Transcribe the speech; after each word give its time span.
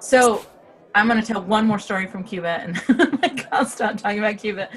So 0.00 0.44
I'm 0.94 1.06
going 1.06 1.20
to 1.20 1.26
tell 1.26 1.42
one 1.42 1.66
more 1.66 1.78
story 1.78 2.06
from 2.06 2.24
Cuba, 2.24 2.48
and 2.48 3.46
I'll 3.52 3.64
stop 3.66 3.96
talking 3.96 4.18
about 4.18 4.38
Cuba. 4.38 4.68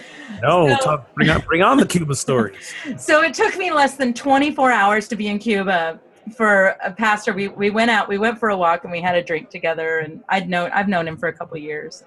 No, 0.41 0.67
So- 0.69 0.77
talk, 0.83 1.13
bring 1.15 1.29
on 1.29 1.41
bring 1.41 1.61
on 1.63 1.77
the 1.77 1.85
Cuba 1.85 2.15
stories. 2.15 2.73
So 2.97 3.21
it 3.23 3.33
took 3.33 3.57
me 3.57 3.71
less 3.71 3.95
than 3.95 4.13
24 4.13 4.71
hours 4.71 5.07
to 5.07 5.15
be 5.15 5.27
in 5.27 5.39
Cuba 5.39 5.99
for 6.37 6.75
a 6.83 6.91
pastor. 6.91 7.33
We 7.33 7.47
we 7.49 7.69
went 7.69 7.89
out, 7.91 8.07
we 8.07 8.17
went 8.17 8.37
for 8.39 8.49
a 8.49 8.57
walk, 8.57 8.83
and 8.83 8.91
we 8.91 9.01
had 9.01 9.15
a 9.15 9.23
drink 9.23 9.49
together. 9.49 9.99
And 9.99 10.23
I'd 10.29 10.49
known 10.49 10.69
I've 10.73 10.87
known 10.87 11.07
him 11.07 11.17
for 11.17 11.27
a 11.29 11.33
couple 11.33 11.57
of 11.57 11.63
years. 11.63 12.03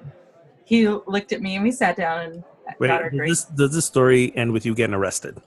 He 0.64 0.88
looked 0.88 1.32
at 1.32 1.40
me, 1.42 1.54
and 1.56 1.64
we 1.64 1.70
sat 1.72 1.96
down 1.96 2.20
and 2.20 2.44
Wait, 2.80 2.88
got 2.88 3.02
our 3.02 3.10
does 3.10 3.16
drink. 3.16 3.30
this, 3.30 3.44
does 3.44 3.72
this 3.74 3.84
story 3.86 4.34
end 4.36 4.52
with 4.52 4.66
you 4.66 4.74
getting 4.74 4.94
arrested? 4.94 5.40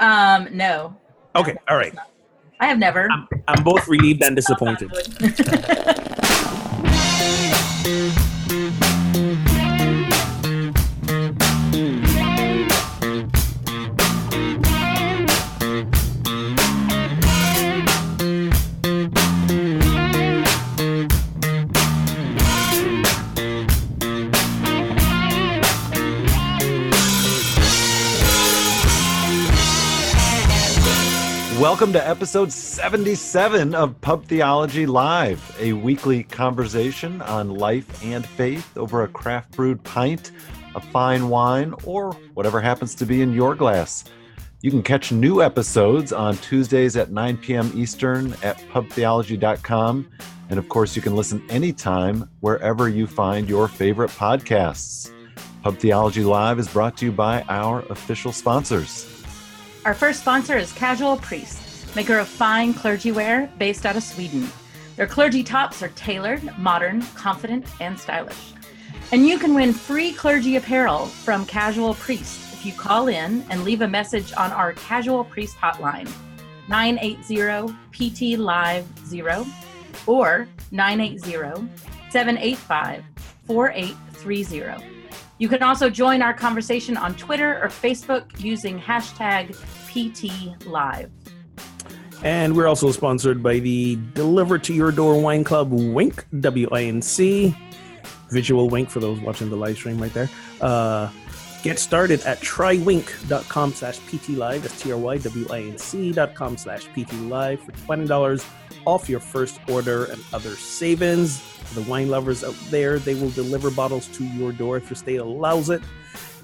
Um, 0.00 0.48
no, 0.52 0.96
Okay, 1.36 1.56
all 1.68 1.76
right. 1.76 1.94
I 2.58 2.66
have 2.66 2.78
never. 2.78 3.08
I'm, 3.10 3.26
I'm 3.48 3.62
both 3.64 3.86
relieved 3.88 4.22
and 4.22 4.36
disappointed. 4.36 4.90
Thank 7.90 8.18
you. 8.18 8.29
Welcome 31.80 31.94
to 31.94 32.06
episode 32.06 32.52
77 32.52 33.74
of 33.74 33.98
Pub 34.02 34.26
Theology 34.26 34.84
Live, 34.84 35.56
a 35.58 35.72
weekly 35.72 36.24
conversation 36.24 37.22
on 37.22 37.54
life 37.54 38.04
and 38.04 38.26
faith 38.26 38.76
over 38.76 39.02
a 39.02 39.08
craft 39.08 39.52
brewed 39.52 39.82
pint, 39.82 40.32
a 40.74 40.80
fine 40.82 41.30
wine, 41.30 41.72
or 41.84 42.12
whatever 42.34 42.60
happens 42.60 42.94
to 42.96 43.06
be 43.06 43.22
in 43.22 43.32
your 43.32 43.54
glass. 43.54 44.04
You 44.60 44.70
can 44.70 44.82
catch 44.82 45.10
new 45.10 45.40
episodes 45.40 46.12
on 46.12 46.36
Tuesdays 46.36 46.98
at 46.98 47.12
9 47.12 47.38
p.m. 47.38 47.72
Eastern 47.74 48.34
at 48.42 48.58
pubtheology.com. 48.70 50.06
And 50.50 50.58
of 50.58 50.68
course, 50.68 50.94
you 50.94 51.00
can 51.00 51.16
listen 51.16 51.42
anytime 51.48 52.28
wherever 52.40 52.90
you 52.90 53.06
find 53.06 53.48
your 53.48 53.68
favorite 53.68 54.10
podcasts. 54.10 55.10
Pub 55.62 55.78
Theology 55.78 56.24
Live 56.24 56.58
is 56.58 56.68
brought 56.68 56.98
to 56.98 57.06
you 57.06 57.12
by 57.12 57.40
our 57.48 57.80
official 57.88 58.32
sponsors. 58.32 59.06
Our 59.86 59.94
first 59.94 60.20
sponsor 60.20 60.58
is 60.58 60.74
Casual 60.74 61.16
Priest, 61.16 61.59
maker 61.94 62.18
of 62.18 62.28
fine 62.28 62.74
clergy 62.74 63.12
wear 63.12 63.50
based 63.58 63.86
out 63.86 63.96
of 63.96 64.02
Sweden. 64.02 64.48
Their 64.96 65.06
clergy 65.06 65.42
tops 65.42 65.82
are 65.82 65.88
tailored, 65.90 66.56
modern, 66.58 67.02
confident, 67.14 67.66
and 67.80 67.98
stylish. 67.98 68.52
And 69.12 69.26
you 69.26 69.38
can 69.38 69.54
win 69.54 69.72
free 69.72 70.12
clergy 70.12 70.56
apparel 70.56 71.06
from 71.06 71.46
Casual 71.46 71.94
Priest 71.94 72.52
if 72.52 72.66
you 72.66 72.72
call 72.72 73.08
in 73.08 73.44
and 73.50 73.64
leave 73.64 73.80
a 73.80 73.88
message 73.88 74.32
on 74.34 74.52
our 74.52 74.74
Casual 74.74 75.24
Priest 75.24 75.56
hotline, 75.56 76.10
980 76.68 77.74
PT 77.92 78.38
Live 78.38 78.86
0 79.06 79.46
or 80.06 80.46
980 80.70 81.68
785 82.10 83.04
4830. 83.46 84.84
You 85.38 85.48
can 85.48 85.62
also 85.62 85.88
join 85.88 86.20
our 86.20 86.34
conversation 86.34 86.98
on 86.98 87.14
Twitter 87.14 87.62
or 87.62 87.68
Facebook 87.68 88.38
using 88.38 88.78
hashtag 88.78 89.56
PTLive. 89.88 91.10
And 92.22 92.54
we're 92.54 92.66
also 92.66 92.90
sponsored 92.92 93.42
by 93.42 93.60
the 93.60 93.96
Deliver 94.14 94.58
to 94.58 94.74
Your 94.74 94.92
Door 94.92 95.22
Wine 95.22 95.42
Club 95.42 95.72
Winc, 95.72 96.24
W 96.40 96.68
I 96.70 96.84
N 96.84 97.00
C. 97.00 97.56
Visual 98.30 98.68
wink 98.68 98.90
for 98.90 99.00
those 99.00 99.18
watching 99.20 99.48
the 99.48 99.56
live 99.56 99.76
stream 99.76 100.00
right 100.00 100.12
there. 100.12 100.28
Uh, 100.60 101.10
get 101.62 101.78
started 101.78 102.20
at 102.22 102.38
trywinc.com 102.40 103.72
slash 103.72 103.98
PT 104.00 104.30
Live. 104.30 104.62
That's 104.62 104.80
T 104.80 104.92
R 104.92 104.98
Y 104.98 105.18
W 105.18 105.46
I 105.50 105.60
N 105.62 105.78
C 105.78 106.12
dot 106.12 106.34
com 106.34 106.58
slash 106.58 106.86
PT 106.88 107.12
Live 107.22 107.60
for 107.60 107.72
$20 107.72 108.44
off 108.84 109.08
your 109.08 109.20
first 109.20 109.58
order 109.68 110.04
and 110.04 110.22
other 110.34 110.54
savings. 110.56 111.40
For 111.40 111.80
the 111.80 111.90
wine 111.90 112.10
lovers 112.10 112.44
out 112.44 112.56
there, 112.68 112.98
they 112.98 113.14
will 113.14 113.30
deliver 113.30 113.70
bottles 113.70 114.08
to 114.08 114.24
your 114.24 114.52
door 114.52 114.76
if 114.76 114.90
your 114.90 114.96
state 114.96 115.16
allows 115.16 115.70
it. 115.70 115.82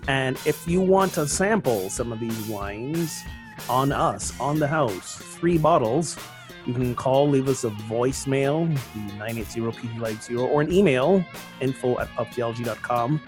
And 0.09 0.39
if 0.47 0.67
you 0.67 0.81
want 0.81 1.13
to 1.15 1.27
sample 1.27 1.91
some 1.91 2.13
of 2.13 2.21
these 2.21 2.47
wines, 2.47 3.25
on 3.69 3.93
us, 3.93 4.39
on 4.41 4.59
the 4.59 4.67
house, 4.67 5.17
three 5.17 5.59
bottles. 5.59 6.17
You 6.67 6.75
can 6.75 6.95
call, 6.97 7.29
leave 7.29 7.49
us 7.49 7.63
a 7.63 7.71
voicemail, 7.71 8.67
the 8.95 9.01
980 9.15 10.37
or 10.37 10.61
an 10.61 10.73
email, 10.73 11.25
info 11.61 11.99
at 12.01 12.09
pubtheology.com. 12.09 13.21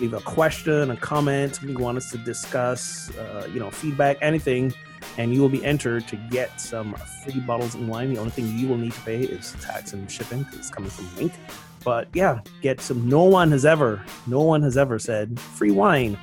Leave 0.00 0.12
a 0.12 0.20
question, 0.20 0.90
a 0.90 0.96
comment, 0.96 1.56
something 1.56 1.76
you 1.76 1.82
want 1.82 1.98
us 1.98 2.10
to 2.10 2.18
discuss, 2.18 3.16
uh, 3.16 3.48
you 3.52 3.60
know, 3.60 3.70
feedback, 3.70 4.16
anything, 4.22 4.72
and 5.18 5.32
you 5.32 5.40
will 5.40 5.48
be 5.48 5.64
entered 5.64 6.06
to 6.08 6.16
get 6.30 6.60
some 6.60 6.94
free 7.24 7.40
bottles 7.40 7.74
of 7.74 7.88
wine. 7.88 8.12
The 8.12 8.20
only 8.20 8.30
thing 8.30 8.58
you 8.58 8.68
will 8.68 8.76
need 8.76 8.92
to 8.92 9.00
pay 9.00 9.20
is 9.20 9.54
tax 9.60 9.92
and 9.92 10.10
shipping 10.10 10.42
because 10.42 10.58
it's 10.58 10.70
coming 10.70 10.90
from 10.90 11.06
Winc. 11.16 11.32
But 11.84 12.08
yeah, 12.12 12.40
get 12.60 12.80
some. 12.80 13.08
No 13.08 13.22
one 13.24 13.50
has 13.52 13.64
ever, 13.64 14.04
no 14.26 14.42
one 14.42 14.62
has 14.62 14.76
ever 14.76 14.98
said 14.98 15.38
free 15.38 15.70
wine. 15.70 16.18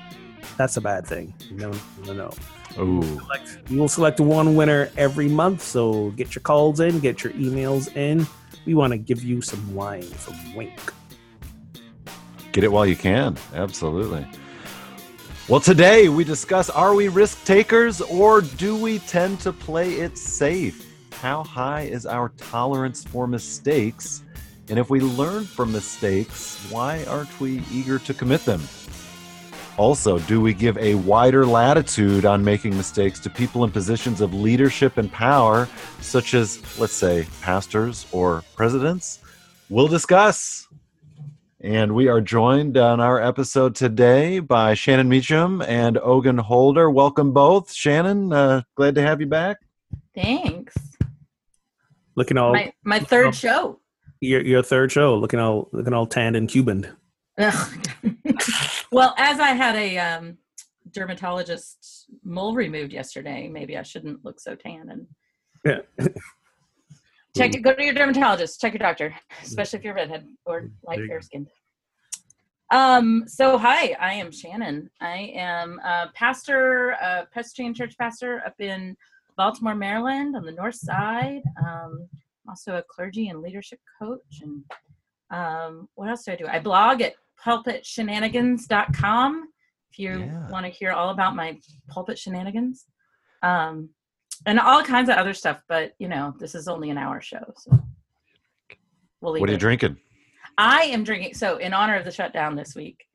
That's 0.58 0.78
a 0.78 0.82
bad 0.82 1.08
thing. 1.08 1.34
No, 1.52 1.72
no, 2.06 2.14
no 2.14 2.32
Ooh. 2.78 3.02
select, 3.20 3.70
we 3.70 3.78
will 3.78 3.88
select 3.88 4.20
one 4.20 4.56
winner 4.56 4.90
every 4.98 5.28
month. 5.28 5.62
So 5.62 6.12
get 6.12 6.36
your 6.36 6.42
calls 6.42 6.80
in, 6.80 7.00
get 7.00 7.24
your 7.24 7.34
emails 7.34 7.96
in. 7.96 8.28
We 8.66 8.74
want 8.74 8.92
to 8.92 8.98
give 8.98 9.24
you 9.24 9.42
some 9.42 9.74
wine 9.74 10.04
from 10.04 10.36
Winc. 10.56 10.94
Get 12.52 12.64
it 12.64 12.72
while 12.72 12.86
you 12.86 12.96
can. 12.96 13.38
Absolutely. 13.54 14.26
Well, 15.48 15.60
today 15.60 16.10
we 16.10 16.24
discuss 16.24 16.70
are 16.70 16.96
we 16.96 17.08
risk 17.08 17.46
takers 17.46 18.02
or 18.02 18.42
do 18.42 18.76
we 18.76 19.00
tend 19.00 19.40
to 19.42 19.54
play 19.54 19.96
it 19.96 20.18
safe? 20.18 20.92
How 21.22 21.44
high 21.44 21.82
is 21.82 22.06
our 22.06 22.30
tolerance 22.30 23.04
for 23.04 23.28
mistakes? 23.28 24.24
And 24.70 24.80
if 24.80 24.90
we 24.90 25.00
learn 25.02 25.46
from 25.46 25.72
mistakes, 25.72 26.58
why 26.72 27.06
aren't 27.06 27.40
we 27.40 27.62
eager 27.72 28.00
to 28.00 28.14
commit 28.14 28.44
them? 28.46 28.62
Also, 29.78 30.20
do 30.20 30.40
we 30.40 30.54
give 30.54 30.78
a 30.78 30.96
wider 30.96 31.46
latitude 31.46 32.26
on 32.26 32.44
making 32.44 32.76
mistakes 32.78 33.20
to 33.20 33.30
people 33.30 33.66
in 33.66 33.72
positions 33.72 34.22
of 34.22 34.34
leadership 34.34 34.98
and 34.98 35.12
power, 35.12 35.68
such 36.00 36.34
as, 36.34 36.62
let's 36.80 36.94
say, 36.94 37.28
pastors 37.42 38.06
or 38.14 38.42
presidents? 38.56 39.20
We'll 39.70 39.90
discuss. 39.90 40.68
And 41.60 41.94
we 41.94 42.08
are 42.08 42.22
joined 42.22 42.78
on 42.78 43.02
our 43.02 43.20
episode 43.20 43.76
today 43.76 44.40
by 44.40 44.76
Shannon 44.76 45.10
Meacham 45.10 45.62
and 45.64 45.98
Ogun 45.98 46.38
Holder. 46.38 46.90
Welcome 46.90 47.34
both. 47.34 47.74
Shannon, 47.74 48.32
uh, 48.32 48.62
glad 48.76 48.96
to 48.96 49.02
have 49.02 49.20
you 49.20 49.28
back. 49.28 49.58
Thanks. 50.14 50.76
Looking 52.16 52.38
all 52.38 52.54
My, 52.54 52.72
my 52.86 53.00
third 53.00 53.36
show. 53.36 53.80
your, 54.22 54.42
your 54.42 54.64
third 54.64 54.90
show, 54.92 55.16
looking 55.18 55.40
all 55.42 55.68
looking 55.74 55.94
all 55.94 56.06
tanned 56.06 56.38
and 56.38 56.48
Cuban. 56.48 56.88
Well, 58.92 59.14
as 59.18 59.40
I 59.40 59.50
had 59.50 59.76
a 59.76 59.98
um, 59.98 60.38
dermatologist 60.92 62.08
mole 62.24 62.56
removed 62.56 62.94
yesterday, 62.94 63.48
maybe 63.48 63.78
I 63.78 63.84
shouldn't 63.84 64.24
look 64.24 64.40
so 64.40 64.56
tan 64.56 64.90
and 64.90 65.08
Yeah. 65.66 66.08
check 67.38 67.56
it. 67.56 67.62
Go 67.62 67.74
to 67.74 67.84
your 67.84 67.94
dermatologist. 67.94 68.62
Check 68.62 68.74
your 68.74 68.80
doctor, 68.80 69.16
especially 69.44 69.80
if 69.80 69.86
you're 69.86 69.96
redhead 69.96 70.28
or 70.46 70.70
light 70.84 71.00
fair 71.08 71.22
skinned. 71.22 71.48
Um. 72.72 73.26
So, 73.28 73.58
hi, 73.58 73.96
I 74.00 74.14
am 74.14 74.32
Shannon. 74.32 74.90
I 75.00 75.32
am 75.36 75.80
a 75.80 76.10
pastor, 76.16 76.92
a 76.92 77.28
Presbyterian 77.32 77.76
church 77.76 77.96
pastor 77.98 78.42
up 78.46 78.56
in 78.60 78.96
Baltimore, 79.38 79.76
Maryland, 79.76 80.36
on 80.36 80.46
the 80.46 80.52
North 80.52 80.76
Side. 80.76 81.44
Um, 81.60 82.08
I'm 82.46 82.50
also 82.50 82.78
a 82.78 82.84
clergy 82.84 83.30
and 83.30 83.42
leadership 83.42 83.80
coach. 84.02 84.42
And 84.42 84.64
um, 85.30 85.90
what 85.96 86.10
else 86.10 86.24
do 86.24 86.32
I 86.32 86.36
do? 86.36 86.48
I 86.48 86.60
blog 86.60 87.02
at 87.02 87.14
pulpitshenanigans.com 87.46 89.50
if 89.92 90.00
you 90.00 90.20
Yeah. 90.20 90.50
want 90.50 90.66
to 90.66 90.72
hear 90.72 90.92
all 90.92 91.10
about 91.12 91.36
my 91.36 91.60
pulpit 91.88 92.18
shenanigans. 92.18 92.86
Um, 93.42 93.90
and 94.46 94.60
all 94.60 94.84
kinds 94.84 95.10
of 95.10 95.16
other 95.16 95.34
stuff, 95.34 95.62
but 95.68 95.94
you 96.00 96.08
know, 96.08 96.34
this 96.40 96.56
is 96.56 96.68
only 96.68 96.90
an 96.90 96.98
hour 96.98 97.22
show, 97.22 97.54
so 97.58 97.72
we'll 99.22 99.34
What 99.40 99.50
are 99.50 99.52
you 99.52 99.56
it. 99.56 99.60
drinking? 99.60 99.98
I 100.58 100.84
am 100.84 101.04
drinking. 101.04 101.34
So, 101.36 101.58
in 101.58 101.74
honor 101.74 101.96
of 101.96 102.06
the 102.06 102.12
shutdown 102.12 102.56
this 102.56 102.76
week, 102.76 103.06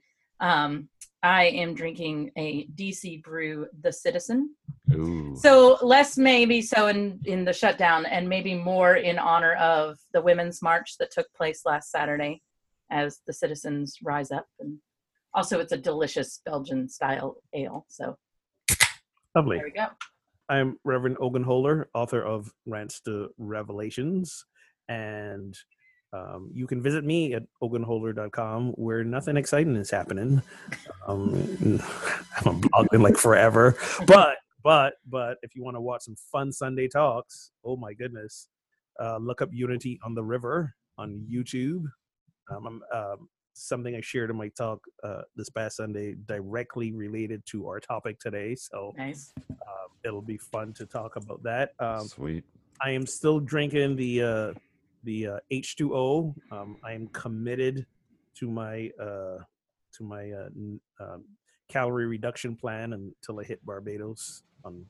um, 0.40 0.88
I 1.22 1.44
am 1.46 1.74
drinking 1.74 2.32
a 2.36 2.66
DC 2.68 3.22
brew, 3.22 3.66
The 3.82 3.92
Citizen. 3.92 4.54
Ooh. 4.94 5.36
So 5.36 5.78
less 5.82 6.16
maybe 6.16 6.62
so 6.62 6.86
in 6.88 7.20
in 7.26 7.44
the 7.44 7.52
shutdown, 7.52 8.06
and 8.06 8.28
maybe 8.28 8.54
more 8.54 8.96
in 8.96 9.18
honor 9.18 9.54
of 9.54 9.98
the 10.12 10.22
Women's 10.22 10.62
March 10.62 10.96
that 10.98 11.10
took 11.10 11.32
place 11.34 11.62
last 11.66 11.90
Saturday, 11.90 12.42
as 12.90 13.20
the 13.26 13.32
citizens 13.32 13.96
rise 14.02 14.31
up. 14.31 14.46
And 14.58 14.78
also, 15.34 15.60
it's 15.60 15.72
a 15.72 15.76
delicious 15.76 16.40
Belgian 16.44 16.88
style 16.88 17.37
ale. 17.54 17.87
So 17.88 18.16
Lovely. 19.34 19.58
there 19.58 19.66
we 19.66 19.70
go. 19.72 19.87
I'm 20.48 20.78
Reverend 20.84 21.19
Ogun 21.20 21.44
Holder, 21.44 21.88
author 21.94 22.22
of 22.22 22.52
Rants 22.66 23.00
to 23.02 23.28
Revelations, 23.38 24.44
and 24.88 25.54
Um, 26.12 26.50
you 26.52 26.66
can 26.66 26.82
visit 26.82 27.04
me 27.04 27.34
at 27.34 27.44
ogunholder.com 27.62 28.72
where 28.72 29.04
nothing 29.04 29.37
exciting 29.37 29.76
is 29.76 29.90
happening. 29.92 30.42
Um, 31.06 31.32
I 32.34 32.42
haven't 32.42 32.62
blogged 32.62 32.92
in 32.92 33.00
like 33.00 33.16
forever, 33.16 33.76
but 34.06 34.38
but 34.64 34.94
but 35.06 35.38
if 35.42 35.54
you 35.54 35.62
want 35.62 35.76
to 35.76 35.81
watch 35.81 36.02
some 36.02 36.16
fun 36.32 36.52
Sunday 36.52 36.88
talks, 36.88 37.52
oh 37.64 37.76
my 37.76 37.94
goodness, 37.94 38.48
uh, 39.00 39.19
look 39.19 39.40
up 39.40 39.50
Unity 39.52 40.00
on 40.02 40.14
the 40.14 40.25
River 40.25 40.75
on 40.98 41.25
YouTube. 41.32 41.84
Um, 42.50 42.82
um, 42.93 43.29
something 43.52 43.94
I 43.94 44.00
shared 44.00 44.31
in 44.31 44.37
my 44.37 44.49
talk 44.49 44.81
uh, 45.02 45.23
this 45.37 45.50
past 45.50 45.76
Sunday 45.76 46.14
directly 46.26 46.93
related 46.93 47.44
to 47.47 47.67
our 47.69 47.81
topic 47.81 48.19
today. 48.19 48.55
So 48.55 48.93
Nice. 48.97 49.32
um, 49.50 49.88
it'll 50.05 50.23
be 50.23 50.38
fun 50.38 50.73
to 50.75 50.87
talk 50.87 51.17
about 51.17 51.43
that. 51.43 51.70
Um, 51.79 52.06
Sweet. 52.08 52.44
I 52.82 52.91
am 52.91 53.06
still 53.06 53.41
drinking 53.41 53.97
the 53.97 54.23
uh, 54.23 54.52
the 55.05 55.26
uh, 55.26 55.38
H2O. 55.52 56.35
Um, 56.50 56.76
I 56.85 56.93
am 56.93 57.08
committed 57.08 57.87
to 58.37 58.50
my 58.50 58.91
uh, 59.00 59.38
to 59.97 60.02
my 60.05 60.31
uh, 60.31 60.49
n- 60.56 60.81
um, 60.99 61.25
calorie 61.69 62.06
reduction 62.06 62.56
plan 62.56 62.93
until 62.93 63.41
I 63.41 63.44
hit 63.44 63.64
Barbados. 63.64 64.43
On 64.64 64.85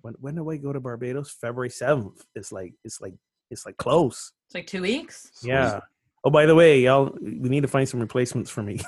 when 0.00 0.14
when 0.20 0.34
do 0.36 0.48
I 0.50 0.56
go 0.56 0.72
to 0.72 0.80
Barbados? 0.80 1.30
February 1.38 1.70
seventh. 1.70 2.24
It's 2.34 2.50
like 2.52 2.72
it's 2.84 3.00
like 3.00 3.14
it's 3.50 3.66
like 3.66 3.76
close. 3.76 4.32
It's 4.46 4.54
like 4.54 4.66
two 4.66 4.82
weeks. 4.82 5.30
Sweet. 5.34 5.50
Yeah. 5.50 5.80
Oh, 6.24 6.30
by 6.30 6.46
the 6.46 6.54
way, 6.54 6.80
y'all, 6.80 7.14
we 7.20 7.48
need 7.50 7.60
to 7.62 7.68
find 7.68 7.88
some 7.88 8.00
replacements 8.00 8.50
for 8.50 8.62
me. 8.62 8.80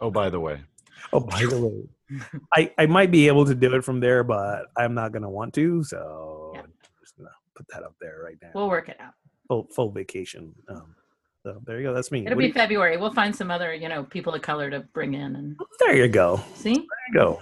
Oh, 0.00 0.10
by 0.10 0.28
the 0.28 0.40
way, 0.40 0.60
oh, 1.12 1.20
by 1.20 1.44
the 1.48 1.60
way, 1.60 2.20
I 2.52 2.72
I 2.76 2.86
might 2.86 3.10
be 3.12 3.28
able 3.28 3.44
to 3.46 3.54
do 3.54 3.72
it 3.76 3.84
from 3.84 4.00
there, 4.00 4.24
but 4.24 4.64
I'm 4.76 4.94
not 4.94 5.12
gonna 5.12 5.30
want 5.30 5.54
to. 5.54 5.84
So 5.84 6.50
Yeah. 6.54 6.62
I'm 6.62 6.72
just 7.00 7.16
gonna 7.16 7.30
put 7.54 7.66
that 7.68 7.84
up 7.84 7.94
there 8.00 8.20
right 8.24 8.36
now. 8.42 8.50
We'll 8.54 8.68
work 8.68 8.88
it 8.88 8.96
out. 9.00 9.12
full 9.46 9.68
full 9.74 9.90
vacation. 9.92 10.52
Um, 10.68 10.96
so 11.44 11.60
there 11.66 11.78
you 11.78 11.84
go. 11.88 11.94
That's 11.94 12.10
me. 12.10 12.20
It'll 12.26 12.34
What 12.36 12.40
be 12.42 12.48
do 12.48 12.52
February. 12.54 12.96
We'll 12.96 13.12
find 13.14 13.34
some 13.34 13.50
other, 13.50 13.72
you 13.74 13.88
know, 13.88 14.02
people 14.04 14.34
of 14.34 14.42
color 14.42 14.68
to 14.70 14.80
bring 14.92 15.14
in 15.14 15.36
and 15.36 15.56
there 15.78 15.94
you 15.96 16.08
go. 16.08 16.40
see. 16.56 16.74
There 16.74 16.82
you 17.08 17.14
go. 17.14 17.40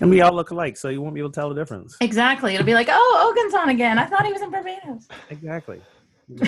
And 0.00 0.10
we 0.10 0.20
all 0.20 0.34
look 0.34 0.50
alike, 0.50 0.76
so 0.76 0.88
you 0.90 1.00
won't 1.00 1.14
be 1.14 1.20
able 1.20 1.30
to 1.30 1.34
tell 1.34 1.48
the 1.48 1.54
difference. 1.54 1.96
Exactly. 2.02 2.52
It'll 2.54 2.66
be 2.66 2.74
like, 2.74 2.88
oh, 2.90 3.30
Ogun's 3.34 3.54
on 3.54 3.70
again. 3.70 3.98
I 3.98 4.04
thought 4.06 4.26
he 4.26 4.32
was 4.32 4.42
in 4.42 4.50
Barbados. 4.50 5.08
Exactly. 5.30 5.80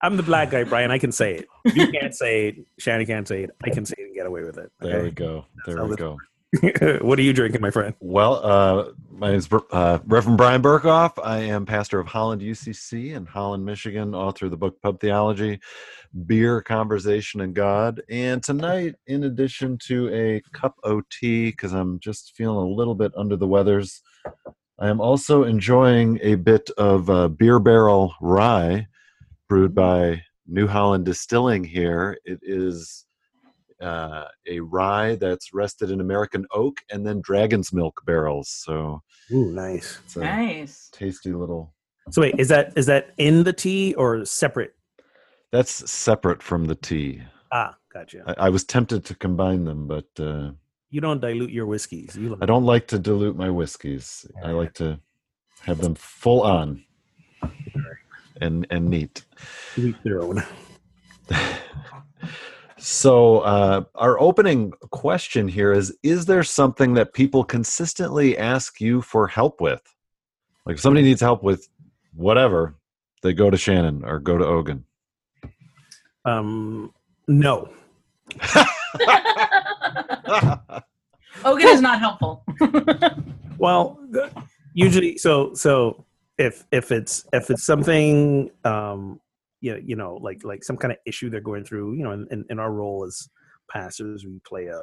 I'm 0.00 0.16
the 0.16 0.22
black 0.22 0.50
guy, 0.50 0.64
Bryan. 0.64 0.90
I 0.90 0.98
can 0.98 1.10
say 1.10 1.34
it. 1.34 1.48
You 1.74 1.90
can't 1.90 2.14
say 2.14 2.48
it. 2.48 2.56
Shanny 2.78 3.04
can't 3.04 3.26
say 3.26 3.42
it. 3.42 3.50
I 3.64 3.70
can 3.70 3.84
say 3.84 3.96
it 3.98 4.04
and 4.04 4.14
get 4.14 4.26
away 4.26 4.44
with 4.44 4.58
it. 4.58 4.70
there 4.80 5.02
we 5.02 5.10
go. 5.10 5.46
There 5.66 5.84
we 5.84 5.96
go. 5.96 6.18
what 7.02 7.18
are 7.18 7.22
you 7.22 7.32
drinking, 7.32 7.60
my 7.60 7.70
friend? 7.70 7.94
Well, 8.00 8.40
uh, 8.42 8.92
my 9.10 9.28
name 9.28 9.38
is 9.38 9.48
uh, 9.70 9.98
Reverend 10.06 10.38
Bryan 10.38 10.62
Berghoef. 10.62 11.12
I 11.22 11.40
am 11.40 11.66
pastor 11.66 11.98
of 11.98 12.06
Holland 12.06 12.40
UCC 12.40 13.14
in 13.14 13.26
Holland, 13.26 13.66
Michigan, 13.66 14.14
author 14.14 14.46
of 14.46 14.52
the 14.52 14.56
book 14.56 14.80
Pub 14.80 14.98
Theology, 14.98 15.60
Beer, 16.26 16.62
Conversation, 16.62 17.42
and 17.42 17.54
God. 17.54 18.00
And 18.08 18.42
tonight, 18.42 18.94
in 19.08 19.24
addition 19.24 19.76
to 19.88 20.08
a 20.14 20.40
cup 20.56 20.76
of 20.84 21.02
tea, 21.10 21.50
because 21.50 21.72
I'm 21.72 21.98
just 22.00 22.34
feeling 22.34 22.56
a 22.56 22.74
little 22.74 22.94
bit 22.94 23.12
under 23.14 23.36
the 23.36 23.48
weathers, 23.48 24.00
I 24.78 24.88
am 24.88 25.00
also 25.02 25.42
enjoying 25.42 26.18
a 26.22 26.36
bit 26.36 26.70
of 26.78 27.10
uh, 27.10 27.28
beer 27.28 27.58
barrel 27.58 28.14
rye 28.22 28.86
brewed 29.48 29.74
by 29.74 30.22
New 30.46 30.66
Holland 30.66 31.04
Distilling 31.04 31.64
here. 31.64 32.16
It 32.24 32.38
is 32.42 33.06
uh, 33.80 34.24
a 34.46 34.60
rye 34.60 35.14
that's 35.16 35.52
rested 35.54 35.90
in 35.90 36.00
American 36.00 36.46
oak 36.52 36.78
and 36.90 37.06
then 37.06 37.20
dragon's 37.22 37.72
milk 37.72 38.00
barrels. 38.06 38.50
So 38.50 39.02
Ooh, 39.32 39.52
nice. 39.52 40.00
it's 40.04 40.16
a 40.16 40.20
Nice. 40.20 40.90
tasty 40.92 41.32
little. 41.32 41.74
So 42.10 42.22
wait, 42.22 42.34
is 42.38 42.48
that 42.48 42.72
is 42.76 42.86
that 42.86 43.10
in 43.18 43.44
the 43.44 43.52
tea 43.52 43.94
or 43.94 44.24
separate? 44.24 44.74
That's 45.52 45.90
separate 45.90 46.42
from 46.42 46.64
the 46.66 46.74
tea. 46.74 47.22
Ah, 47.52 47.76
gotcha. 47.92 48.22
I, 48.26 48.46
I 48.46 48.48
was 48.48 48.64
tempted 48.64 49.04
to 49.06 49.14
combine 49.14 49.64
them, 49.64 49.86
but 49.86 50.06
uh, 50.18 50.50
You 50.90 51.00
don't 51.00 51.20
dilute 51.20 51.50
your 51.50 51.66
whiskeys. 51.66 52.16
You 52.16 52.36
I 52.40 52.46
don't 52.46 52.64
like 52.64 52.86
to 52.88 52.98
dilute 52.98 53.36
my 53.36 53.50
whiskeys. 53.50 54.26
I 54.44 54.52
like 54.52 54.72
to 54.74 54.98
have 55.62 55.78
them 55.78 55.94
full 55.94 56.42
on 56.42 56.82
and 58.40 58.66
and 58.70 58.88
neat. 58.88 59.24
eat 59.76 59.96
their 60.04 60.20
own. 60.22 60.42
So, 62.80 63.40
uh, 63.40 63.82
our 63.96 64.20
opening 64.20 64.70
question 64.90 65.48
here 65.48 65.72
is 65.72 65.94
Is 66.02 66.26
there 66.26 66.44
something 66.44 66.94
that 66.94 67.12
people 67.12 67.42
consistently 67.44 68.38
ask 68.38 68.80
you 68.80 69.02
for 69.02 69.26
help 69.26 69.60
with? 69.60 69.82
Like, 70.64 70.76
if 70.76 70.80
somebody 70.80 71.04
needs 71.04 71.20
help 71.20 71.42
with 71.42 71.68
whatever, 72.14 72.76
they 73.22 73.32
go 73.32 73.50
to 73.50 73.56
Shannon 73.56 74.04
or 74.04 74.20
go 74.20 74.38
to 74.38 74.44
Ogun. 74.44 74.84
Um, 76.24 76.94
no. 77.26 77.68
Ogun 81.44 81.68
is 81.68 81.80
not 81.80 81.98
helpful. 81.98 82.44
Well, 83.58 83.98
usually, 84.72 85.18
so 85.18 85.52
so 85.54 86.06
if 86.38 86.64
if 86.70 86.92
it's 86.92 87.26
if 87.32 87.50
it's 87.50 87.66
something, 87.66 88.50
um, 88.64 89.20
you 89.60 89.72
know, 89.72 89.80
you 89.84 89.96
know, 89.96 90.14
like 90.22 90.44
like 90.44 90.64
some 90.64 90.76
kind 90.76 90.92
of 90.92 90.98
issue 91.04 91.28
they're 91.28 91.40
going 91.40 91.64
through, 91.64 91.94
you 91.94 92.04
know, 92.04 92.12
in, 92.12 92.26
in, 92.30 92.44
in 92.48 92.58
our 92.58 92.72
role 92.72 93.04
as 93.04 93.28
pastors, 93.70 94.24
we 94.24 94.40
play 94.46 94.66
a 94.66 94.80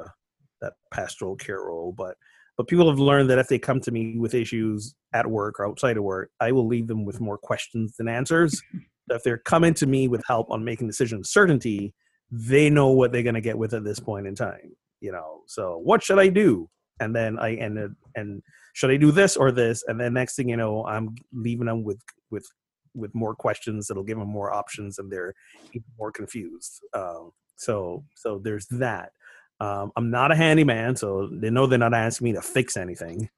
that 0.60 0.74
pastoral 0.92 1.36
care 1.36 1.60
role, 1.60 1.92
but 1.96 2.16
but 2.56 2.68
people 2.68 2.88
have 2.88 2.98
learned 2.98 3.28
that 3.30 3.38
if 3.38 3.48
they 3.48 3.58
come 3.58 3.80
to 3.80 3.90
me 3.90 4.16
with 4.18 4.34
issues 4.34 4.94
at 5.12 5.26
work 5.26 5.60
or 5.60 5.66
outside 5.66 5.96
of 5.96 6.04
work, 6.04 6.30
I 6.40 6.52
will 6.52 6.66
leave 6.66 6.86
them 6.86 7.04
with 7.04 7.20
more 7.20 7.38
questions 7.38 7.96
than 7.96 8.08
answers. 8.08 8.62
if 9.10 9.22
they're 9.22 9.38
coming 9.38 9.74
to 9.74 9.86
me 9.86 10.08
with 10.08 10.22
help 10.26 10.50
on 10.50 10.64
making 10.64 10.86
decisions 10.86 11.30
certainty, 11.30 11.94
they 12.30 12.70
know 12.70 12.88
what 12.88 13.12
they're 13.12 13.22
going 13.22 13.34
to 13.34 13.40
get 13.40 13.58
with 13.58 13.74
at 13.74 13.84
this 13.84 14.00
point 14.00 14.26
in 14.26 14.34
time. 14.34 14.72
You 15.00 15.12
know, 15.12 15.42
so 15.46 15.80
what 15.84 16.02
should 16.02 16.18
I 16.18 16.28
do? 16.28 16.68
And 16.98 17.14
then 17.14 17.38
I 17.38 17.54
ended 17.54 17.92
and 18.14 18.42
should 18.76 18.90
I 18.90 18.98
do 18.98 19.10
this 19.10 19.38
or 19.38 19.50
this? 19.50 19.82
And 19.88 19.98
then 19.98 20.12
next 20.12 20.36
thing 20.36 20.50
you 20.50 20.56
know, 20.58 20.84
I'm 20.84 21.14
leaving 21.32 21.66
them 21.66 21.82
with 21.82 21.98
with 22.30 22.46
with 22.94 23.14
more 23.14 23.34
questions 23.34 23.86
that'll 23.86 24.02
give 24.02 24.18
them 24.18 24.28
more 24.28 24.52
options, 24.52 24.98
and 24.98 25.10
they're 25.10 25.32
even 25.70 25.86
more 25.98 26.12
confused. 26.12 26.82
Um, 26.92 27.30
so 27.56 28.04
so 28.14 28.38
there's 28.38 28.66
that. 28.66 29.12
Um, 29.60 29.92
I'm 29.96 30.10
not 30.10 30.30
a 30.30 30.36
handyman, 30.36 30.94
so 30.94 31.30
they 31.32 31.48
know 31.48 31.66
they're 31.66 31.78
not 31.78 31.94
asking 31.94 32.26
me 32.26 32.32
to 32.34 32.42
fix 32.42 32.76
anything. 32.76 33.30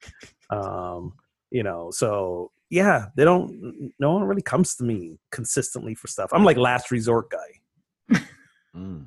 Um, 0.51 1.13
you 1.53 1.63
know, 1.63 1.93
so 1.93 2.51
yeah, 2.69 3.07
they 3.15 3.25
don't. 3.25 3.93
No 4.01 4.15
one 4.15 4.25
really 4.25 4.43
comes 4.43 4.75
to 4.77 4.85
me 4.85 5.21
consistently 5.31 5.95
for 5.95 6.09
stuff. 6.09 6.31
I'm 6.33 6.45
like 6.45 6.57
last 6.57 6.91
resort 6.91 7.31
guy. 7.31 8.21
Mm. 8.77 9.07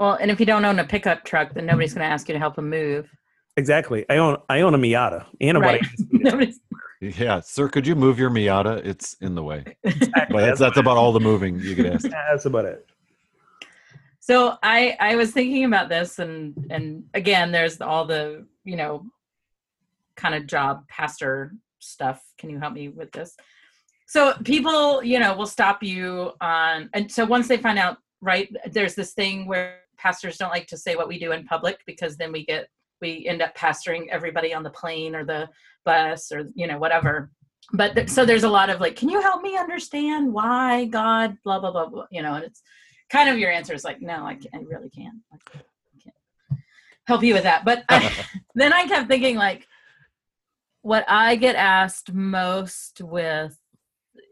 well, 0.00 0.14
and 0.14 0.30
if 0.30 0.40
you 0.40 0.46
don't 0.46 0.64
own 0.64 0.78
a 0.78 0.84
pickup 0.84 1.24
truck, 1.24 1.52
then 1.52 1.66
nobody's 1.66 1.94
going 1.94 2.06
to 2.06 2.12
ask 2.12 2.28
you 2.28 2.32
to 2.32 2.38
help 2.38 2.56
them 2.56 2.70
move. 2.70 3.08
Exactly. 3.56 4.04
I 4.08 4.18
own 4.18 4.36
I 4.48 4.60
own 4.60 4.74
a 4.74 4.78
Miata. 4.78 5.26
Ain't 5.40 5.54
nobody 5.54 5.78
Right. 5.78 5.88
Nobody's, 6.10 6.60
Yeah, 7.00 7.40
sir, 7.40 7.68
could 7.68 7.86
you 7.86 7.94
move 7.94 8.18
your 8.18 8.30
Miata? 8.30 8.84
It's 8.84 9.14
in 9.20 9.34
the 9.34 9.42
way. 9.42 9.76
Exactly. 9.84 10.26
But 10.30 10.46
that's, 10.46 10.60
that's 10.60 10.76
about 10.78 10.96
all 10.96 11.12
the 11.12 11.20
moving 11.20 11.60
you 11.60 11.76
could 11.76 11.86
ask. 11.86 12.08
That's 12.30 12.46
about 12.46 12.64
it. 12.64 12.86
So 14.20 14.56
I 14.62 14.96
I 14.98 15.16
was 15.16 15.30
thinking 15.30 15.64
about 15.64 15.88
this 15.88 16.18
and 16.18 16.66
and 16.70 17.04
again 17.14 17.52
there's 17.52 17.80
all 17.80 18.06
the 18.06 18.46
you 18.64 18.76
know 18.76 19.06
kind 20.16 20.34
of 20.34 20.46
job 20.46 20.86
pastor 20.88 21.54
stuff. 21.78 22.22
Can 22.38 22.50
you 22.50 22.58
help 22.58 22.72
me 22.72 22.88
with 22.88 23.12
this? 23.12 23.36
So 24.06 24.34
people 24.44 25.02
you 25.02 25.18
know 25.18 25.34
will 25.36 25.46
stop 25.46 25.82
you 25.82 26.32
on 26.40 26.90
and 26.92 27.10
so 27.10 27.24
once 27.24 27.46
they 27.46 27.56
find 27.56 27.78
out 27.78 27.98
right 28.20 28.48
there's 28.70 28.94
this 28.94 29.12
thing 29.12 29.46
where 29.46 29.80
pastors 29.96 30.38
don't 30.38 30.50
like 30.50 30.66
to 30.66 30.76
say 30.76 30.96
what 30.96 31.08
we 31.08 31.18
do 31.18 31.32
in 31.32 31.44
public 31.44 31.78
because 31.86 32.16
then 32.16 32.32
we 32.32 32.44
get 32.44 32.68
we 33.00 33.26
end 33.26 33.42
up 33.42 33.56
pastoring 33.56 34.08
everybody 34.10 34.54
on 34.54 34.62
the 34.62 34.70
plane 34.70 35.14
or 35.14 35.24
the 35.24 35.48
bus 35.84 36.32
or 36.32 36.48
you 36.54 36.66
know 36.66 36.78
whatever. 36.78 37.30
But 37.72 37.94
th- 37.94 38.08
so 38.08 38.24
there's 38.24 38.44
a 38.44 38.48
lot 38.48 38.70
of 38.70 38.80
like 38.80 38.96
can 38.96 39.08
you 39.08 39.20
help 39.20 39.42
me 39.42 39.56
understand 39.56 40.32
why 40.32 40.84
god 40.86 41.36
blah 41.44 41.58
blah 41.58 41.72
blah, 41.72 41.88
blah 41.88 42.06
you 42.10 42.22
know 42.22 42.34
and 42.34 42.44
it's 42.44 42.62
kind 43.10 43.28
of 43.28 43.38
your 43.38 43.50
answer 43.50 43.74
is 43.74 43.84
like 43.84 44.00
no 44.00 44.24
i, 44.24 44.34
can't, 44.34 44.54
I 44.54 44.58
really 44.68 44.90
can't 44.90 45.16
I 45.32 45.36
can't 45.52 45.64
help 47.06 47.22
you 47.22 47.34
with 47.34 47.44
that. 47.44 47.64
But 47.64 47.84
I, 47.88 48.12
then 48.54 48.72
i 48.72 48.86
kept 48.86 49.08
thinking 49.08 49.36
like 49.36 49.66
what 50.82 51.04
i 51.08 51.34
get 51.36 51.56
asked 51.56 52.12
most 52.12 53.00
with 53.00 53.58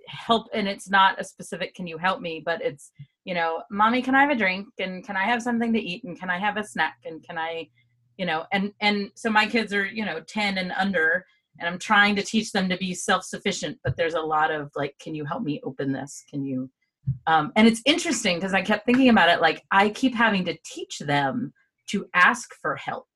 help 0.06 0.46
and 0.52 0.68
it's 0.68 0.88
not 0.88 1.20
a 1.20 1.24
specific 1.24 1.74
can 1.74 1.86
you 1.86 1.98
help 1.98 2.20
me? 2.20 2.42
but 2.44 2.62
it's 2.62 2.92
you 3.24 3.34
know 3.34 3.62
mommy 3.70 4.02
can 4.02 4.14
i 4.14 4.20
have 4.20 4.30
a 4.30 4.36
drink? 4.36 4.68
And 4.78 5.04
can 5.04 5.16
i 5.16 5.24
have 5.24 5.42
something 5.42 5.72
to 5.72 5.80
eat? 5.80 6.04
And 6.04 6.18
can 6.18 6.30
i 6.30 6.38
have 6.38 6.56
a 6.56 6.64
snack? 6.64 6.98
And 7.04 7.22
can 7.22 7.36
i 7.38 7.68
you 8.16 8.26
know 8.26 8.44
and 8.52 8.72
and 8.80 9.10
so 9.14 9.30
my 9.30 9.46
kids 9.46 9.72
are 9.72 9.86
you 9.86 10.04
know 10.04 10.20
10 10.20 10.58
and 10.58 10.72
under 10.72 11.24
and 11.58 11.68
i'm 11.68 11.78
trying 11.78 12.14
to 12.16 12.22
teach 12.22 12.52
them 12.52 12.68
to 12.68 12.76
be 12.76 12.94
self-sufficient 12.94 13.78
but 13.84 13.96
there's 13.96 14.14
a 14.14 14.20
lot 14.20 14.50
of 14.50 14.70
like 14.74 14.96
can 15.00 15.14
you 15.14 15.24
help 15.24 15.42
me 15.42 15.60
open 15.64 15.92
this 15.92 16.24
can 16.30 16.44
you 16.44 16.70
um, 17.26 17.52
and 17.56 17.68
it's 17.68 17.82
interesting 17.84 18.36
because 18.36 18.54
i 18.54 18.62
kept 18.62 18.86
thinking 18.86 19.08
about 19.08 19.28
it 19.28 19.40
like 19.40 19.62
i 19.70 19.88
keep 19.88 20.14
having 20.14 20.44
to 20.44 20.56
teach 20.64 20.98
them 21.00 21.52
to 21.86 22.06
ask 22.14 22.54
for 22.62 22.76
help 22.76 23.06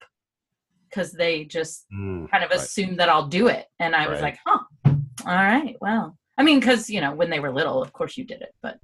because 0.88 1.12
they 1.12 1.44
just 1.44 1.86
kind 2.30 2.44
of 2.44 2.50
Right. 2.50 2.60
assume 2.60 2.96
that 2.96 3.08
i'll 3.08 3.26
do 3.28 3.48
it 3.48 3.66
and 3.80 3.94
i 3.94 4.08
was 4.08 4.20
like 4.20 4.38
huh 4.44 4.58
all 4.84 4.94
right 5.26 5.76
well 5.80 6.16
i 6.36 6.42
mean 6.42 6.60
because 6.60 6.90
you 6.90 7.00
know 7.00 7.14
when 7.14 7.30
they 7.30 7.40
were 7.40 7.52
little 7.52 7.82
of 7.82 7.92
course 7.92 8.16
you 8.16 8.24
did 8.24 8.42
it 8.42 8.54
but 8.62 8.78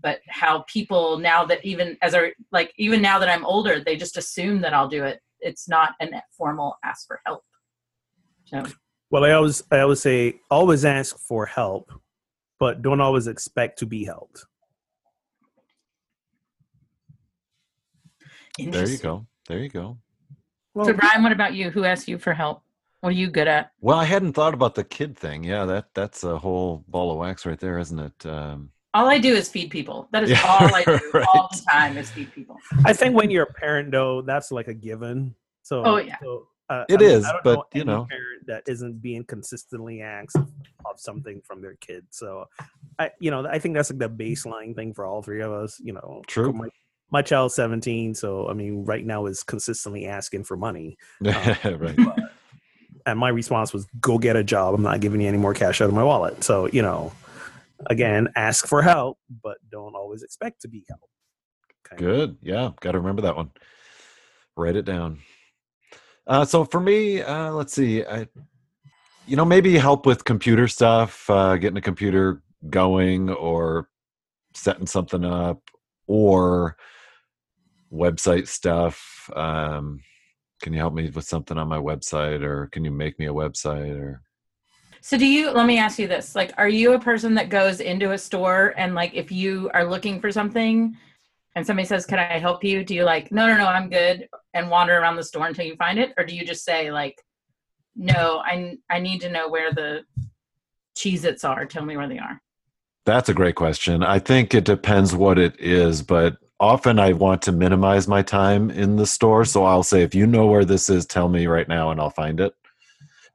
but 0.00 0.20
how 0.28 0.60
people 0.68 1.18
now 1.18 1.44
that 1.44 1.64
even 1.64 1.96
as 2.02 2.14
a 2.14 2.30
like 2.52 2.72
even 2.78 3.02
now 3.02 3.18
that 3.18 3.28
I'm 3.28 3.44
older, 3.44 3.80
they 3.80 3.96
just 3.96 4.16
assume 4.16 4.60
that 4.60 4.74
I'll 4.74 4.88
do 4.88 5.04
it. 5.04 5.20
It's 5.40 5.68
not 5.68 5.94
a 6.00 6.08
formal 6.36 6.76
ask 6.84 7.06
for 7.06 7.20
help. 7.26 7.42
So 8.46 8.64
Well, 9.10 9.24
I 9.24 9.32
always 9.32 9.62
I 9.70 9.80
always 9.80 10.00
say 10.00 10.40
always 10.50 10.84
ask 10.84 11.18
for 11.18 11.46
help, 11.46 11.92
but 12.58 12.82
don't 12.82 13.00
always 13.00 13.26
expect 13.26 13.78
to 13.80 13.86
be 13.86 14.04
helped. 14.04 14.46
There 18.58 18.88
you 18.88 18.98
go. 18.98 19.26
There 19.48 19.58
you 19.58 19.68
go. 19.68 19.98
Well, 20.74 20.86
So 20.86 20.92
Bryan, 20.92 21.22
what 21.22 21.32
about 21.32 21.54
you? 21.54 21.70
Who 21.70 21.84
asked 21.84 22.08
you 22.08 22.18
for 22.18 22.32
help? 22.32 22.62
What 23.00 23.10
are 23.10 23.12
you 23.12 23.30
good 23.30 23.46
at? 23.46 23.70
Well, 23.80 23.98
I 23.98 24.04
hadn't 24.04 24.32
thought 24.32 24.54
about 24.54 24.74
the 24.74 24.84
kid 24.84 25.16
thing. 25.16 25.44
Yeah, 25.44 25.64
that 25.66 25.86
that's 25.94 26.24
a 26.24 26.38
whole 26.38 26.84
ball 26.88 27.12
of 27.12 27.18
wax 27.18 27.46
right 27.46 27.58
there, 27.58 27.78
isn't 27.78 27.98
it? 27.98 28.26
Um, 28.26 28.70
All 28.96 29.08
I 29.10 29.18
do 29.18 29.34
is 29.34 29.48
feed 29.48 29.70
people. 29.70 30.08
That 30.12 30.24
is 30.24 30.30
Yeah, 30.30 30.40
all 30.48 30.74
I 30.74 30.82
do 30.86 30.98
right. 31.12 31.26
all 31.34 31.48
the 31.52 31.62
time 31.70 31.98
is 31.98 32.10
feed 32.10 32.32
people. 32.32 32.56
I 32.86 32.92
think 32.94 33.14
when 33.14 33.30
you're 33.30 33.42
a 33.44 33.52
parent, 33.52 33.90
though, 33.90 34.22
that's 34.22 34.50
like 34.50 34.68
a 34.68 34.74
given. 34.74 35.34
So, 35.62 35.84
Oh, 35.84 35.96
yeah. 35.98 36.16
so, 36.22 36.48
uh, 36.70 36.84
It 36.88 36.94
I 36.94 36.96
mean, 36.96 37.10
is, 37.10 37.24
I 37.26 37.32
don't 37.32 37.44
but, 37.44 37.54
know 37.56 37.64
you 37.74 37.80
any 37.82 37.90
know. 37.90 38.06
parent 38.08 38.46
that 38.46 38.62
isn't 38.66 39.02
being 39.02 39.24
consistently 39.24 40.00
asked 40.00 40.36
of, 40.36 40.48
of 40.90 40.98
something 40.98 41.42
from 41.44 41.60
their 41.60 41.74
kid. 41.74 42.06
So, 42.10 42.46
I, 42.98 43.10
you 43.20 43.30
know, 43.30 43.46
I 43.46 43.58
think 43.58 43.74
that's 43.74 43.90
like 43.90 43.98
the 43.98 44.08
baseline 44.08 44.74
thing 44.74 44.94
for 44.94 45.04
all 45.04 45.20
three 45.22 45.42
of 45.42 45.52
us. 45.52 45.78
You 45.84 45.92
know, 45.92 46.22
True. 46.26 46.52
My, 46.54 46.68
my 47.10 47.20
child's 47.22 47.54
17, 47.54 48.14
so 48.14 48.48
I 48.48 48.54
mean, 48.54 48.84
right 48.86 49.04
now 49.04 49.26
is 49.26 49.42
consistently 49.42 50.06
asking 50.06 50.44
for 50.44 50.56
money, 50.56 50.96
Uh, 51.24 51.54
right. 51.78 51.98
and 53.04 53.18
my 53.18 53.28
response 53.28 53.72
was, 53.74 53.86
"Go 54.00 54.16
get 54.18 54.34
a 54.36 54.42
job. 54.42 54.74
I'm 54.74 54.82
not 54.82 55.00
giving 55.00 55.20
you 55.20 55.28
any 55.28 55.38
more 55.38 55.54
cash 55.54 55.80
out 55.82 55.88
of 55.88 55.94
my 55.94 56.02
wallet." 56.02 56.42
So, 56.42 56.66
you 56.72 56.82
know, 56.82 57.12
again, 57.86 58.28
ask 58.36 58.66
for 58.66 58.82
help, 58.82 59.18
but 59.42 59.58
don't 59.70 59.94
always 59.94 60.22
expect 60.22 60.62
to 60.62 60.68
be 60.68 60.84
helped. 60.88 61.04
Of. 61.92 61.98
Good. 61.98 62.38
Yeah, 62.42 62.70
got 62.80 62.92
to 62.92 62.98
remember 62.98 63.22
that 63.22 63.36
one. 63.36 63.50
Write 64.56 64.76
it 64.76 64.84
down. 64.84 65.20
Uh, 66.26 66.44
so 66.44 66.64
for 66.64 66.80
me, 66.80 67.22
uh, 67.22 67.52
let's 67.52 67.72
see. 67.72 68.04
I, 68.04 68.26
you 69.26 69.36
know, 69.36 69.44
maybe 69.44 69.76
help 69.78 70.06
with 70.06 70.24
computer 70.24 70.66
stuff, 70.66 71.28
uh, 71.30 71.56
getting 71.56 71.76
a 71.76 71.82
computer 71.82 72.42
going, 72.68 73.30
or 73.30 73.88
setting 74.54 74.86
something 74.86 75.24
up, 75.24 75.60
or 76.06 76.76
website 77.92 78.48
stuff. 78.48 79.30
Um, 79.36 80.00
can 80.62 80.72
you 80.72 80.78
help 80.80 80.94
me 80.94 81.10
with 81.10 81.24
something 81.24 81.58
on 81.58 81.68
my 81.68 81.78
website, 81.78 82.42
or 82.42 82.66
can 82.68 82.84
you 82.84 82.90
make 82.90 83.18
me 83.18 83.26
a 83.26 83.32
website, 83.32 84.00
or 84.00 84.22
So 85.06 85.16
do 85.16 85.24
you 85.24 85.52
let 85.52 85.66
me 85.66 85.78
ask 85.78 86.00
you 86.00 86.08
this. 86.08 86.34
Like 86.34 86.52
are 86.58 86.68
you 86.68 86.94
a 86.94 86.98
person 86.98 87.32
that 87.34 87.48
goes 87.48 87.78
into 87.78 88.10
a 88.10 88.18
store 88.18 88.74
and 88.76 88.92
like 88.92 89.14
if 89.14 89.30
you 89.30 89.70
are 89.72 89.84
looking 89.84 90.20
for 90.20 90.32
something 90.32 90.96
and 91.54 91.64
somebody 91.64 91.86
says, 91.86 92.04
"Can 92.04 92.18
I 92.18 92.40
help 92.40 92.64
you?" 92.64 92.82
do 92.82 92.92
you 92.92 93.04
like, 93.04 93.30
"No, 93.30 93.46
no, 93.46 93.56
no, 93.56 93.66
I'm 93.68 93.88
good." 93.88 94.28
and 94.52 94.68
wander 94.68 94.98
around 94.98 95.14
the 95.14 95.22
store 95.22 95.46
until 95.46 95.64
you 95.64 95.76
find 95.76 96.00
it 96.00 96.12
or 96.18 96.24
do 96.24 96.34
you 96.34 96.44
just 96.44 96.64
say 96.64 96.90
like, 96.90 97.22
"No, 97.94 98.42
I 98.44 98.78
I 98.90 98.98
need 98.98 99.20
to 99.20 99.30
know 99.30 99.48
where 99.48 99.72
the 99.72 100.02
Cheez-Its 100.96 101.44
are. 101.44 101.66
Tell 101.66 101.84
me 101.84 101.96
where 101.96 102.08
they 102.08 102.18
are." 102.18 102.42
That's 103.04 103.28
a 103.28 103.34
great 103.34 103.54
question. 103.54 104.02
I 104.02 104.18
think 104.18 104.54
it 104.54 104.64
depends 104.64 105.14
what 105.14 105.38
it 105.38 105.54
is, 105.60 106.02
but 106.02 106.38
often 106.58 106.98
I 106.98 107.12
want 107.12 107.42
to 107.42 107.52
minimize 107.52 108.08
my 108.08 108.22
time 108.22 108.72
in 108.72 108.96
the 108.96 109.06
store. 109.06 109.44
So 109.44 109.66
I'll 109.66 109.84
say, 109.84 110.02
if 110.02 110.16
you 110.16 110.26
know 110.26 110.46
where 110.46 110.64
this 110.64 110.90
is, 110.90 111.06
tell 111.06 111.28
me 111.28 111.46
right 111.46 111.68
now 111.68 111.92
and 111.92 112.00
I'll 112.00 112.10
find 112.10 112.40
it. 112.40 112.54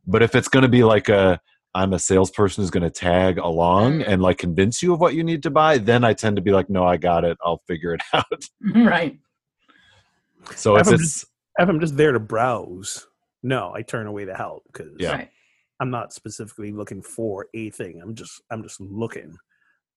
But 0.05 0.21
if 0.21 0.35
it's 0.35 0.49
going 0.49 0.63
to 0.63 0.67
be 0.67 0.83
like 0.83 1.07
a, 1.07 1.39
I'm 1.73 1.93
a 1.93 1.99
salesperson 1.99 2.61
who's 2.63 2.71
going 2.71 2.83
to 2.83 2.89
tag 2.89 3.37
along 3.37 3.99
Mm. 3.99 4.07
and 4.07 4.21
like 4.21 4.37
convince 4.37 4.83
you 4.83 4.93
of 4.93 4.99
what 4.99 5.13
you 5.15 5.23
need 5.23 5.43
to 5.43 5.49
buy, 5.49 5.77
then 5.77 6.03
I 6.03 6.13
tend 6.13 6.35
to 6.35 6.41
be 6.41 6.51
like, 6.51 6.69
no, 6.69 6.85
I 6.85 6.97
got 6.97 7.23
it. 7.23 7.37
I'll 7.43 7.61
figure 7.67 7.93
it 7.93 8.01
out. 8.13 8.25
right. 8.75 9.17
So 10.55 10.75
if 10.75 10.87
I'm 10.87 10.95
it's, 10.95 11.23
if 11.59 11.69
I'm 11.69 11.79
just 11.79 11.95
there 11.97 12.11
to 12.11 12.19
browse, 12.19 13.07
no, 13.43 13.73
I 13.73 13.81
turn 13.83 14.07
away 14.07 14.25
the 14.25 14.35
help 14.35 14.63
because 14.71 14.91
Yeah. 14.99 15.11
Right. 15.13 15.29
I'm 15.79 15.89
not 15.89 16.13
specifically 16.13 16.71
looking 16.71 17.01
for 17.01 17.47
a 17.55 17.69
thing. 17.71 18.01
I'm 18.03 18.13
just 18.15 18.41
I'm 18.51 18.61
just 18.63 18.79
looking. 18.79 19.35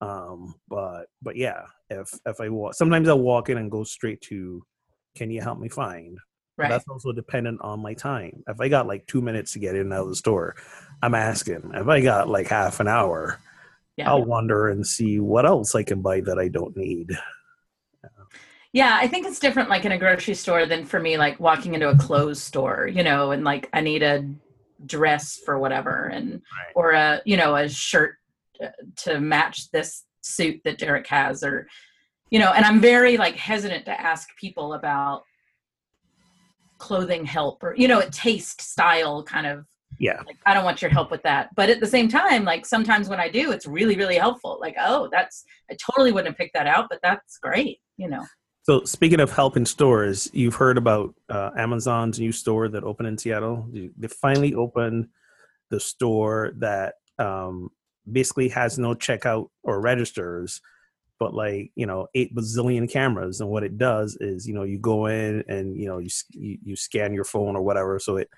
Um, 0.00 0.54
but 0.68 1.06
but 1.22 1.36
yeah, 1.36 1.62
if 1.90 2.08
if 2.26 2.40
I 2.40 2.48
walk, 2.48 2.74
sometimes 2.74 3.08
I'll 3.08 3.18
walk 3.20 3.48
in 3.50 3.58
and 3.58 3.70
go 3.70 3.84
straight 3.84 4.20
to, 4.22 4.62
can 5.16 5.30
you 5.30 5.40
help 5.42 5.58
me 5.58 5.68
find? 5.68 6.18
Right. 6.56 6.68
That's 6.70 6.86
also 6.88 7.12
dependent 7.12 7.60
on 7.62 7.80
my 7.82 7.94
time. 7.94 8.44
If 8.46 8.60
I 8.60 8.68
got 8.68 8.86
like 8.86 9.06
two 9.06 9.20
minutes 9.20 9.52
to 9.52 9.58
get 9.58 9.74
in 9.74 9.82
and 9.82 9.92
out 9.92 10.02
of 10.04 10.08
the 10.10 10.14
store, 10.16 10.54
I'm 11.02 11.14
asking. 11.14 11.72
If 11.74 11.88
I 11.88 12.00
got 12.00 12.28
like 12.28 12.46
half 12.48 12.78
an 12.80 12.86
hour, 12.88 13.40
Yeah. 13.96 14.10
I'll 14.10 14.24
wander 14.24 14.68
and 14.68 14.86
see 14.86 15.18
what 15.18 15.46
else 15.46 15.74
I 15.74 15.82
can 15.82 16.00
buy 16.00 16.20
that 16.20 16.38
I 16.38 16.48
don't 16.48 16.76
need. 16.76 17.10
Yeah, 18.72 18.96
I 19.00 19.06
think 19.06 19.24
it's 19.26 19.38
different 19.38 19.68
like 19.70 19.84
in 19.84 19.92
a 19.92 19.98
grocery 19.98 20.34
store 20.34 20.66
than 20.66 20.84
for 20.84 20.98
me 20.98 21.16
like 21.16 21.38
walking 21.38 21.74
into 21.74 21.88
a 21.90 21.96
clothes 21.96 22.42
store, 22.42 22.88
you 22.92 23.04
know, 23.04 23.30
and 23.30 23.44
like 23.44 23.68
I 23.72 23.80
need 23.80 24.02
a 24.02 24.28
dress 24.84 25.40
for 25.44 25.58
whatever 25.60 26.06
and 26.06 26.32
Right. 26.32 26.72
or 26.74 26.90
a, 26.92 27.20
you 27.24 27.36
know, 27.36 27.54
a 27.54 27.68
shirt 27.68 28.16
uh, 28.62 28.68
to 29.04 29.20
match 29.20 29.70
this 29.70 30.04
suit 30.22 30.60
that 30.64 30.78
Derek 30.78 31.06
has 31.08 31.44
or 31.44 31.68
you 32.30 32.40
know, 32.40 32.50
and 32.52 32.64
I'm 32.64 32.80
very 32.80 33.16
like 33.16 33.36
hesitant 33.36 33.84
to 33.84 34.00
ask 34.00 34.28
people 34.36 34.74
about 34.74 35.22
clothing 36.84 37.24
help 37.24 37.62
or 37.62 37.74
you 37.76 37.88
know, 37.88 38.00
a 38.00 38.10
taste 38.10 38.60
style 38.60 39.22
kind 39.22 39.46
of 39.46 39.64
Yeah, 39.98 40.20
like 40.26 40.38
I 40.44 40.52
don't 40.54 40.64
want 40.64 40.82
your 40.82 40.90
help 40.90 41.10
with 41.10 41.22
that. 41.22 41.48
But 41.56 41.70
at 41.70 41.80
the 41.80 41.86
same 41.86 42.08
time, 42.08 42.44
like 42.44 42.66
sometimes 42.66 43.08
when 43.08 43.20
I 43.20 43.28
do, 43.28 43.52
it's 43.52 43.66
really, 43.66 43.96
really 43.96 44.16
helpful. 44.16 44.58
Like, 44.60 44.76
oh, 44.78 45.08
that's 45.10 45.44
I 45.70 45.76
totally 45.86 46.12
wouldn't 46.12 46.30
have 46.32 46.36
picked 46.36 46.54
that 46.54 46.66
out, 46.66 46.86
but 46.90 47.00
that's 47.02 47.38
great, 47.38 47.78
you 47.96 48.08
know. 48.08 48.24
So 48.66 48.82
speaking 48.84 49.20
of 49.20 49.30
help 49.30 49.56
in 49.56 49.66
stores, 49.66 50.30
you've 50.32 50.54
heard 50.54 50.78
about 50.78 51.14
uh, 51.28 51.50
Amazon's 51.56 52.18
new 52.18 52.32
store 52.32 52.68
that 52.68 52.82
opened 52.82 53.08
in 53.08 53.18
Seattle. 53.18 53.68
They 53.72 54.08
finally 54.08 54.54
opened 54.54 55.08
the 55.70 55.80
store 55.80 56.52
that 56.56 56.94
um, 57.18 57.68
basically 58.10 58.48
has 58.48 58.78
no 58.78 58.94
checkout 58.94 59.48
or 59.62 59.80
registers, 59.80 60.60
but 61.18 61.34
like 61.34 61.70
you 61.74 61.86
know 61.86 62.08
eight 62.14 62.34
bazillion 62.34 62.90
cameras. 62.90 63.40
And 63.40 63.50
what 63.50 63.64
it 63.64 63.78
does 63.78 64.16
is 64.20 64.46
you 64.46 64.54
know 64.54 64.62
you 64.62 64.78
go 64.78 65.06
in 65.06 65.44
and 65.48 65.76
you 65.76 65.86
know 65.86 65.98
you 65.98 66.08
you, 66.30 66.76
scan 66.76 67.14
your 67.14 67.24
phone 67.24 67.56
or 67.56 67.62
whatever, 67.62 67.98
so 67.98 68.16
it 68.16 68.28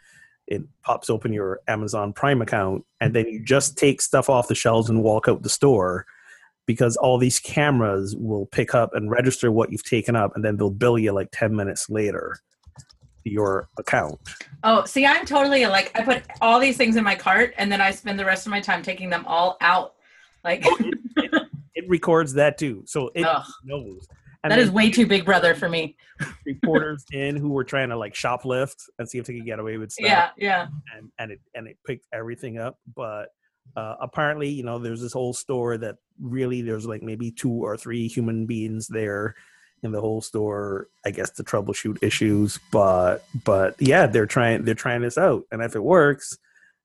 it 0.46 0.62
pops 0.82 1.10
open 1.10 1.32
your 1.32 1.60
Amazon 1.66 2.12
Prime 2.12 2.40
account, 2.40 2.84
and 3.00 3.14
then 3.14 3.26
you 3.26 3.42
just 3.44 3.76
take 3.76 4.00
stuff 4.00 4.30
off 4.30 4.48
the 4.48 4.54
shelves 4.54 4.88
and 4.88 5.02
walk 5.02 5.28
out 5.28 5.42
the 5.42 5.48
store 5.48 6.06
because 6.66 6.96
all 6.96 7.16
these 7.16 7.38
cameras 7.38 8.16
will 8.16 8.46
pick 8.46 8.74
up 8.74 8.90
and 8.94 9.10
register 9.10 9.52
what 9.52 9.70
you've 9.70 9.84
taken 9.84 10.16
up 10.16 10.32
and 10.34 10.44
then 10.44 10.56
they'll 10.56 10.68
bill 10.68 10.98
you 10.98 11.12
like 11.12 11.28
10 11.30 11.54
minutes 11.54 11.88
later 11.88 12.36
your 13.22 13.68
account 13.78 14.18
Oh, 14.68 14.84
see, 14.84 15.06
I'm 15.06 15.24
totally 15.24 15.64
like 15.66 15.92
I 15.94 16.02
put 16.02 16.24
all 16.40 16.58
these 16.58 16.76
things 16.76 16.96
in 16.96 17.04
my 17.04 17.14
cart 17.14 17.54
and 17.56 17.70
then 17.70 17.80
I 17.80 17.92
spend 17.92 18.18
the 18.18 18.24
rest 18.24 18.46
of 18.46 18.50
my 18.50 18.60
time 18.60 18.82
taking 18.82 19.10
them 19.10 19.24
all 19.28 19.56
out. 19.60 19.94
Like 20.46 20.64
it 21.74 21.88
records 21.88 22.32
that 22.34 22.56
too. 22.56 22.84
So 22.86 23.10
it 23.14 23.24
Ugh. 23.24 23.44
knows. 23.64 24.06
And 24.44 24.52
that 24.52 24.60
is 24.60 24.70
way 24.70 24.90
too 24.90 25.06
big 25.06 25.24
brother 25.24 25.56
for 25.56 25.68
me. 25.68 25.96
reporters 26.46 27.04
in 27.12 27.34
who 27.36 27.48
were 27.48 27.64
trying 27.64 27.88
to 27.88 27.96
like 27.96 28.14
shoplift 28.14 28.76
and 28.98 29.08
see 29.08 29.18
if 29.18 29.26
they 29.26 29.34
could 29.34 29.44
get 29.44 29.58
away 29.58 29.76
with 29.76 29.90
stuff. 29.90 30.06
Yeah, 30.06 30.30
yeah. 30.36 30.66
and 30.96 31.10
and 31.18 31.32
it 31.32 31.40
and 31.54 31.66
it 31.66 31.76
picked 31.84 32.06
everything 32.12 32.58
up. 32.58 32.78
But 32.94 33.30
uh, 33.76 33.96
apparently 34.00 34.48
you 34.48 34.62
know 34.62 34.78
there's 34.78 35.00
this 35.00 35.12
whole 35.12 35.34
store 35.34 35.76
that 35.78 35.96
really 36.20 36.62
there's 36.62 36.86
like 36.86 37.02
maybe 37.02 37.32
two 37.32 37.50
or 37.50 37.76
three 37.76 38.06
human 38.06 38.46
beings 38.46 38.86
there 38.86 39.34
in 39.82 39.92
the 39.92 40.00
whole 40.00 40.22
store 40.22 40.86
i 41.04 41.10
guess 41.10 41.30
to 41.30 41.42
troubleshoot 41.42 42.00
issues. 42.02 42.60
But 42.70 43.24
but 43.44 43.74
yeah 43.80 44.06
they're 44.06 44.26
trying 44.26 44.64
they're 44.64 44.74
trying 44.74 45.02
this 45.02 45.18
out. 45.18 45.42
And 45.50 45.60
if 45.60 45.74
it 45.74 45.82
works 45.82 46.38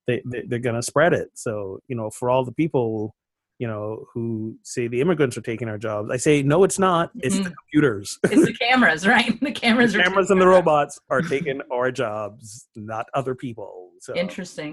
they, 0.07 0.23
they 0.25 0.41
they're 0.47 0.59
gonna 0.59 0.81
spread 0.81 1.13
it. 1.13 1.29
So 1.35 1.79
you 1.87 1.95
know 1.95 2.09
for 2.09 2.31
all 2.31 2.43
the 2.43 2.51
people 2.51 3.13
you 3.61 3.67
know 3.67 4.05
who 4.11 4.55
say 4.63 4.87
the 4.87 4.99
immigrants 5.03 5.37
are 5.37 5.41
taking 5.51 5.67
our 5.69 5.77
jobs 5.87 6.09
i 6.15 6.17
say 6.17 6.41
no 6.53 6.57
it's 6.67 6.79
not 6.79 7.11
it's 7.25 7.37
the 7.45 7.49
Mhm. 7.49 7.53
computers 7.61 8.07
It's 8.33 8.45
the 8.49 8.53
cameras, 8.65 9.01
right? 9.15 9.33
The 9.47 9.51
cameras 9.51 9.93
the 9.93 9.99
are 9.99 10.03
cameras 10.03 10.31
and 10.31 10.41
the 10.41 10.47
robots 10.47 10.93
are 11.13 11.21
taking 11.35 11.59
our 11.71 11.91
jobs 12.03 12.67
not 12.75 13.05
other 13.19 13.35
people 13.45 13.73
so 13.99 14.15
interesting. 14.15 14.71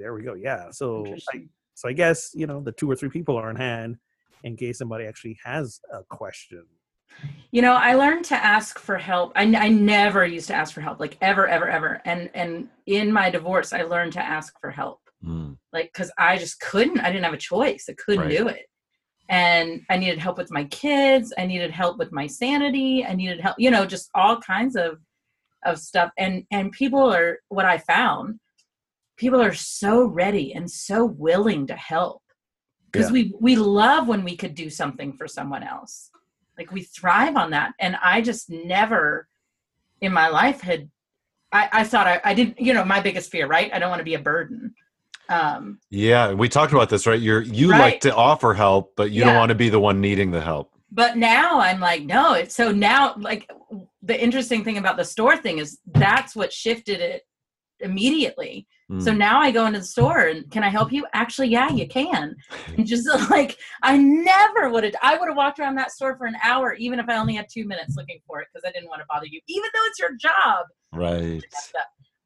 there 0.00 0.14
we 0.14 0.22
go. 0.22 0.34
Yeah. 0.34 0.70
So 0.70 1.16
I, 1.34 1.36
so 1.74 1.84
I 1.88 1.94
guess 2.02 2.30
you 2.40 2.46
know 2.50 2.58
the 2.68 2.70
two 2.80 2.88
or 2.92 2.94
three 3.00 3.12
people 3.16 3.34
are 3.40 3.48
on 3.52 3.56
hand 3.56 3.96
in 4.44 4.52
case 4.62 4.78
somebody 4.78 5.04
actually 5.10 5.36
has 5.50 5.80
a 5.92 6.04
question. 6.20 6.64
You 7.50 7.62
know, 7.62 7.74
I 7.74 7.94
learned 7.94 8.24
to 8.26 8.36
ask 8.36 8.78
for 8.78 8.96
help. 8.98 9.32
I, 9.34 9.42
I 9.66 9.68
never 9.68 10.24
used 10.24 10.46
to 10.48 10.54
ask 10.54 10.72
for 10.72 10.80
help, 10.80 11.00
like 11.00 11.16
ever, 11.20 11.48
ever, 11.48 11.68
ever. 11.68 12.00
And 12.04 12.30
and 12.34 12.68
in 12.86 13.10
my 13.20 13.30
divorce, 13.30 13.72
I 13.72 13.82
learned 13.82 14.12
to 14.12 14.22
ask 14.36 14.54
for 14.60 14.70
help, 14.70 15.00
Hmm. 15.22 15.54
like 15.72 15.90
because 15.92 16.10
I 16.18 16.38
just 16.38 16.60
couldn't. 16.60 17.00
I 17.00 17.10
didn't 17.10 17.24
have 17.24 17.34
a 17.34 17.38
choice. 17.38 17.86
I 17.90 17.94
couldn't 17.94 18.26
Right. 18.28 18.38
do 18.38 18.48
it, 18.48 18.66
and 19.28 19.82
I 19.90 19.96
needed 19.96 20.18
help 20.20 20.38
with 20.38 20.50
my 20.52 20.64
kids. 20.64 21.32
I 21.36 21.44
needed 21.46 21.72
help 21.72 21.98
with 21.98 22.12
my 22.12 22.26
sanity. 22.26 23.04
I 23.04 23.14
needed 23.14 23.40
help. 23.40 23.56
You 23.58 23.70
know, 23.70 23.84
just 23.84 24.10
all 24.14 24.40
kinds 24.40 24.76
of 24.76 25.00
of 25.64 25.78
stuff. 25.78 26.10
And 26.18 26.44
and 26.52 26.70
people 26.72 27.12
are 27.12 27.38
what 27.48 27.64
I 27.66 27.78
found. 27.78 28.38
People 29.16 29.42
are 29.42 29.52
so 29.54 30.04
ready 30.06 30.54
and 30.54 30.70
so 30.70 31.04
willing 31.04 31.66
to 31.66 31.74
help 31.74 32.22
because 32.92 33.08
Yeah. 33.08 33.14
we 33.14 33.34
we 33.40 33.56
love 33.56 34.06
when 34.06 34.22
we 34.24 34.36
could 34.36 34.54
do 34.54 34.70
something 34.70 35.12
for 35.12 35.26
someone 35.26 35.64
else 35.64 36.10
Like 36.56 36.70
we 36.72 36.82
thrive 36.82 37.36
on 37.36 37.50
that. 37.50 37.72
And 37.80 37.96
I 38.02 38.20
just 38.20 38.48
never 38.50 39.28
in 40.00 40.12
my 40.12 40.28
life 40.28 40.60
had 40.60 40.90
I, 41.52 41.68
I 41.72 41.84
thought 41.84 42.06
I, 42.06 42.20
I 42.24 42.34
didn't 42.34 42.60
you 42.60 42.72
know, 42.74 42.84
my 42.84 43.00
biggest 43.00 43.30
fear, 43.32 43.46
right? 43.48 43.72
I 43.74 43.78
don't 43.80 43.90
want 43.90 44.00
to 44.00 44.04
be 44.04 44.14
a 44.14 44.18
burden. 44.20 44.74
Um 45.28 45.78
Yeah, 45.90 46.32
we 46.32 46.48
talked 46.48 46.72
about 46.72 46.88
this, 46.88 47.06
right? 47.06 47.20
You're 47.20 47.42
you 47.42 47.68
like 47.68 48.00
to 48.00 48.14
offer 48.14 48.54
help, 48.54 48.94
but 48.96 49.10
you 49.10 49.24
don't 49.24 49.36
want 49.36 49.50
to 49.50 49.54
be 49.54 49.68
the 49.68 49.80
one 49.80 50.00
needing 50.00 50.30
the 50.30 50.40
help. 50.40 50.72
but 50.90 51.16
now 51.18 51.60
I'm 51.60 51.80
like, 51.80 52.02
no, 52.04 52.32
it's 52.34 52.54
so 52.54 52.72
now 52.72 53.14
like 53.18 53.48
the 54.02 54.18
interesting 54.20 54.64
thing 54.64 54.78
about 54.78 54.96
the 54.96 55.04
store 55.04 55.36
thing 55.36 55.58
is 55.58 55.78
that's 55.94 56.34
what 56.34 56.52
shifted 56.52 57.00
it 57.00 57.22
immediately. 57.80 58.66
So 59.00 59.12
Mm. 59.12 59.18
now 59.18 59.38
I 59.42 59.50
go 59.50 59.66
into 59.66 59.80
the 59.80 59.84
store 59.84 60.20
and 60.28 60.50
can 60.50 60.64
I 60.64 60.70
help 60.70 60.90
you? 60.92 61.04
Actually, 61.12 61.48
yeah, 61.48 61.68
you 61.70 61.86
can. 61.86 62.34
And 62.78 62.86
just 62.86 63.06
like 63.30 63.58
I 63.82 63.98
never 63.98 64.70
would 64.70 64.82
have 64.84 64.94
I 65.02 65.18
would 65.18 65.28
have 65.28 65.36
walked 65.36 65.58
around 65.60 65.74
that 65.74 65.92
store 65.92 66.16
for 66.16 66.26
an 66.26 66.36
hour, 66.42 66.72
even 66.72 66.98
if 66.98 67.06
I 67.06 67.18
only 67.18 67.34
had 67.34 67.48
two 67.52 67.66
minutes 67.66 67.96
looking 67.98 68.20
for 68.26 68.40
it, 68.40 68.48
because 68.50 68.64
I 68.66 68.72
didn't 68.72 68.88
want 68.88 69.00
to 69.02 69.06
bother 69.10 69.26
you, 69.26 69.40
even 69.46 69.68
though 69.74 69.84
it's 69.88 69.98
your 69.98 70.16
job. 70.16 70.64
right. 70.94 71.44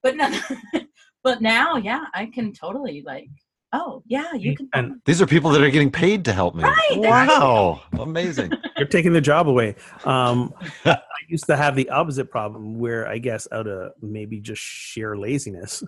But 0.04 0.16
no 0.16 0.30
but 1.22 1.40
now, 1.40 1.76
yeah, 1.76 2.04
I 2.14 2.26
can 2.26 2.52
totally 2.52 3.02
like, 3.06 3.28
oh 3.72 4.02
yeah, 4.06 4.32
you 4.34 4.56
can 4.56 4.68
And 4.74 5.00
These 5.04 5.22
are 5.22 5.26
people 5.26 5.50
that 5.52 5.62
are 5.62 5.70
getting 5.70 5.90
paid 5.90 6.24
to 6.26 6.32
help 6.32 6.54
me. 6.54 6.62
Right, 6.64 6.90
Wow. 6.96 7.82
Amazing. 7.98 8.52
you're 8.76 8.86
taking 8.88 9.12
the 9.12 9.20
job 9.20 9.48
away. 9.48 9.76
Um, 10.04 10.52
I 10.84 10.98
used 11.28 11.46
to 11.46 11.56
have 11.56 11.74
the 11.76 11.88
opposite 11.90 12.30
problem 12.30 12.78
where 12.78 13.06
I 13.08 13.18
guess 13.18 13.48
out 13.52 13.66
of 13.66 13.92
maybe 14.02 14.40
just 14.40 14.60
sheer 14.62 15.16
laziness, 15.16 15.82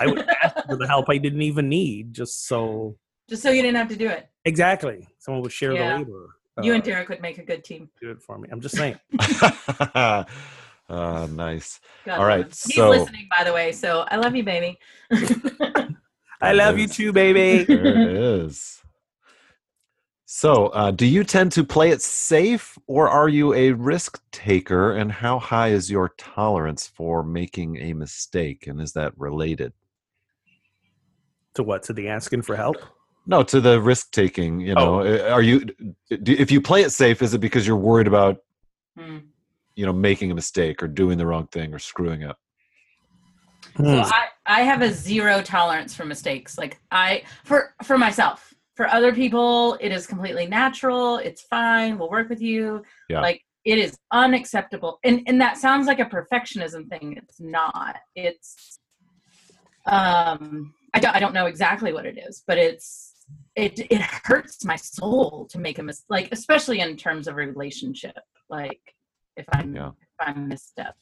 I 0.00 0.06
would 0.06 0.26
ask 0.42 0.66
for 0.68 0.76
the 0.76 0.86
help 0.86 1.06
I 1.08 1.18
didn't 1.18 1.42
even 1.42 1.68
need 1.68 2.12
just 2.12 2.46
so 2.46 2.96
just 3.28 3.42
so 3.42 3.50
you 3.50 3.62
didn't 3.62 3.76
have 3.76 3.88
to 3.88 3.96
do 3.96 4.08
it. 4.08 4.28
exactly 4.44 5.06
someone 5.18 5.42
would 5.42 5.52
share 5.52 5.72
Yeah. 5.74 5.92
the 5.92 5.98
labor. 5.98 6.34
You 6.62 6.72
uh, 6.72 6.74
and 6.76 6.82
Derek 6.84 7.08
would 7.10 7.20
make 7.22 7.38
a 7.38 7.44
good 7.44 7.62
team. 7.62 7.88
do 8.00 8.10
it 8.10 8.20
for 8.20 8.36
me. 8.38 8.48
I'm 8.50 8.60
just 8.60 8.74
saying. 8.76 8.98
uh, 10.88 11.26
nice. 11.30 11.80
God 12.04 12.18
All 12.18 12.24
right, 12.26 12.38
love 12.38 12.46
him. 12.46 12.50
He's 12.66 12.74
so- 12.76 12.90
listening, 12.90 13.28
by 13.36 13.44
the 13.44 13.52
way. 13.52 13.72
So 13.72 14.06
I 14.08 14.16
love 14.16 14.34
you, 14.34 14.42
baby. 14.44 14.78
I 16.40 16.52
love 16.52 16.78
you 16.78 16.86
too, 16.86 17.12
baby. 17.12 17.64
There 17.64 17.86
it 17.86 18.16
is. 18.44 18.74
So, 20.30 20.66
uh, 20.68 20.90
do 20.90 21.06
you 21.06 21.24
tend 21.24 21.52
to 21.52 21.64
play 21.64 21.90
it 21.90 22.02
safe 22.02 22.76
or 22.86 23.08
are 23.08 23.30
you 23.30 23.54
a 23.54 23.72
risk 23.72 24.20
taker? 24.30 24.92
And 24.92 25.10
how 25.10 25.38
high 25.38 25.68
is 25.68 25.90
your 25.90 26.10
tolerance 26.18 26.86
for 26.86 27.22
making 27.22 27.78
a 27.78 27.94
mistake? 27.94 28.66
And 28.66 28.80
is 28.80 28.92
that 28.92 29.12
related? 29.18 29.72
to 31.54 31.62
what? 31.64 31.82
To 31.84 31.92
the 31.92 32.08
asking 32.08 32.42
for 32.42 32.54
help? 32.54 32.76
No, 33.26 33.42
to 33.42 33.60
the 33.60 33.80
risk 33.80 34.12
taking. 34.12 34.60
You 34.60 34.74
know, 34.74 35.00
Uh, 35.00 35.28
are 35.30 35.42
you, 35.42 35.64
if 36.10 36.50
you 36.52 36.60
play 36.60 36.82
it 36.82 36.90
safe, 36.92 37.20
is 37.22 37.34
it 37.34 37.38
because 37.40 37.66
you're 37.66 37.76
worried 37.76 38.06
about, 38.06 38.36
Hmm. 38.96 39.18
You 39.78 39.86
know, 39.86 39.92
making 39.92 40.32
a 40.32 40.34
mistake 40.34 40.82
or 40.82 40.88
doing 40.88 41.16
the 41.16 41.24
wrong 41.24 41.46
thing 41.46 41.72
or 41.72 41.78
screwing 41.78 42.24
up? 42.24 42.36
So 43.76 43.84
Hmm. 43.84 44.00
I, 44.00 44.26
I 44.44 44.60
have 44.62 44.82
a 44.82 44.92
zero 44.92 45.40
tolerance 45.40 45.94
for 45.94 46.04
mistakes. 46.04 46.58
Like 46.58 46.80
I 46.90 47.22
for 47.44 47.74
for 47.84 47.96
myself. 47.96 48.52
For 48.74 48.88
other 48.88 49.12
people, 49.12 49.76
it 49.80 49.92
is 49.92 50.04
completely 50.04 50.46
natural. 50.46 51.18
It's 51.18 51.42
fine. 51.42 51.96
We'll 51.96 52.10
work 52.10 52.28
with 52.28 52.40
you. 52.40 52.82
Yeah. 53.08 53.20
Like 53.20 53.44
it 53.64 53.78
is 53.78 53.96
unacceptable. 54.10 54.98
And 55.04 55.22
and 55.28 55.40
that 55.40 55.58
sounds 55.58 55.86
like 55.86 56.00
a 56.00 56.06
perfectionism 56.06 56.88
thing. 56.88 57.14
It's 57.16 57.38
not. 57.38 57.98
It's 58.16 58.80
um 59.86 60.74
I 60.92 60.98
don't 60.98 61.14
I 61.14 61.20
don't 61.20 61.34
know 61.34 61.46
exactly 61.46 61.92
what 61.92 62.04
it 62.04 62.18
is, 62.18 62.42
but 62.48 62.58
it's 62.58 63.14
it 63.54 63.78
it 63.78 64.00
hurts 64.00 64.64
my 64.64 64.74
soul 64.74 65.46
to 65.50 65.58
make 65.60 65.78
a 65.78 65.84
mistake, 65.84 66.06
like 66.10 66.28
especially 66.32 66.80
in 66.80 66.96
terms 66.96 67.28
of 67.28 67.34
a 67.34 67.36
relationship. 67.36 68.18
Like 68.50 68.80
if 69.38 69.46
I'm 69.52 69.74
Yeah. 69.74 69.88
if 69.88 70.08
I'm 70.20 70.48
misstep. 70.48 70.94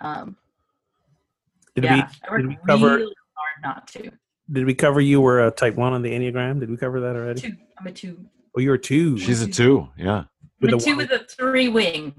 Um 0.00 0.36
Did 1.74 1.84
yeah, 1.84 1.94
we 1.94 2.00
I 2.00 2.30
work 2.30 2.40
did 2.40 2.48
we 2.48 2.58
cover 2.68 2.96
really 2.96 3.14
hard 3.36 3.62
not 3.74 3.88
to. 3.88 4.10
did 4.52 4.64
we 4.64 4.74
cover 4.74 5.00
you 5.00 5.20
were 5.20 5.46
a 5.46 5.50
type 5.50 5.74
one 5.74 5.92
on 5.92 6.02
the 6.02 6.10
Enneagram? 6.10 6.60
Did 6.60 6.70
we 6.70 6.76
cover 6.76 7.00
that 7.00 7.16
already? 7.16 7.40
Two, 7.40 7.52
I'm 7.78 7.86
a 7.86 7.92
two. 7.92 8.24
Oh, 8.56 8.60
you're 8.60 8.74
a 8.74 8.78
two. 8.78 9.18
She's 9.18 9.42
a 9.42 9.48
two. 9.50 9.88
Yeah. 9.98 10.24
with 10.60 10.70
I'm 10.70 10.74
a 10.76 10.78
the 10.78 10.84
two 10.84 10.90
one- 10.96 10.98
with 10.98 11.10
a 11.10 11.24
three 11.24 11.68
wing. 11.68 12.14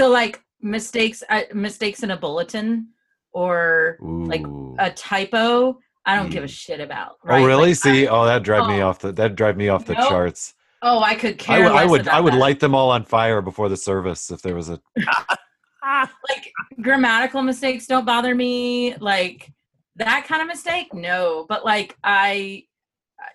So 0.00 0.08
like 0.08 0.42
mistakes, 0.60 1.22
uh, 1.28 1.42
mistakes 1.54 2.02
in 2.02 2.10
a 2.10 2.16
bulletin 2.16 2.88
or 3.32 3.98
Like, 4.00 4.44
a 4.78 4.90
typo, 4.90 5.78
I 6.06 6.16
don't 6.16 6.30
give 6.30 6.44
a 6.44 6.46
Mm. 6.46 6.50
shit 6.50 6.80
about. 6.80 7.16
Right? 7.22 7.42
Oh 7.42 7.46
really? 7.46 7.70
Like, 7.70 7.76
See, 7.76 8.06
I- 8.06 8.10
oh, 8.10 8.24
that 8.24 8.42
drive 8.42 8.66
me 8.68 8.80
oh. 8.80 8.88
off 8.88 9.00
the 9.00 9.12
that 9.12 9.34
drive 9.36 9.56
me 9.58 9.68
off 9.68 9.84
the 9.84 9.94
Nope. 9.94 10.08
charts. 10.08 10.54
Oh, 10.82 11.00
I 11.00 11.14
could 11.14 11.34
I 11.34 11.36
care. 11.36 11.62
would, 11.64 11.72
I 11.72 11.82
less 11.82 11.90
would, 11.90 12.00
about 12.02 12.14
I 12.14 12.20
would 12.20 12.32
that. 12.34 12.38
light 12.38 12.60
them 12.60 12.74
all 12.74 12.90
on 12.90 13.04
fire 13.04 13.42
before 13.42 13.68
the 13.68 13.76
service 13.76 14.30
if 14.30 14.42
there 14.42 14.54
was 14.54 14.68
a. 14.68 14.80
Ah. 15.06 16.10
like 16.28 16.52
grammatical 16.82 17.42
mistakes 17.42 17.86
don't 17.86 18.04
bother 18.04 18.34
me. 18.34 18.96
Like 18.96 19.52
that 19.96 20.26
kind 20.26 20.42
of 20.42 20.48
mistake, 20.48 20.92
no. 20.92 21.46
But 21.48 21.64
like 21.64 21.96
I, 22.02 22.64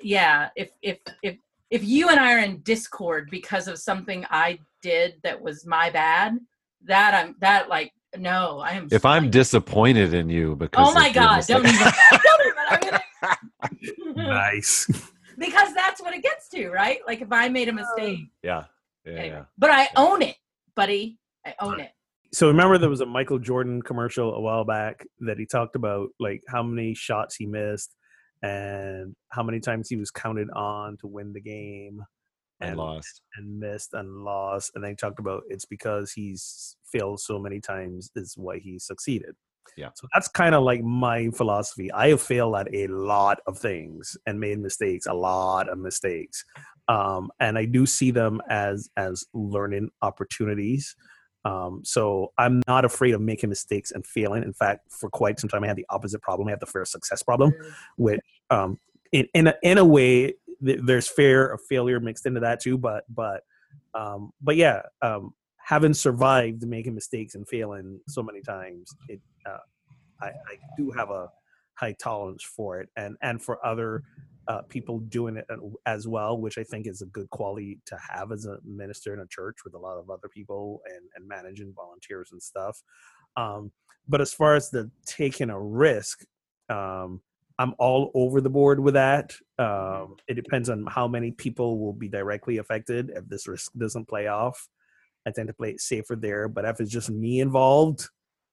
yeah, 0.02 0.50
if 0.56 0.72
if 0.82 1.00
if 1.24 1.38
if 1.70 1.84
you 1.84 2.10
and 2.10 2.20
I 2.20 2.34
are 2.34 2.40
in 2.40 2.62
discord 2.62 3.30
because 3.32 3.68
of 3.68 3.80
something 3.80 4.26
I 4.30 4.60
did 4.82 5.16
that 5.24 5.42
was 5.42 5.66
my 5.66 5.90
bad, 5.90 6.38
that 6.86 7.14
I'm 7.14 7.36
that 7.40 7.70
like 7.70 7.94
no, 8.18 8.60
I 8.60 8.72
am. 8.72 8.88
If 8.92 9.06
I'm 9.06 9.24
like, 9.24 9.32
disappointed 9.32 10.14
in 10.14 10.30
you 10.30 10.56
because. 10.56 10.90
oh 10.90 10.94
my 10.94 11.08
of 11.08 11.14
god, 11.14 11.46
don't 11.48 11.66
even, 11.66 11.80
don't 11.80 12.46
even. 12.46 12.54
I'm 12.70 12.80
gonna, 12.80 13.02
nice. 14.16 14.88
Because 15.38 15.74
that's 15.74 16.02
what 16.02 16.14
it 16.14 16.24
gets 16.24 16.50
to, 16.50 16.70
right? 16.70 17.00
Like 17.06 17.22
if 17.22 17.32
I 17.32 17.50
made 17.50 17.68
a 17.68 17.72
um, 17.72 17.78
mistake, 17.78 18.20
yeah. 18.44 18.66
Yeah. 19.06 19.14
anyway. 19.14 19.28
yeah. 19.30 19.44
but 19.58 19.72
I 19.72 19.90
own 19.96 20.22
it, 20.22 20.36
buddy. 20.76 21.18
I 21.46 21.56
own 21.60 21.80
it. 21.80 21.92
So 22.34 22.48
remember 22.48 22.78
there 22.78 22.90
was 22.90 23.02
a 23.02 23.06
Michael 23.06 23.40
Jordan 23.40 23.82
commercial 23.82 24.34
a 24.34 24.40
while 24.40 24.64
back 24.64 25.06
that 25.20 25.38
he 25.38 25.46
talked 25.46 25.76
about 25.76 26.10
like 26.20 26.42
how 26.48 26.64
many 26.64 26.94
shots 26.94 27.36
he 27.36 27.46
missed 27.46 27.96
and 28.42 29.16
how 29.30 29.44
many 29.44 29.60
times 29.60 29.90
he 29.90 29.98
was 29.98 30.12
counted 30.12 30.50
on 30.52 30.98
to 31.02 31.08
win 31.08 31.34
the 31.34 31.42
game 31.42 32.02
I 32.62 32.68
and 32.68 32.78
lost. 32.78 33.22
and 33.36 33.60
missed 33.60 33.94
and 33.94 34.24
lost 34.24 34.72
and 34.76 34.84
then 34.84 34.92
he 34.92 34.96
talked 34.96 35.20
about 35.20 35.44
it's 35.50 35.66
because 35.66 36.14
he's 36.14 36.78
failed 36.86 37.20
so 37.20 37.38
many 37.38 37.60
times 37.60 38.10
is 38.16 38.36
why 38.38 38.60
he 38.60 38.80
succeeded. 38.80 39.36
Yeah. 39.78 39.90
So 39.96 40.08
that's 40.14 40.28
kind 40.28 40.54
of 40.54 40.64
like 40.64 40.84
my 40.84 41.30
philosophy. 41.30 41.92
I 41.92 42.10
have 42.10 42.22
failed 42.22 42.56
at 42.56 42.74
a 42.74 42.88
lot 42.88 43.40
of 43.48 43.58
things 43.58 44.18
and 44.26 44.40
made 44.40 44.60
mistakes, 44.60 45.06
a 45.06 45.14
lot 45.14 45.70
of 45.70 45.78
mistakes. 45.78 46.44
Um, 46.88 47.32
and 47.40 47.58
I 47.58 47.66
do 47.66 47.86
see 47.86 48.12
them 48.12 48.42
as 48.50 48.90
as 48.98 49.26
learning 49.34 49.90
opportunities. 50.02 50.96
Um, 51.44 51.82
so 51.84 52.34
I'm 52.38 52.62
not 52.68 52.86
afraid 52.86 53.14
of 53.14 53.22
making 53.22 53.50
mistakes 53.50 53.92
and 53.92 54.06
failing. 54.06 54.44
In 54.44 54.54
fact, 54.54 54.92
for 54.92 55.10
quite 55.10 55.40
some 55.40 55.50
time, 55.50 55.64
I 55.64 55.68
had 55.68 55.78
the 55.78 55.86
opposite 55.90 56.22
problem. 56.22 56.48
I 56.48 56.52
had 56.52 56.60
the 56.60 56.68
fear 56.68 56.86
success 56.86 57.24
problem, 57.24 57.54
which 57.98 58.20
um, 58.50 58.78
in 59.12 59.28
in 59.34 59.48
a, 59.48 59.56
in 59.64 59.78
a 59.78 59.86
way 59.86 60.34
th- 60.64 60.80
there's 60.84 61.08
fear 61.08 61.48
of 61.48 61.62
failure 61.68 62.00
mixed 62.00 62.26
into 62.26 62.42
that 62.42 62.62
too. 62.62 62.78
But 62.78 63.06
but 63.10 63.44
um, 63.94 64.32
but 64.42 64.56
yeah, 64.56 64.82
um, 65.02 65.34
having 65.66 65.94
survived 65.94 66.66
making 66.68 66.96
mistakes 66.96 67.36
and 67.36 67.48
failing 67.48 68.00
so 68.08 68.24
many 68.24 68.42
times, 68.42 68.94
it 69.08 69.22
uh, 69.46 69.58
I, 70.22 70.28
I 70.28 70.58
do 70.78 70.92
have 70.92 71.10
a 71.10 71.30
high 71.76 71.96
tolerance 72.02 72.44
for 72.44 72.80
it, 72.80 72.90
and 72.96 73.16
and 73.22 73.42
for 73.42 73.66
other 73.66 74.04
uh, 74.48 74.62
people 74.64 75.00
doing 75.00 75.38
it 75.38 75.46
as 75.86 76.08
well, 76.08 76.38
which 76.38 76.58
I 76.58 76.64
think 76.64 76.88
is 76.88 77.02
a 77.02 77.06
good 77.08 77.30
quality 77.30 77.80
to 77.86 77.98
have 78.10 78.32
as 78.32 78.46
a 78.46 78.58
minister 78.66 79.14
in 79.14 79.20
a 79.20 79.28
church 79.28 79.60
with 79.64 79.74
a 79.76 79.80
lot 79.80 79.98
of 79.98 80.10
other 80.10 80.28
people 80.30 80.82
and, 80.88 81.06
and 81.16 81.28
managing 81.28 81.74
volunteers 81.76 82.30
and 82.32 82.42
stuff. 82.42 82.82
Um, 83.38 83.72
but 84.08 84.20
as 84.20 84.34
far 84.34 84.56
as 84.56 84.70
the 84.70 84.90
taking 85.06 85.50
a 85.50 85.60
risk, 85.60 86.26
um, 86.70 87.22
I'm 87.60 87.76
all 87.78 88.12
over 88.16 88.42
the 88.42 88.50
board 88.50 88.80
with 88.80 88.96
that. 88.96 89.34
Um, 89.60 90.16
it 90.28 90.34
depends 90.34 90.70
on 90.70 90.86
how 90.88 91.08
many 91.08 91.32
people 91.32 91.80
will 91.80 91.94
be 91.94 92.10
directly 92.10 92.58
affected 92.58 93.12
if 93.16 93.28
this 93.28 93.48
risk 93.48 93.72
doesn't 93.78 94.10
play 94.10 94.28
off. 94.28 94.68
I 95.26 95.32
tend 95.32 95.48
to 95.48 95.54
play 95.54 95.72
it 95.72 95.82
safer 95.82 96.16
there. 96.16 96.48
But 96.48 96.66
if 96.66 96.80
it's 96.80 96.92
just 96.92 97.10
me 97.10 97.40
involved, 97.40 98.08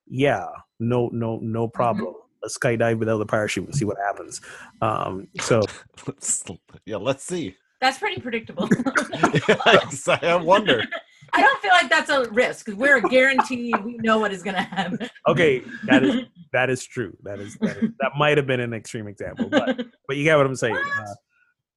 yeah, 0.07 0.47
no, 0.81 1.09
no, 1.13 1.39
no 1.43 1.69
problem. 1.69 2.15
Let's 2.43 2.57
skydive 2.57 2.99
without 2.99 3.19
the 3.19 3.27
parachute 3.27 3.67
and 3.67 3.75
see 3.75 3.85
what 3.85 3.97
happens. 3.99 4.41
Um, 4.81 5.29
so 5.41 5.63
Let's, 6.07 6.45
yeah, 6.87 6.97
let's 6.97 7.25
see. 7.25 7.57
That's 7.81 7.99
pretty 7.99 8.21
predictable. 8.21 8.69
I 9.13 10.41
wonder. 10.43 10.83
I 11.35 11.43
don't 11.43 11.61
feel 11.61 11.73
like 11.73 11.91
that's 11.91 12.11
a 12.11 12.29
risk. 12.31 12.69
we're 12.75 13.01
guaranteed 13.03 13.85
we 13.85 13.99
know 13.99 14.19
what 14.19 14.33
is 14.33 14.43
going 14.43 14.57
to 14.57 14.63
happen. 14.63 15.09
okay, 15.29 15.63
that 15.87 16.03
is 16.03 16.25
that 16.53 16.71
is 16.71 16.85
true. 16.85 17.15
That 17.23 17.39
is 17.39 17.55
that, 17.61 17.77
is, 17.77 17.91
that 18.01 18.13
might 18.17 18.39
have 18.39 18.47
been 18.47 18.61
an 18.61 18.73
extreme 18.73 19.07
example, 19.07 19.49
but 19.51 19.77
but 20.07 20.17
you 20.17 20.25
get 20.25 20.37
what 20.37 20.47
I'm 20.47 20.57
saying. 20.57 20.77
Uh, 20.77 21.15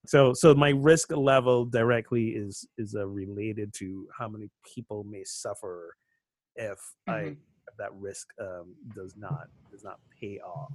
so 0.06 0.34
so 0.34 0.54
my 0.56 0.70
risk 0.70 1.12
level 1.12 1.66
directly 1.66 2.30
is 2.30 2.68
is 2.78 2.96
uh, 2.96 3.08
related 3.08 3.74
to 3.76 4.08
how 4.18 4.28
many 4.28 4.50
people 4.66 5.04
may 5.04 5.24
suffer 5.24 5.96
if 6.56 6.80
I 7.08 7.22
Mhm. 7.22 7.38
if 7.68 7.76
that 7.78 7.94
risk 7.96 8.30
um, 8.40 8.76
does 8.94 9.16
not 9.18 9.48
does 9.72 9.84
not 9.84 10.00
pay 10.20 10.40
off. 10.40 10.74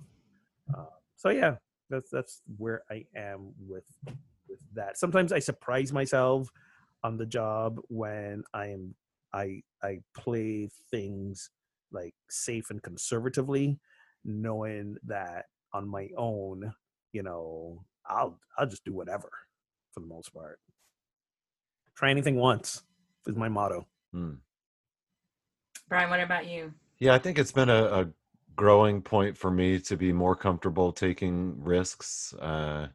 Uh, 0.77 0.87
so 1.17 1.31
yeah, 1.31 1.57
that's 1.91 2.11
that's 2.11 2.43
where 2.57 2.83
I 2.91 3.07
am 3.17 3.53
with 3.59 3.87
with 4.49 4.61
that. 4.75 4.99
Sometimes 4.99 5.33
I 5.33 5.39
surprise 5.39 5.93
myself 5.93 6.51
on 7.03 7.17
the 7.17 7.27
job 7.27 7.81
when 7.89 8.45
I 8.55 8.69
am 8.69 8.95
I 9.33 9.62
I 9.83 10.01
play 10.15 10.69
things 10.91 11.51
like 11.93 12.15
safe 12.31 12.71
and 12.71 12.83
conservatively, 12.83 13.79
knowing 14.25 14.97
that 15.05 15.47
on 15.73 15.89
my 15.89 16.09
own, 16.17 16.73
you 17.12 17.23
know, 17.23 17.85
I'll 18.09 18.38
I'll 18.59 18.66
just 18.66 18.85
do 18.85 18.92
whatever 18.92 19.31
for 19.92 20.01
the 20.01 20.07
most 20.07 20.33
part. 20.33 20.59
Try 21.95 22.11
anything 22.11 22.37
once 22.37 22.83
is 23.27 23.37
my 23.37 23.49
motto. 23.49 23.87
Hmm. 24.12 24.35
Bryan, 25.88 26.11
what 26.11 26.21
about 26.21 26.47
you? 26.47 26.73
Yeah, 26.99 27.14
I 27.14 27.19
think 27.19 27.38
it's 27.38 27.53
been 27.53 27.69
a, 27.71 27.85
a 27.85 28.09
growing 28.57 29.03
point 29.03 29.37
for 29.37 29.51
me 29.51 29.79
to 29.81 29.97
be 29.97 30.12
more 30.12 30.35
comfortable 30.35 30.92
taking 30.92 31.62
risks. 31.62 32.35
Uh, 32.35 32.88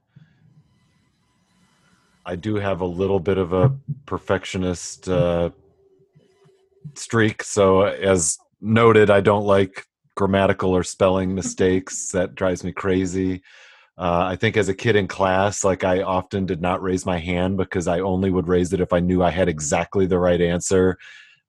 I 2.26 2.36
do 2.36 2.56
have 2.56 2.82
a 2.82 2.86
little 2.86 3.19
bit 3.19 3.38
of 3.38 3.54
a 3.54 3.74
perfectionist 4.06 5.08
uh, 5.10 5.50
streak, 6.95 7.43
so 7.43 7.84
as 7.84 8.38
noted, 8.60 9.10
I 9.10 9.21
don't 9.21 9.45
like 9.45 9.86
grammatical 10.15 10.76
or 10.76 10.84
spelling 10.84 11.34
mistakes. 11.34 12.12
That 12.12 12.36
drives 12.36 12.63
me 12.63 12.71
crazy. 12.71 13.41
Uh, 13.97 14.25
I 14.30 14.36
think 14.36 14.58
as 14.58 14.69
a 14.69 14.73
kid 14.73 14.95
in 14.95 15.08
class, 15.08 15.63
like 15.63 15.84
I 15.84 16.01
often 16.01 16.45
did 16.45 16.62
not 16.62 16.82
raise 16.82 17.06
my 17.06 17.19
hand 17.19 17.58
because 17.58 17.88
I 17.88 17.99
only 17.99 18.32
would 18.32 18.47
raise 18.47 18.73
it 18.73 18.82
if 18.82 18.93
I 18.93 18.99
knew 18.99 19.21
I 19.21 19.30
had 19.30 19.49
exactly 19.49 20.06
the 20.06 20.17
right 20.17 20.41
answer. 20.41 20.97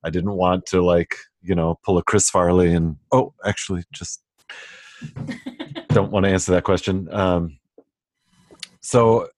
I 0.03 0.09
didn't 0.09 0.33
want 0.33 0.65
to 0.67 0.83
like 0.83 1.15
you 1.41 1.55
know 1.55 1.79
pull 1.83 1.97
a 1.97 2.03
Chris 2.03 2.29
Farley 2.29 2.73
and 2.73 2.97
oh, 3.11 3.33
actually, 3.45 3.83
just 3.91 4.21
don't 5.89 6.11
want 6.11 6.25
to 6.25 6.31
answer 6.31 6.51
that 6.51 6.63
question. 6.63 7.07
Um, 7.11 7.57
so, 8.81 9.29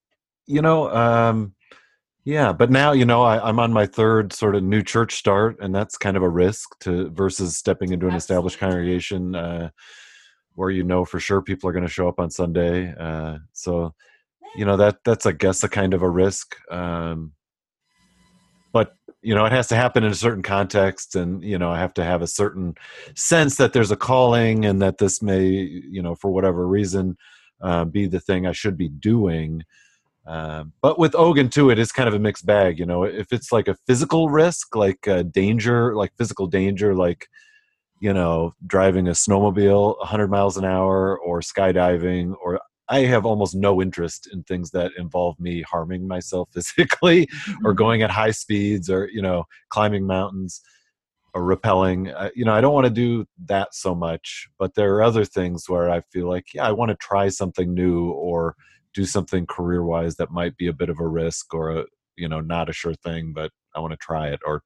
you 0.48 0.62
know, 0.62 0.90
um, 0.90 1.54
yeah, 2.24 2.52
but 2.52 2.72
now 2.72 2.92
you 2.92 3.06
know 3.06 3.22
I, 3.22 3.48
I'm 3.48 3.60
on 3.60 3.72
my 3.72 3.86
third 3.86 4.34
sort 4.34 4.56
of 4.56 4.64
new 4.64 4.82
church 4.82 5.16
start, 5.16 5.58
and 5.60 5.74
that's 5.74 5.98
kind 5.98 6.18
of 6.18 6.24
a 6.24 6.30
risk 6.30 6.78
to 6.82 7.10
versus 7.10 7.56
stepping 7.56 7.94
into 7.94 8.08
an 8.08 8.16
established 8.16 8.58
congregation 8.58 9.36
uh, 9.36 9.70
where 10.56 10.70
you 10.70 10.84
know 10.84 11.06
for 11.06 11.20
sure 11.20 11.42
people 11.42 11.70
are 11.70 11.74
going 11.74 11.86
to 11.86 11.90
show 11.92 12.08
up 12.08 12.20
on 12.20 12.30
Sunday. 12.30 12.94
Uh, 12.98 13.38
so, 13.54 13.94
you 14.56 14.66
know 14.66 14.78
that 14.78 14.98
that's 15.04 15.26
I 15.26 15.34
guess 15.34 15.64
a 15.64 15.70
kind 15.70 15.94
of 15.94 16.02
a 16.02 16.10
risk. 16.10 16.56
Um, 16.72 17.34
but 18.76 18.94
you 19.22 19.34
know 19.34 19.46
it 19.46 19.54
has 19.54 19.68
to 19.68 19.76
happen 19.76 20.04
in 20.04 20.12
a 20.12 20.16
certain 20.16 20.44
context 20.44 21.16
and 21.16 21.42
you 21.44 21.58
know 21.58 21.72
i 21.72 21.80
have 21.80 21.94
to 21.94 22.04
have 22.04 22.22
a 22.22 22.28
certain 22.28 22.76
sense 23.16 23.56
that 23.56 23.72
there's 23.72 23.90
a 23.90 23.96
calling 23.96 24.66
and 24.66 24.82
that 24.82 24.98
this 24.98 25.22
may 25.22 25.46
you 25.46 26.02
know 26.02 26.14
for 26.14 26.30
whatever 26.30 26.68
reason 26.68 27.18
uh, 27.62 27.86
be 27.86 28.06
the 28.06 28.20
thing 28.20 28.46
i 28.46 28.52
should 28.52 28.78
be 28.78 28.90
doing 28.90 29.64
um, 30.28 30.74
but 30.82 31.00
with 31.00 31.16
Ogun 31.16 31.50
too 31.50 31.70
it 31.70 31.80
is 31.80 31.92
kind 31.92 32.10
of 32.10 32.14
a 32.14 32.20
mixed 32.20 32.46
bag 32.46 32.78
you 32.78 32.86
know 32.86 33.04
if 33.04 33.32
it's 33.32 33.52
like 33.52 33.68
a 33.68 33.78
physical 33.88 34.30
risk 34.30 34.76
like 34.76 35.08
uh, 35.08 35.24
danger 35.24 35.96
like 35.96 36.12
physical 36.18 36.48
danger 36.48 36.94
like 36.94 37.28
you 38.00 38.14
know 38.14 38.54
driving 38.68 39.08
a 39.08 39.12
snowmobile 39.12 39.98
100 40.00 40.30
miles 40.30 40.58
an 40.58 40.66
hour 40.66 41.18
or 41.20 41.42
skydiving 41.42 42.36
or 42.44 42.60
i 42.90 43.00
have 43.00 43.26
almost 43.26 43.56
no 43.56 43.82
interest 43.82 44.28
in 44.32 44.44
things 44.44 44.72
that 44.72 44.92
involve 44.98 45.40
me 45.40 45.62
harming 45.62 46.08
myself 46.08 46.50
physically 46.54 47.28
or 47.64 47.74
going 47.74 48.02
at 48.02 48.12
high 48.12 48.32
speeds 48.32 48.90
or 48.90 49.10
you 49.12 49.22
know 49.22 49.46
climbing 49.70 50.06
mountains 50.06 50.62
or 51.34 51.44
rappelling 51.44 52.14
uh, 52.16 52.30
you 52.36 52.46
know 52.46 52.54
i 52.54 52.62
don't 52.62 52.74
want 52.74 52.86
to 52.86 52.92
do 52.92 53.26
that 53.46 53.74
so 53.74 53.96
much 53.96 54.48
but 54.60 54.74
there 54.76 54.96
are 54.96 55.04
other 55.04 55.26
things 55.26 55.70
where 55.70 55.90
i 55.90 56.02
feel 56.12 56.28
like 56.28 56.54
yeah 56.54 56.68
i 56.68 56.72
want 56.72 56.90
to 56.90 56.98
try 56.98 57.30
something 57.30 57.74
new 57.74 58.12
or 58.12 58.56
do 58.94 59.06
something 59.06 59.46
career 59.46 59.84
wise 59.84 60.16
that 60.16 60.32
might 60.32 60.56
be 60.58 60.68
a 60.68 60.74
bit 60.74 60.90
of 60.90 61.00
a 61.00 61.08
risk 61.08 61.54
or 61.54 61.72
a 61.72 61.86
you 62.18 62.28
know 62.28 62.40
not 62.40 62.70
a 62.70 62.74
sure 62.74 62.94
thing 62.96 63.34
but 63.34 63.52
i 63.76 63.80
want 63.80 63.92
to 63.92 63.98
try 63.98 64.30
it 64.30 64.40
or 64.46 64.64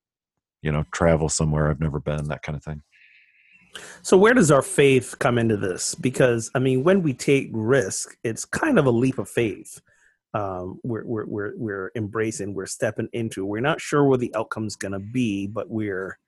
you 0.62 0.72
know 0.72 0.84
travel 0.94 1.30
somewhere 1.30 1.70
i've 1.70 1.80
never 1.80 2.00
been 2.00 2.28
that 2.28 2.44
kind 2.44 2.56
of 2.56 2.64
thing 2.64 2.82
So 4.02 4.18
where 4.18 4.34
does 4.34 4.52
our 4.52 4.62
faith 4.62 5.16
come 5.20 5.38
into 5.38 5.58
this? 5.58 5.96
Because 5.96 6.52
I 6.56 6.60
mean, 6.60 6.84
when 6.84 7.02
we 7.02 7.14
take 7.14 7.50
risk, 7.52 8.18
it's 8.24 8.46
kind 8.46 8.80
of 8.80 8.86
a 8.86 8.92
leap 8.92 9.18
of 9.18 9.30
faith. 9.30 9.82
Um, 10.34 10.80
we're, 10.84 11.06
we're 11.06 11.26
we're 11.26 11.54
we're 11.58 11.92
embracing, 11.96 12.54
we're 12.54 12.68
stepping 12.68 13.10
into. 13.14 13.46
We're 13.46 13.62
not 13.62 13.82
sure 13.82 14.06
what 14.06 14.20
the 14.20 14.34
outcome's 14.36 14.76
going 14.76 14.92
to 14.92 15.00
be, 15.00 15.48
but 15.48 15.70
we're 15.70 16.20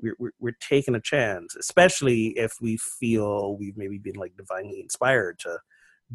we're 0.00 0.14
we're 0.18 0.32
we're 0.40 0.56
taking 0.60 0.94
a 0.94 1.00
chance, 1.00 1.54
especially 1.56 2.28
if 2.38 2.54
we 2.60 2.78
feel 2.78 3.56
we've 3.56 3.76
maybe 3.76 3.98
been 3.98 4.16
like 4.16 4.36
divinely 4.36 4.80
inspired 4.80 5.38
to 5.40 5.58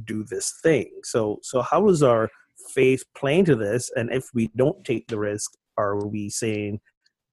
do 0.06 0.24
this 0.24 0.60
thing. 0.63 0.92
So 1.04 1.39
so 1.44 1.62
how 1.62 1.86
does 1.86 2.04
our 2.04 2.30
faith 2.74 3.04
play 3.15 3.39
into 3.39 3.56
this? 3.56 3.92
And 3.96 4.12
if 4.12 4.30
we 4.34 4.48
don't 4.56 4.84
take 4.84 5.08
the 5.08 5.20
risk, 5.20 5.54
are 5.78 6.06
we 6.06 6.30
saying 6.30 6.80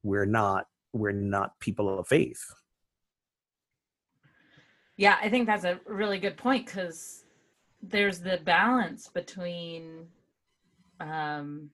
we're 0.03 0.27
not 0.27 0.67
we're 0.93 1.13
not 1.13 1.59
people 1.61 1.99
of 1.99 2.07
faith? 2.07 2.43
Yeah, 4.97 5.17
I 5.21 5.29
think 5.29 5.47
that's 5.47 5.65
a 5.65 5.79
really 5.87 6.19
good 6.19 6.37
point 6.37 6.67
because 6.67 7.25
there's 7.83 8.21
the 8.21 8.41
balance 8.45 9.09
between. 9.09 10.07
Um, 11.01 11.71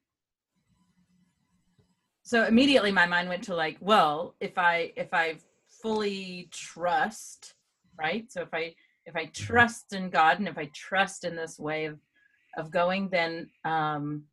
so 2.25 2.45
immediately 2.45 2.91
my 2.91 3.07
mind 3.07 3.29
went 3.29 3.45
to 3.45 3.55
like, 3.55 3.77
well, 3.81 4.35
if 4.41 4.59
I 4.59 4.93
if 4.97 5.09
I 5.13 5.37
fully 5.83 6.49
trust, 6.51 7.55
right? 7.99 8.31
So 8.31 8.43
if 8.43 8.53
I 8.53 8.75
if 9.07 9.17
I 9.17 9.27
trust 9.27 9.93
in 9.93 10.11
God 10.11 10.39
and 10.39 10.49
if 10.49 10.59
I 10.59 10.71
trust 10.75 11.25
in 11.25 11.37
this 11.37 11.59
way 11.59 11.87
of 11.87 11.99
of 12.57 12.71
going, 12.71 13.09
then 13.09 13.49
um, 13.65 14.25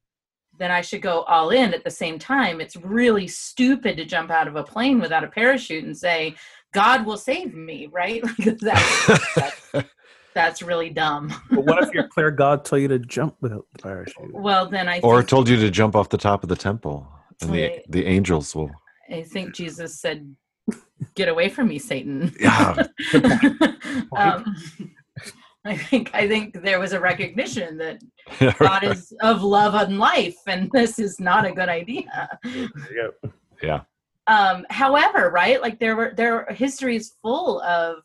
then 0.57 0.71
I 0.71 0.81
should 0.81 1.01
go 1.01 1.21
all 1.21 1.51
in. 1.51 1.73
At 1.73 1.83
the 1.83 1.91
same 1.91 2.19
time, 2.19 2.59
it's 2.59 2.75
really 2.75 3.27
stupid 3.27 3.97
to 3.97 4.05
jump 4.05 4.29
out 4.29 4.47
of 4.47 4.55
a 4.55 4.63
plane 4.63 4.99
without 4.99 5.23
a 5.23 5.27
parachute 5.27 5.85
and 5.85 5.97
say, 5.97 6.35
God 6.73 7.05
will 7.05 7.17
save 7.17 7.53
me, 7.53 7.87
right? 7.91 8.23
Like 8.39 8.59
that's, 8.59 9.35
that's, 9.35 9.87
that's 10.33 10.61
really 10.61 10.89
dumb. 10.89 11.33
But 11.49 11.65
what 11.65 11.83
if 11.83 11.93
your 11.93 12.07
clear 12.07 12.31
God 12.31 12.63
told 12.65 12.81
you 12.81 12.87
to 12.89 12.99
jump 12.99 13.35
without 13.41 13.65
the 13.73 13.81
parachute? 13.81 14.33
Well, 14.33 14.69
then 14.69 14.87
I 14.87 14.99
or 15.01 15.17
think, 15.17 15.29
told 15.29 15.49
you 15.49 15.57
to 15.57 15.69
jump 15.69 15.95
off 15.95 16.09
the 16.09 16.17
top 16.17 16.43
of 16.43 16.49
the 16.49 16.55
temple 16.55 17.07
and 17.41 17.51
the 17.51 17.63
Right. 17.63 17.91
the 17.91 18.05
angels 18.05 18.55
will 18.55 18.71
I 19.11 19.23
think 19.23 19.55
Jesus 19.55 19.99
said, 19.99 20.35
"Get 21.15 21.29
away 21.29 21.49
from 21.49 21.67
me, 21.67 21.79
Satan." 21.79 22.31
Yeah. 22.39 22.83
um, 24.15 24.55
I 25.65 25.75
think 25.75 26.11
I 26.13 26.27
think 26.27 26.61
there 26.61 26.79
was 26.79 26.93
a 26.93 26.99
recognition 26.99 27.77
that 27.79 28.01
God 28.59 28.83
is 28.83 29.11
of 29.21 29.41
love 29.41 29.73
and 29.73 29.97
life, 29.97 30.37
and 30.45 30.69
this 30.71 30.99
is 30.99 31.19
not 31.19 31.45
a 31.45 31.51
good 31.51 31.69
idea. 31.69 32.39
yeah 33.61 33.81
um 34.29 34.65
however 34.69 35.31
right 35.31 35.61
like 35.61 35.79
there 35.79 35.95
were 35.95 36.13
there 36.15 36.45
history 36.51 36.95
is 36.95 37.15
full 37.21 37.61
of 37.63 37.97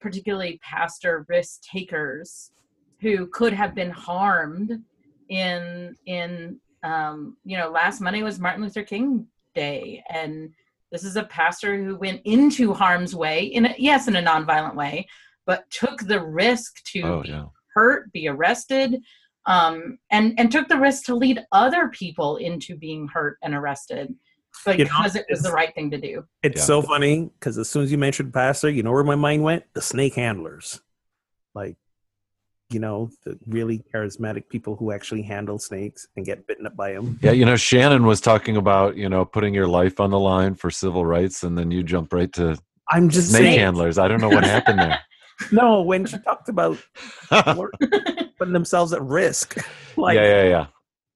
particularly 0.00 0.60
pastor 0.62 1.24
risk 1.28 1.62
takers 1.62 2.50
who 3.00 3.26
could 3.28 3.52
have 3.52 3.74
been 3.74 3.90
harmed 3.90 4.82
in 5.30 5.96
in 6.06 6.58
um 6.82 7.36
you 7.44 7.56
know 7.56 7.70
last 7.70 8.00
monday 8.00 8.22
was 8.22 8.40
martin 8.40 8.62
luther 8.62 8.82
king 8.82 9.26
day 9.54 10.02
and 10.10 10.50
this 10.90 11.04
is 11.04 11.16
a 11.16 11.24
pastor 11.24 11.82
who 11.82 11.96
went 11.96 12.20
into 12.24 12.74
harm's 12.74 13.14
way 13.14 13.44
in 13.44 13.66
a, 13.66 13.74
yes 13.78 14.08
in 14.08 14.16
a 14.16 14.22
nonviolent 14.22 14.74
way 14.74 15.06
but 15.46 15.70
took 15.70 16.00
the 16.00 16.20
risk 16.20 16.82
to 16.84 17.02
oh 17.02 17.22
be 17.22 17.28
yeah. 17.28 17.44
hurt 17.74 18.10
be 18.12 18.26
arrested 18.26 19.00
um 19.46 19.98
and 20.10 20.34
and 20.38 20.50
took 20.50 20.66
the 20.66 20.78
risk 20.78 21.04
to 21.04 21.14
lead 21.14 21.44
other 21.52 21.88
people 21.88 22.36
into 22.38 22.76
being 22.76 23.06
hurt 23.06 23.38
and 23.42 23.54
arrested 23.54 24.12
You 24.66 24.84
know, 24.84 24.90
because 24.98 25.16
it 25.16 25.26
was 25.30 25.42
the 25.42 25.52
right 25.52 25.74
thing 25.74 25.90
to 25.92 25.98
do 25.98 26.24
It's 26.42 26.60
Yeah. 26.60 26.64
so 26.64 26.82
funny 26.82 27.30
because 27.38 27.56
as 27.58 27.70
soon 27.70 27.82
as 27.84 27.90
you 27.92 27.98
mentioned 27.98 28.32
pastor, 28.34 28.68
you 28.68 28.82
know 28.82 28.92
where 28.92 29.04
my 29.04 29.14
mind 29.14 29.42
went? 29.42 29.64
The 29.74 29.80
snake 29.82 30.14
handlers. 30.14 30.80
Like, 31.54 31.76
you 32.68 32.78
know, 32.78 33.10
the 33.24 33.38
really 33.46 33.82
charismatic 33.92 34.48
people 34.48 34.76
who 34.76 34.92
actually 34.92 35.22
handle 35.22 35.58
snakes 35.58 36.06
and 36.16 36.24
get 36.26 36.46
bitten 36.46 36.66
up 36.66 36.76
by 36.76 36.92
them. 36.92 37.18
yeah 37.22 37.32
you 37.32 37.44
know 37.44 37.56
shannon 37.56 38.04
was 38.06 38.20
talking 38.20 38.56
about 38.56 38.96
you 38.96 39.08
know 39.08 39.24
putting 39.24 39.52
your 39.54 39.66
life 39.66 39.98
on 39.98 40.10
the 40.10 40.18
line 40.20 40.54
for 40.54 40.70
civil 40.70 41.04
rights 41.04 41.42
and 41.42 41.58
then 41.58 41.70
you 41.72 41.82
jump 41.82 42.12
right 42.12 42.32
to 42.34 42.56
I'm 42.88 43.08
just 43.08 43.30
snake 43.30 43.42
saying. 43.42 43.58
handlers 43.58 43.98
i 43.98 44.06
don't 44.08 44.20
know 44.20 44.28
what 44.28 44.44
happened 44.44 44.78
there 44.78 45.00
No, 45.52 45.80
when 45.82 46.04
she 46.04 46.18
talked 46.18 46.48
about 46.50 46.76
putting 47.30 48.52
themselves 48.52 48.92
at 48.92 49.02
risk, 49.02 49.56
like 49.96 50.14
yeah 50.16 50.42
yeah 50.42 50.48
yeah 50.48 50.66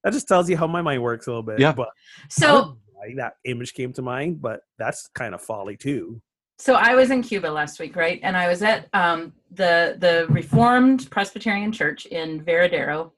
that 0.02 0.12
just 0.12 0.26
tells 0.26 0.48
you 0.50 0.56
how 0.56 0.66
my 0.66 0.82
mind 0.82 1.02
works 1.02 1.26
a 1.26 1.30
little 1.30 1.42
bit. 1.42 1.58
Yeah. 1.60 1.72
But 1.72 1.88
I 1.88 2.28
so 2.28 2.78
that 3.16 3.34
image 3.44 3.74
came 3.74 3.92
to 3.94 4.02
mind, 4.02 4.40
but 4.40 4.60
that's 4.78 5.08
kind 5.14 5.34
of 5.34 5.40
folly 5.42 5.76
too. 5.76 6.20
so 6.58 6.74
i 6.74 6.94
was 6.94 7.10
in 7.10 7.20
cuba 7.22 7.48
last 7.48 7.80
week 7.80 7.94
right 7.96 8.20
and 8.22 8.36
i 8.36 8.46
was 8.52 8.62
at 8.62 8.80
um 8.92 9.32
the 9.50 9.96
the 10.04 10.14
reformed 10.40 11.00
presbyterian 11.10 11.72
church 11.72 12.06
in 12.06 12.28
varadero 12.44 13.10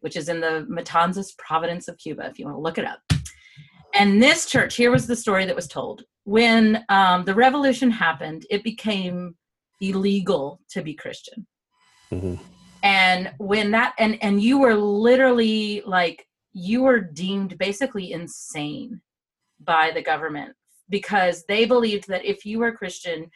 which 0.00 0.16
is 0.16 0.28
in 0.32 0.40
the 0.40 0.66
matanzas 0.76 1.30
province 1.36 1.86
of 1.88 1.94
cuba 1.98 2.22
if 2.30 2.38
you 2.38 2.44
want 2.46 2.56
to 2.56 2.60
look 2.68 2.78
it 2.78 2.86
up 2.86 3.00
and 4.00 4.22
this 4.22 4.46
church 4.46 4.72
here 4.76 4.90
was 4.90 5.06
the 5.06 5.16
story 5.24 5.44
that 5.46 5.56
was 5.60 5.68
told 5.68 6.04
when 6.24 6.84
um, 6.88 7.24
the 7.24 7.34
revolution 7.34 7.90
happened 7.90 8.46
it 8.50 8.62
became 8.64 9.34
illegal 9.80 10.60
to 10.70 10.80
be 10.82 10.94
christian 10.94 11.46
Mhm. 12.10 12.38
and 12.82 13.32
when 13.38 13.70
that 13.76 13.92
and 13.98 14.12
and 14.26 14.42
you 14.42 14.58
were 14.58 14.74
literally 14.74 15.82
like 15.98 16.26
you 16.52 16.82
were 16.82 17.00
deemed 17.00 17.58
basically 17.58 18.12
insane 18.12 19.00
by 19.60 19.90
the 19.92 20.02
government 20.02 20.54
because 20.88 21.44
they 21.48 21.64
believed 21.64 22.08
that 22.08 22.24
if 22.24 22.44
you 22.44 22.58
were 22.58 22.72
Christian, 22.72 23.30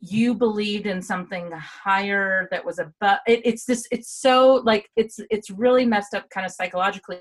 you 0.00 0.34
believed 0.34 0.86
in 0.86 1.00
something 1.00 1.50
higher 1.52 2.46
that 2.50 2.64
was 2.64 2.78
above 2.78 3.18
it, 3.26 3.40
it's 3.44 3.64
this 3.64 3.86
it's 3.90 4.10
so 4.10 4.62
like 4.64 4.88
it's 4.96 5.18
it's 5.30 5.50
really 5.50 5.86
messed 5.86 6.14
up 6.14 6.28
kind 6.30 6.46
of 6.46 6.52
psychologically. 6.52 7.20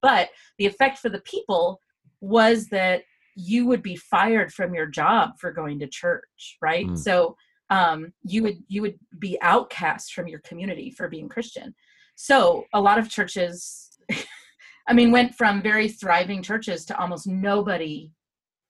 But 0.00 0.30
the 0.58 0.66
effect 0.66 0.98
for 0.98 1.08
the 1.08 1.20
people 1.20 1.80
was 2.20 2.66
that 2.68 3.02
you 3.34 3.66
would 3.66 3.82
be 3.82 3.96
fired 3.96 4.52
from 4.52 4.74
your 4.74 4.86
job 4.86 5.30
for 5.38 5.52
going 5.52 5.78
to 5.78 5.86
church 5.86 6.56
right? 6.60 6.86
Mm. 6.86 6.98
so 6.98 7.36
um, 7.70 8.12
you 8.24 8.42
would 8.42 8.58
you 8.66 8.82
would 8.82 8.98
be 9.18 9.38
outcast 9.42 10.12
from 10.12 10.26
your 10.26 10.40
community 10.40 10.90
for 10.90 11.08
being 11.08 11.28
christian 11.28 11.74
so 12.20 12.64
a 12.74 12.80
lot 12.80 12.98
of 12.98 13.08
churches 13.08 13.90
i 14.88 14.92
mean 14.92 15.12
went 15.12 15.32
from 15.36 15.62
very 15.62 15.88
thriving 15.88 16.42
churches 16.42 16.84
to 16.84 16.98
almost 16.98 17.26
nobody 17.28 18.10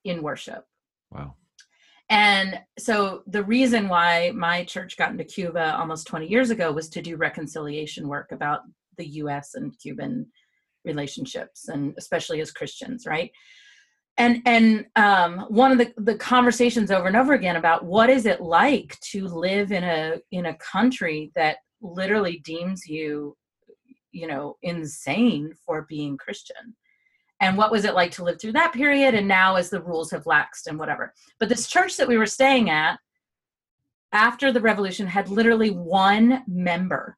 in 0.05 0.23
worship 0.23 0.65
Wow. 1.11 1.35
and 2.11 2.61
so 2.79 3.23
the 3.27 3.43
reason 3.43 3.89
why 3.89 4.33
my 4.35 4.65
church 4.65 4.99
got 4.99 5.11
into 5.11 5.25
Cuba 5.25 5.75
almost 5.79 6.07
20 6.07 6.27
years 6.29 6.51
ago 6.51 6.71
was 6.71 6.91
to 6.91 7.01
do 7.01 7.17
reconciliation 7.17 8.07
work 8.09 8.31
about 8.31 8.61
the 8.99 9.07
US 9.23 9.55
and 9.55 9.73
Cuban 9.81 10.27
relationships 10.85 11.69
and 11.69 11.95
especially 11.97 12.43
as 12.43 12.51
Christians, 12.53 13.07
right? 13.07 13.31
And 14.19 14.43
and 14.45 14.87
um, 14.97 15.47
one 15.49 15.73
of 15.73 15.79
the, 15.79 15.95
the 15.97 16.17
conversations 16.17 16.91
over 16.91 17.07
and 17.07 17.17
over 17.17 17.33
again 17.33 17.57
about 17.57 17.85
what 17.85 18.11
is 18.11 18.27
it 18.27 18.41
like 18.43 18.99
to 19.13 19.27
live 19.29 19.73
in 19.73 19.85
a 19.85 20.19
in 20.31 20.47
a 20.47 20.57
country 20.57 21.31
that 21.37 21.57
literally 21.81 22.41
deems 22.45 22.87
you, 22.87 23.37
you 24.13 24.27
know, 24.27 24.57
insane 24.63 25.53
for 25.65 25.87
being 25.89 26.17
Christian. 26.17 26.77
And 27.41 27.57
what 27.57 27.71
was 27.71 27.85
it 27.85 27.95
like 27.95 28.11
to 28.13 28.25
live 28.25 28.41
through 28.41 28.53
that 28.53 28.73
period? 28.73 29.15
And 29.15 29.29
now 29.29 29.57
as 29.57 29.71
the 29.71 29.83
rules 29.83 30.11
have 30.11 30.25
laxed 30.25 30.67
and 30.67 30.79
whatever. 30.79 31.15
But 31.39 31.49
this 31.49 31.69
church 31.69 31.97
that 31.97 32.09
we 32.09 32.19
were 32.19 32.27
staying 32.27 32.69
at 32.69 32.99
after 34.13 34.51
the 34.53 34.61
revolution 34.61 35.07
had 35.07 35.29
literally 35.29 35.71
one 35.71 36.43
member. 36.49 37.17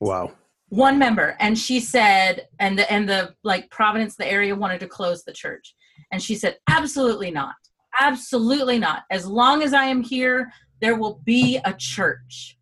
Wow. 0.00 0.32
one 0.68 0.98
member. 0.98 1.36
And 1.40 1.58
she 1.58 1.80
said 1.80 2.46
and 2.60 2.78
the 2.78 2.90
and 2.90 3.08
the 3.08 3.34
like 3.42 3.68
providence 3.70 4.14
the 4.14 4.30
area 4.30 4.54
wanted 4.54 4.80
to 4.80 4.86
close 4.86 5.24
the 5.24 5.32
church. 5.32 5.74
And 6.12 6.22
she 6.22 6.34
said 6.34 6.56
absolutely 6.70 7.30
not. 7.30 7.56
Absolutely 8.00 8.78
not. 8.78 9.02
As 9.10 9.26
long 9.26 9.62
as 9.62 9.74
i 9.74 9.84
am 9.84 10.02
here 10.02 10.52
there 10.80 10.96
will 10.96 11.20
be 11.24 11.58
a 11.64 11.74
church 11.74 12.57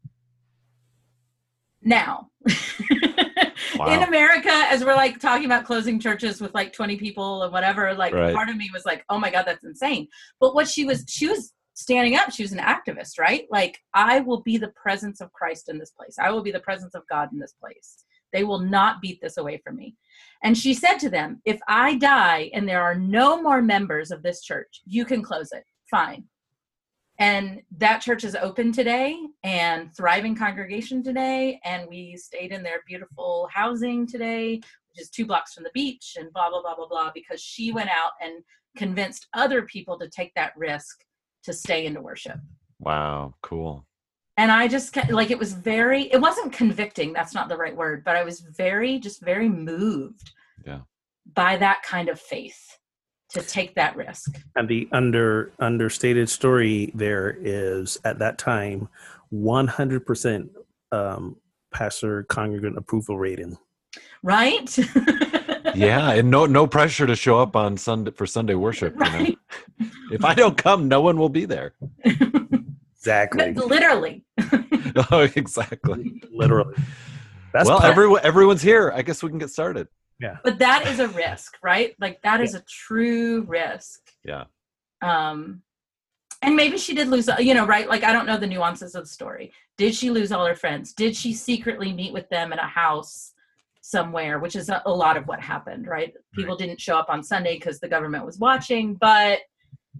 now. 1.86 2.28
In 3.86 4.02
america 4.02 4.50
as 4.50 4.84
we're 4.84 4.94
like 4.94 5.18
talking 5.18 5.44
about 5.46 5.64
closing 5.64 5.98
churches 6.00 6.40
with 6.40 6.54
like 6.54 6.72
20 6.72 6.96
people 6.96 7.42
or 7.44 7.50
whatever 7.50 7.92
like 7.94 8.14
Right. 8.14 8.34
part 8.34 8.48
of 8.48 8.56
me 8.56 8.70
was 8.72 8.84
like 8.86 9.04
oh 9.08 9.18
my 9.18 9.30
god 9.30 9.44
that's 9.46 9.64
insane. 9.64 10.08
But 10.40 10.54
what 10.54 10.68
she 10.68 10.84
was 10.84 11.04
she 11.08 11.26
was 11.26 11.52
standing 11.74 12.16
up. 12.16 12.32
She 12.32 12.42
was 12.42 12.52
an 12.52 12.58
activist 12.58 13.18
right? 13.18 13.46
Like 13.50 13.78
i 13.94 14.20
will 14.20 14.42
be 14.42 14.56
the 14.56 14.72
presence 14.82 15.20
of 15.20 15.32
christ 15.32 15.68
in 15.68 15.78
this 15.78 15.90
place. 15.90 16.16
I 16.18 16.30
will 16.30 16.42
be 16.42 16.52
the 16.52 16.60
presence 16.60 16.94
of 16.94 17.02
god 17.10 17.32
in 17.32 17.38
this 17.38 17.54
place. 17.60 18.04
They 18.32 18.44
will 18.44 18.60
not 18.60 19.00
beat 19.00 19.20
this 19.20 19.36
away 19.36 19.60
from 19.64 19.76
me. 19.76 19.94
And 20.42 20.56
she 20.56 20.74
said 20.74 20.98
to 20.98 21.10
them 21.10 21.40
if 21.44 21.60
i 21.68 21.96
die 21.96 22.50
and 22.54 22.68
there 22.68 22.82
are 22.82 22.94
no 22.94 23.42
more 23.42 23.62
members 23.62 24.10
of 24.10 24.22
this 24.22 24.42
church 24.42 24.80
you 24.84 25.04
can 25.04 25.22
close 25.22 25.50
it. 25.52 25.64
Fine 25.90 26.24
and 27.18 27.62
that 27.78 28.00
church 28.00 28.24
is 28.24 28.34
open 28.36 28.72
today 28.72 29.16
and 29.42 29.94
thriving 29.96 30.34
congregation 30.34 31.02
today 31.02 31.60
and 31.64 31.88
we 31.88 32.16
stayed 32.16 32.52
in 32.52 32.62
their 32.62 32.80
beautiful 32.86 33.48
housing 33.52 34.06
today 34.06 34.56
which 34.56 35.00
is 35.02 35.08
two 35.10 35.26
blocks 35.26 35.54
from 35.54 35.64
the 35.64 35.70
beach 35.74 36.16
and 36.18 36.32
blah 36.32 36.48
blah 36.50 36.60
blah 36.62 36.74
blah 36.74 36.86
blah 36.88 37.10
because 37.14 37.40
she 37.40 37.72
went 37.72 37.88
out 37.90 38.12
and 38.20 38.42
convinced 38.76 39.28
other 39.34 39.62
people 39.62 39.98
to 39.98 40.08
take 40.08 40.32
that 40.34 40.52
risk 40.56 41.00
to 41.42 41.52
stay 41.52 41.86
into 41.86 42.00
worship 42.00 42.38
Wow. 42.78 43.34
Cool. 43.42 43.86
and 44.36 44.52
i 44.52 44.68
just 44.68 44.94
like 45.10 45.30
it 45.30 45.38
was 45.38 45.54
very 45.54 46.02
it 46.12 46.20
wasn't 46.20 46.52
convicting 46.52 47.12
that's 47.12 47.34
not 47.34 47.48
the 47.48 47.56
right 47.56 47.74
word 47.76 48.04
but 48.04 48.16
i 48.16 48.22
was 48.24 48.40
very 48.40 48.98
just 48.98 49.22
very 49.22 49.48
moved 49.48 50.32
Yeah. 50.66 50.80
by 51.34 51.56
that 51.56 51.82
kind 51.82 52.08
of 52.10 52.20
faith 52.20 52.75
to 53.36 53.42
take 53.42 53.74
that 53.74 53.96
risk 53.96 54.38
And 54.56 54.68
the 54.68 54.88
under 54.92 55.52
understated 55.58 56.28
story 56.28 56.90
there 56.94 57.36
is 57.40 57.98
at 58.04 58.18
that 58.18 58.38
time, 58.38 58.88
one 59.30 59.66
hundred 59.66 60.06
percent 60.06 60.50
um, 60.92 61.36
pastor 61.72 62.24
congregant 62.24 62.76
approval 62.78 63.18
rating. 63.18 63.56
right 64.22 64.78
Yeah, 65.74 66.12
and 66.12 66.30
no 66.30 66.46
no 66.46 66.66
pressure 66.66 67.06
to 67.06 67.16
show 67.16 67.38
up 67.38 67.54
on 67.54 67.76
Sunday 67.76 68.10
for 68.12 68.26
Sunday 68.26 68.54
worship. 68.54 68.94
You 68.94 69.00
know? 69.00 69.10
right 69.10 69.38
If 70.10 70.24
I 70.24 70.34
don't 70.34 70.56
come, 70.56 70.88
no 70.88 71.00
one 71.02 71.18
will 71.18 71.28
be 71.28 71.44
there. 71.44 71.74
Exactly. 72.96 73.52
But 73.52 73.66
literally 73.66 74.24
oh, 75.10 75.28
exactly. 75.36 76.20
Literally. 76.32 76.74
That's 77.52 77.68
well, 77.68 77.82
everyone 77.82 78.20
everyone's 78.22 78.62
here. 78.62 78.92
I 78.94 79.02
guess 79.02 79.22
we 79.22 79.30
can 79.30 79.38
get 79.38 79.50
started. 79.50 79.88
But 80.44 80.58
that 80.58 80.86
is 80.86 80.98
a 80.98 81.08
risk 81.08 81.56
right? 81.62 81.94
Like 82.00 82.22
that 82.22 82.40
is 82.40 82.54
a 82.54 82.62
true 82.62 83.42
risk. 83.42 84.00
Yeah. 84.24 84.44
um 85.02 85.62
and 86.42 86.54
maybe 86.54 86.76
she 86.76 86.94
did 86.94 87.08
lose 87.08 87.28
you 87.38 87.54
know 87.54 87.66
right? 87.66 87.88
Like 87.88 88.04
i 88.04 88.12
don't 88.12 88.26
know 88.26 88.38
the 88.38 88.46
nuances 88.46 88.94
of 88.94 89.04
the 89.04 89.08
story. 89.08 89.52
Did 89.76 89.94
she 89.94 90.10
lose 90.10 90.32
all 90.32 90.46
her 90.46 90.54
friends? 90.54 90.92
Did 90.92 91.14
she 91.16 91.32
secretly 91.34 91.92
meet 91.92 92.12
with 92.12 92.28
them 92.30 92.52
in 92.52 92.58
a 92.58 92.66
house 92.66 93.32
somewhere 93.82 94.40
which 94.40 94.56
is 94.56 94.68
a, 94.68 94.82
a 94.86 94.90
lot 94.90 95.16
of 95.16 95.26
what 95.26 95.40
happened 95.40 95.86
right? 95.86 96.12
People 96.34 96.56
didn't 96.56 96.80
show 96.80 96.96
up 96.98 97.08
on 97.08 97.22
sunday 97.22 97.54
because 97.56 97.78
the 97.80 97.88
government 97.88 98.24
was 98.24 98.38
watching 98.38 98.94
but 98.94 99.40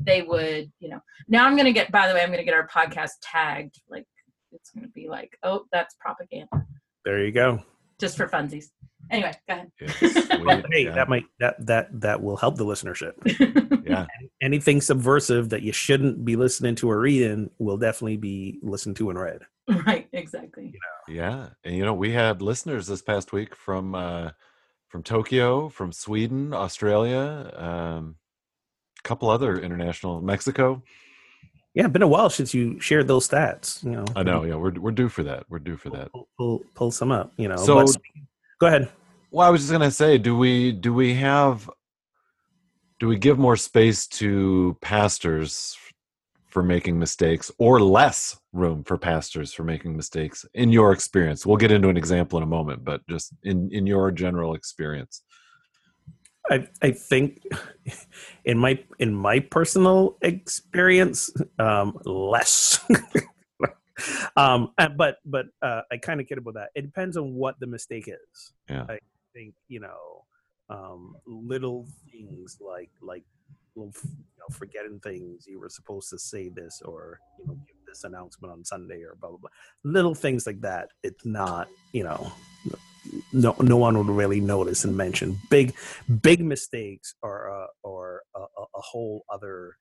they 0.01 0.23
would 0.23 0.71
you 0.81 0.89
know. 0.89 1.01
Now 1.29 1.47
i'm 1.47 1.57
gonna 1.57 1.73
get 1.73 1.91
by 1.93 2.09
the 2.09 2.15
way 2.15 2.23
i'm 2.23 2.31
gonna 2.31 2.45
get 2.45 2.55
our 2.55 2.69
podcast 2.69 3.13
tagged. 3.23 3.81
Like 3.89 4.07
it's 4.53 4.71
gonna 4.71 4.89
be 4.89 5.09
like 5.09 5.37
oh 5.43 5.65
that's 5.73 5.95
propaganda. 6.01 6.67
There 7.05 7.25
you 7.25 7.33
go. 7.33 7.63
Just 8.01 8.17
for 8.17 8.29
funsies 8.29 8.67
anyway 9.11 9.33
go 9.49 9.55
ahead 9.55 9.71
Yeah, 9.81 9.89
sweet. 9.99 10.65
Hey, 10.71 10.85
yeah. 10.85 10.95
that 10.95 11.09
might 11.09 11.25
that 11.41 11.65
that 11.67 12.01
that 12.01 12.23
will 12.23 12.37
help 12.37 12.57
the 12.57 12.65
listenership. 12.65 13.15
yeah. 13.87 14.07
Anything 14.43 14.81
subversive 14.81 15.51
that 15.51 15.63
you 15.63 15.73
shouldn't 15.73 16.25
be 16.25 16.37
listening 16.37 16.75
to 16.77 16.91
or 16.91 17.01
reading 17.01 17.51
will 17.59 17.77
definitely 17.77 18.17
be 18.17 18.59
listened 18.63 18.97
to 18.97 19.11
and 19.11 19.19
read. 19.19 19.43
right 19.87 20.09
exactly 20.13 20.73
Yeah, 21.09 21.49
and 21.65 21.77
you 21.77 21.85
know 21.85 21.95
we 21.95 22.13
had 22.13 22.43
listeners 22.43 22.87
this 22.87 23.03
past 23.03 23.33
week 23.33 23.55
from 23.55 23.95
uh, 23.95 24.31
from 24.89 25.03
Tokyo, 25.03 25.69
from 25.69 25.93
Sweden, 25.93 26.55
Australia, 26.55 27.53
um, 27.57 28.17
a 28.99 29.03
couple 29.09 29.29
other 29.29 29.59
international, 29.59 30.21
Mexico. 30.21 30.83
Yeah, 31.77 31.89
been 31.89 32.01
a 32.01 32.09
while 32.09 32.31
since 32.31 32.55
you 32.55 32.81
shared 32.81 33.07
those 33.07 33.29
stats. 33.29 33.85
You 33.85 33.91
know, 33.91 34.05
I 34.17 34.23
know. 34.23 34.45
Yeah, 34.45 34.55
we're 34.55 34.73
we're 34.73 34.93
due 34.93 35.11
for 35.11 35.23
that. 35.25 35.45
We're 35.51 35.59
due 35.59 35.77
for 35.77 35.91
that. 35.91 36.11
Pull, 36.11 36.27
pull, 36.39 36.63
pull 36.75 36.91
some 36.91 37.13
up. 37.13 37.35
You 37.37 37.49
know. 37.49 37.57
So- 37.57 37.85
go 38.59 38.67
ahead. 38.67 38.89
Well, 39.31 39.47
I 39.47 39.51
was 39.51 39.61
just 39.61 39.73
gonna 39.73 39.91
say, 39.91 40.17
do 40.17 40.35
we 40.35 40.73
do 40.73 40.95
we 40.95 41.13
have 41.17 41.69
do 42.99 43.09
we 43.09 43.19
give 43.19 43.39
more 43.39 43.59
space 43.59 44.07
to 44.07 44.75
pastors 44.81 45.77
for 46.49 46.63
making 46.63 46.99
mistakes, 46.99 47.51
or 47.59 47.79
less 47.79 48.41
room 48.55 48.83
for 48.83 48.97
pastors 48.97 49.53
for 49.53 49.63
making 49.63 49.95
mistakes? 49.95 50.47
In 50.55 50.73
your 50.73 50.93
experience, 50.93 51.45
we'll 51.45 51.59
get 51.59 51.73
into 51.73 51.91
an 51.91 51.99
example 51.99 52.39
in 52.39 52.43
a 52.43 52.47
moment, 52.47 52.87
but 52.87 53.07
just 53.07 53.35
in 53.43 53.69
in 53.71 53.87
your 53.87 54.11
general 54.13 54.55
experience. 54.55 55.21
I 56.51 56.69
I 56.83 56.91
think 56.93 57.43
in 58.45 58.59
my 58.59 58.79
in 58.99 59.15
my 59.15 59.41
personal 59.41 60.17
experience, 60.23 61.31
um, 61.59 61.99
less. 62.05 62.81
um, 64.37 64.73
uh, 64.79 64.89
but 64.89 65.19
but 65.25 65.47
uh, 65.63 65.83
I 65.91 65.99
kind 65.99 66.21
of 66.21 66.29
kid 66.29 66.39
about 66.39 66.55
that. 66.55 66.69
It 66.75 66.83
depends 66.83 67.17
on 67.17 67.35
what 67.35 67.59
the 67.61 67.67
mistake 67.67 68.09
is. 68.09 68.53
Yeah. 68.69 68.85
I 68.89 68.99
think 69.35 69.55
you 69.69 69.81
know, 69.81 70.25
um, 70.71 71.17
little 71.27 71.87
things 72.11 72.59
like 72.61 72.91
like 73.01 73.25
you 73.75 73.93
know, 73.93 74.47
forgetting 74.53 75.01
things 75.01 75.47
you 75.47 75.61
were 75.61 75.69
supposed 75.69 76.11
to 76.11 76.19
say 76.19 76.49
this 76.49 76.81
or 76.85 77.21
you 77.39 77.47
know 77.47 77.55
give 77.67 77.77
this 77.87 78.05
announcement 78.05 78.53
on 78.53 78.65
Sunday 78.65 79.03
or 79.03 79.17
blah 79.21 79.31
blah 79.31 79.39
blah. 79.39 79.51
Little 79.85 80.15
things 80.15 80.47
like 80.47 80.61
that. 80.61 80.89
It's 81.03 81.25
not 81.25 81.69
you 81.93 82.05
know. 82.05 82.33
No, 83.37 83.55
no 83.61 83.77
one 83.77 83.99
would 83.99 84.09
really 84.09 84.41
notice 84.41 84.85
and 84.85 84.97
mention. 84.97 85.39
Big, 85.51 85.75
big 86.23 86.43
mistakes 86.43 87.15
are 87.23 87.65
uh, 87.65 87.67
or 87.83 88.23
a, 88.35 88.41
a, 88.41 88.63
a 88.63 88.81
whole 88.81 89.25
other 89.31 89.77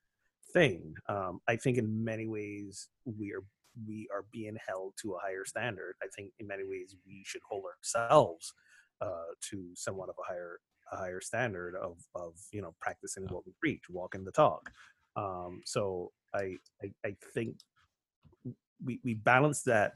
thing. 0.52 0.94
Um, 1.08 1.40
I 1.48 1.56
think 1.56 1.78
in 1.78 2.04
many 2.04 2.28
ways 2.28 2.90
we 3.06 3.32
are 3.32 3.44
we 3.88 4.10
are 4.14 4.26
being 4.32 4.58
held 4.68 4.94
to 5.04 5.14
a 5.14 5.20
higher 5.20 5.46
standard. 5.46 5.96
I 6.04 6.08
think 6.16 6.32
in 6.40 6.48
many 6.48 6.64
ways 6.68 6.96
we 7.08 7.24
should 7.26 7.42
hold 7.50 7.64
ourselves 7.66 8.54
uh, 9.00 9.32
to 9.52 9.70
somewhat 9.76 10.10
of 10.10 10.16
a 10.20 10.34
higher 10.34 10.60
a 10.92 10.98
higher 10.98 11.22
standard 11.22 11.76
of 11.76 11.98
of 12.14 12.34
you 12.52 12.62
know 12.62 12.76
practicing 12.82 13.26
what 13.28 13.46
we 13.46 13.54
preach, 13.62 13.84
walking 13.90 14.26
the 14.26 14.32
talk. 14.32 14.70
Um, 15.16 15.62
so 15.66 16.12
I, 16.34 16.58
I 16.84 16.92
I 17.06 17.16
think 17.34 17.56
we 18.84 19.00
we 19.04 19.14
balance 19.14 19.64
that 19.64 19.94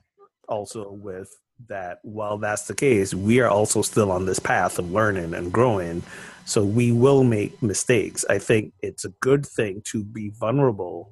also 0.48 0.92
with 0.92 1.30
that 1.68 2.00
while 2.04 2.38
that's 2.38 2.68
the 2.68 2.76
case, 2.76 3.14
we 3.14 3.40
are 3.40 3.50
also 3.50 3.82
still 3.82 4.12
on 4.12 4.26
this 4.26 4.40
path 4.40 4.80
of 4.80 4.92
learning 4.92 5.34
and 5.34 5.52
growing. 5.52 6.04
So 6.46 6.64
we 6.64 6.92
will 6.92 7.24
make 7.24 7.62
mistakes. 7.62 8.26
I 8.30 8.40
think 8.40 8.74
it's 8.82 9.06
a 9.06 9.14
good 9.20 9.46
thing 9.46 9.82
to 9.86 10.04
be 10.04 10.30
vulnerable 10.30 11.12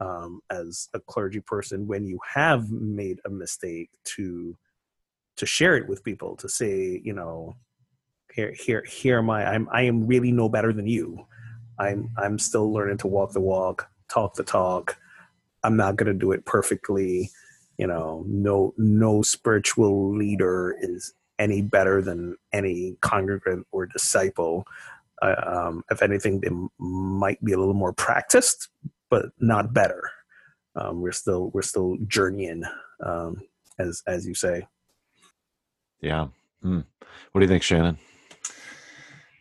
um, 0.00 0.40
as 0.50 0.88
a 0.94 1.00
clergy 1.00 1.40
person 1.40 1.86
when 1.86 2.04
you 2.04 2.18
have 2.34 2.70
made 2.70 3.20
a 3.24 3.30
mistake 3.30 3.90
to 4.04 4.56
to 5.36 5.46
share 5.46 5.76
it 5.76 5.88
with 5.88 6.04
people 6.04 6.36
to 6.36 6.48
say 6.48 7.00
you 7.02 7.12
know 7.12 7.56
here 8.34 8.52
here 8.52 8.84
here 8.86 9.18
am 9.18 9.30
I 9.30 9.46
I'm 9.46 9.68
I 9.72 9.82
am 9.82 10.06
really 10.06 10.32
no 10.32 10.48
better 10.48 10.72
than 10.72 10.86
you 10.86 11.24
I'm 11.78 12.10
I'm 12.16 12.38
still 12.38 12.72
learning 12.72 12.98
to 12.98 13.06
walk 13.06 13.32
the 13.32 13.40
walk 13.40 13.88
talk 14.08 14.34
the 14.34 14.42
talk 14.42 14.96
I'm 15.62 15.76
not 15.76 15.96
going 15.96 16.12
to 16.12 16.18
do 16.18 16.32
it 16.32 16.44
perfectly 16.44 17.30
you 17.78 17.86
know 17.86 18.24
no 18.26 18.74
no 18.76 19.22
spiritual 19.22 20.14
leader 20.16 20.76
is 20.80 21.14
any 21.38 21.62
better 21.62 22.02
than 22.02 22.36
any 22.52 22.96
congregant 23.00 23.66
or 23.72 23.86
disciple 23.86 24.64
uh, 25.22 25.34
um, 25.46 25.82
if 25.90 26.02
anything 26.02 26.40
they 26.40 26.50
might 26.78 27.42
be 27.44 27.52
a 27.52 27.58
little 27.58 27.74
more 27.74 27.92
practiced 27.92 28.68
but 29.12 29.26
not 29.38 29.74
better. 29.74 30.10
Um, 30.74 31.02
we're 31.02 31.12
still 31.12 31.50
we're 31.52 31.60
still 31.60 31.98
journeying, 32.08 32.64
um, 33.04 33.42
as 33.78 34.02
as 34.06 34.26
you 34.26 34.34
say. 34.34 34.66
Yeah. 36.00 36.28
Hmm. 36.62 36.80
What 37.30 37.40
do 37.40 37.44
you 37.44 37.48
think, 37.48 37.62
Shannon? 37.62 37.98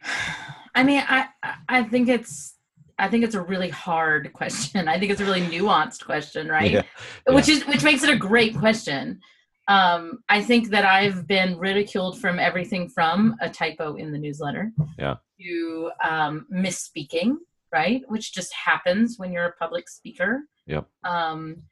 I 0.76 0.84
mean, 0.84 1.02
I 1.08 1.28
I 1.70 1.84
think 1.84 2.10
it's 2.10 2.56
I 3.02 3.10
think 3.10 3.24
it's 3.24 3.36
a 3.36 3.42
really 3.42 3.70
hard 3.70 4.32
question. 4.40 4.88
I 4.88 5.00
think 5.00 5.12
it's 5.12 5.22
a 5.22 5.26
really 5.26 5.42
nuanced 5.42 6.06
question, 6.06 6.48
right? 6.48 6.72
Yeah. 6.72 6.82
Yeah. 7.28 7.34
Which 7.36 7.50
is 7.50 7.66
which 7.68 7.84
makes 7.84 8.04
it 8.04 8.10
a 8.10 8.16
great 8.16 8.56
question. 8.58 9.20
Um, 9.68 10.20
I 10.28 10.42
think 10.42 10.70
that 10.70 10.86
I've 10.86 11.28
been 11.28 11.58
ridiculed 11.58 12.20
from 12.20 12.40
everything 12.40 12.90
from 12.90 13.36
a 13.42 13.50
typo 13.50 13.96
in 13.96 14.12
the 14.12 14.18
newsletter, 14.18 14.72
yeah, 14.98 15.16
to 15.40 15.92
um, 16.04 16.46
misspeaking, 16.54 17.38
right? 17.72 18.02
Which 18.08 18.34
just 18.34 18.54
happens 18.54 19.18
when 19.18 19.32
you're 19.32 19.46
a 19.46 19.54
public 19.54 19.88
speaker. 19.88 20.42
Yep. 20.68 20.88
Um, 21.04 21.64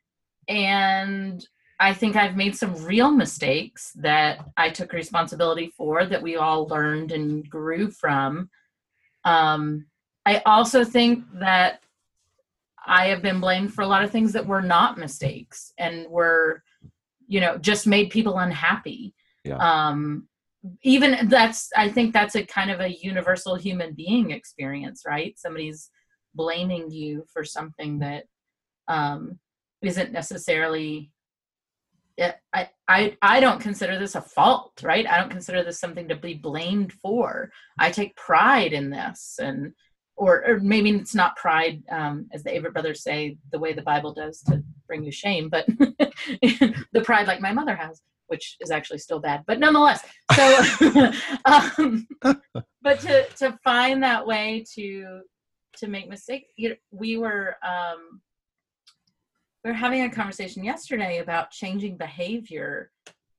and 0.48 1.46
I 1.80 1.94
think 1.94 2.16
I've 2.16 2.36
made 2.36 2.56
some 2.56 2.76
real 2.84 3.12
mistakes 3.12 3.92
that 3.96 4.46
I 4.58 4.70
took 4.70 4.92
responsibility 4.92 5.72
for 5.78 6.06
that 6.06 6.22
we 6.22 6.36
all 6.36 6.68
learned 6.68 7.12
and 7.12 7.50
grew 7.50 7.90
from. 7.90 8.50
Um, 9.24 9.86
I 10.26 10.42
also 10.46 10.84
think 10.84 11.26
that 11.40 11.82
I 12.86 13.08
have 13.08 13.22
been 13.22 13.40
blamed 13.40 13.74
for 13.74 13.82
a 13.82 13.88
lot 13.88 14.04
of 14.04 14.12
things 14.12 14.34
that 14.34 14.46
were 14.46 14.62
not 14.62 14.98
mistakes 14.98 15.74
and 15.78 16.08
were, 16.10 16.64
you 17.28 17.40
know, 17.40 17.58
just 17.58 17.88
made 17.88 18.10
people 18.10 18.38
unhappy. 18.38 19.14
Yeah. 19.44 19.58
Um, 19.58 20.28
even 20.84 21.30
that's 21.30 21.70
i 21.78 21.88
think 21.88 22.12
that's 22.12 22.36
a 22.36 22.46
kind 22.46 22.70
of 22.70 22.82
a 22.82 22.98
universal 23.02 23.56
human 23.56 23.94
being 23.94 24.32
experience 24.32 25.04
right 25.08 25.40
somebody's 25.40 25.90
blaming 26.36 26.92
you 26.92 27.24
for 27.32 27.46
something 27.46 28.00
that 28.00 28.26
um 28.90 29.40
isn't 29.82 30.12
necessarily. 30.12 31.12
I, 32.54 32.70
I 32.86 33.18
I 33.22 33.40
don't 33.40 33.62
consider 33.62 33.98
this 33.98 34.16
a 34.16 34.22
fault 34.22 34.74
right 34.84 35.08
i 35.08 35.18
don't 35.18 35.32
consider 35.32 35.64
this 35.64 35.80
something 35.80 36.10
to 36.10 36.18
be 36.18 36.34
blamed 36.34 36.92
for 36.92 37.50
i 37.80 37.92
take 37.92 38.14
pride 38.18 38.74
in 38.74 38.90
this 38.90 39.40
and 39.42 39.72
or, 40.20 40.46
or 40.46 40.60
maybe 40.60 40.92
it's 40.92 41.16
not 41.16 41.36
pride 41.36 41.82
um, 41.90 42.28
as 42.34 42.44
the 42.44 42.52
Avett 42.52 42.74
brothers 42.74 43.02
say 43.02 43.38
the 43.52 43.60
way 43.60 43.74
the 43.74 43.82
bible 43.82 44.14
does 44.14 44.42
to 44.42 44.64
bring 44.88 45.04
you 45.04 45.12
shame 45.12 45.50
but 45.50 45.66
the 46.42 47.02
pride 47.04 47.28
like 47.28 47.42
my 47.42 47.54
mother 47.54 47.76
has 47.76 48.02
which 48.30 48.58
is 48.62 48.72
actually 48.72 49.00
still 49.00 49.20
bad, 49.20 49.44
but 49.48 49.60
nonetheless. 49.60 50.06
So, 50.34 51.12
um, 51.46 52.08
but 52.82 53.00
to 53.02 53.28
to 53.38 53.60
find 53.64 54.02
that 54.04 54.26
way 54.26 54.64
to 54.76 55.22
to 55.78 55.88
make 55.88 56.08
mistakes, 56.08 56.48
you 56.56 56.70
know, 56.70 56.76
we 56.92 57.18
were 57.18 57.56
um, 57.68 58.22
we 59.64 59.72
were 59.72 59.76
having 59.76 60.04
a 60.04 60.10
conversation 60.10 60.64
yesterday 60.64 61.18
about 61.18 61.52
changing 61.52 61.98
behavior. 61.98 62.92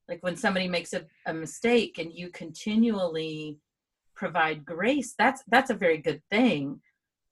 Like 0.08 0.22
when 0.22 0.36
somebody 0.36 0.66
makes 0.66 0.92
a, 0.92 1.06
a 1.26 1.32
mistake 1.32 1.98
and 1.98 2.12
you 2.12 2.30
continually 2.30 3.58
provide 4.20 4.66
grace, 4.66 5.14
that's 5.18 5.42
that's 5.48 5.70
a 5.70 5.74
very 5.74 5.96
good 5.96 6.22
thing. 6.30 6.80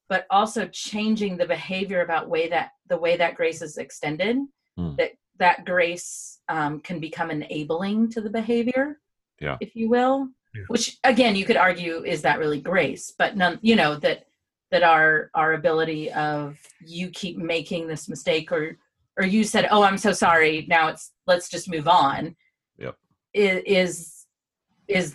But 0.09 0.27
also 0.31 0.66
changing 0.68 1.37
the 1.37 1.46
behavior 1.46 2.01
about 2.01 2.31
way 2.31 2.48
that 2.48 2.70
the 2.88 2.96
way 2.96 3.18
that 3.18 3.37
grace 3.37 3.61
is 3.61 3.77
extended, 3.77 4.38
mm. 4.79 4.96
that 4.96 5.12
that 5.38 5.66
grace 5.66 6.40
um, 6.48 6.81
can 6.81 6.98
become 6.98 7.31
enabling 7.31 8.11
to 8.12 8.22
the 8.22 8.31
behavior, 8.31 8.98
yeah. 9.38 9.59
if 9.61 9.77
you 9.77 9.90
will. 9.90 10.29
Yeah. 10.55 10.62
Which 10.68 10.96
again, 11.05 11.37
you 11.37 11.44
could 11.44 11.59
argue 11.59 12.03
is 12.05 12.22
that 12.22 12.38
really 12.38 12.61
grace, 12.61 13.12
but 13.16 13.37
none. 13.37 13.59
You 13.61 13.77
know 13.77 13.96
that 13.96 14.24
that 14.70 14.83
our 14.83 15.31
our 15.35 15.53
ability 15.53 16.11
of 16.12 16.59
you 16.81 17.11
keep 17.11 17.37
making 17.37 17.87
this 17.87 18.09
mistake, 18.09 18.51
or 18.51 18.79
or 19.18 19.27
you 19.27 19.44
said, 19.44 19.68
"Oh, 19.70 19.83
I'm 19.83 19.98
so 19.98 20.12
sorry." 20.12 20.64
Now 20.68 20.88
it's 20.88 21.12
let's 21.27 21.51
just 21.51 21.68
move 21.68 21.87
on. 21.87 22.35
Yep. 22.79 22.94
Is 23.35 23.62
is 23.66 24.17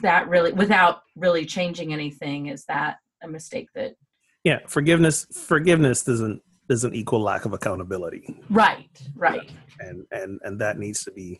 that 0.02 0.28
really 0.30 0.54
without 0.54 1.02
really 1.16 1.46
changing 1.46 1.94
anything? 1.94 2.48
Is 2.48 2.66
that 2.66 2.98
a 3.24 3.28
mistake 3.28 3.70
that? 3.76 3.96
Yeah, 4.44 4.60
forgiveness. 4.68 5.26
Forgiveness 5.48 6.04
doesn't 6.04 6.42
doesn't 6.70 6.96
equal 6.96 7.22
lack 7.22 7.46
of 7.46 7.54
accountability. 7.54 8.36
Right. 8.50 8.90
Right 9.16 9.52
and 9.80 10.06
and 10.12 10.40
and 10.44 10.60
that 10.60 10.78
needs 10.78 11.04
to 11.04 11.12
be 11.12 11.40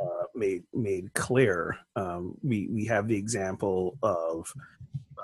uh, 0.00 0.24
made 0.34 0.62
made 0.72 1.12
clear. 1.14 1.76
Um, 1.96 2.34
we 2.42 2.68
we 2.70 2.84
have 2.86 3.08
the 3.08 3.16
example 3.16 3.96
of 4.02 4.52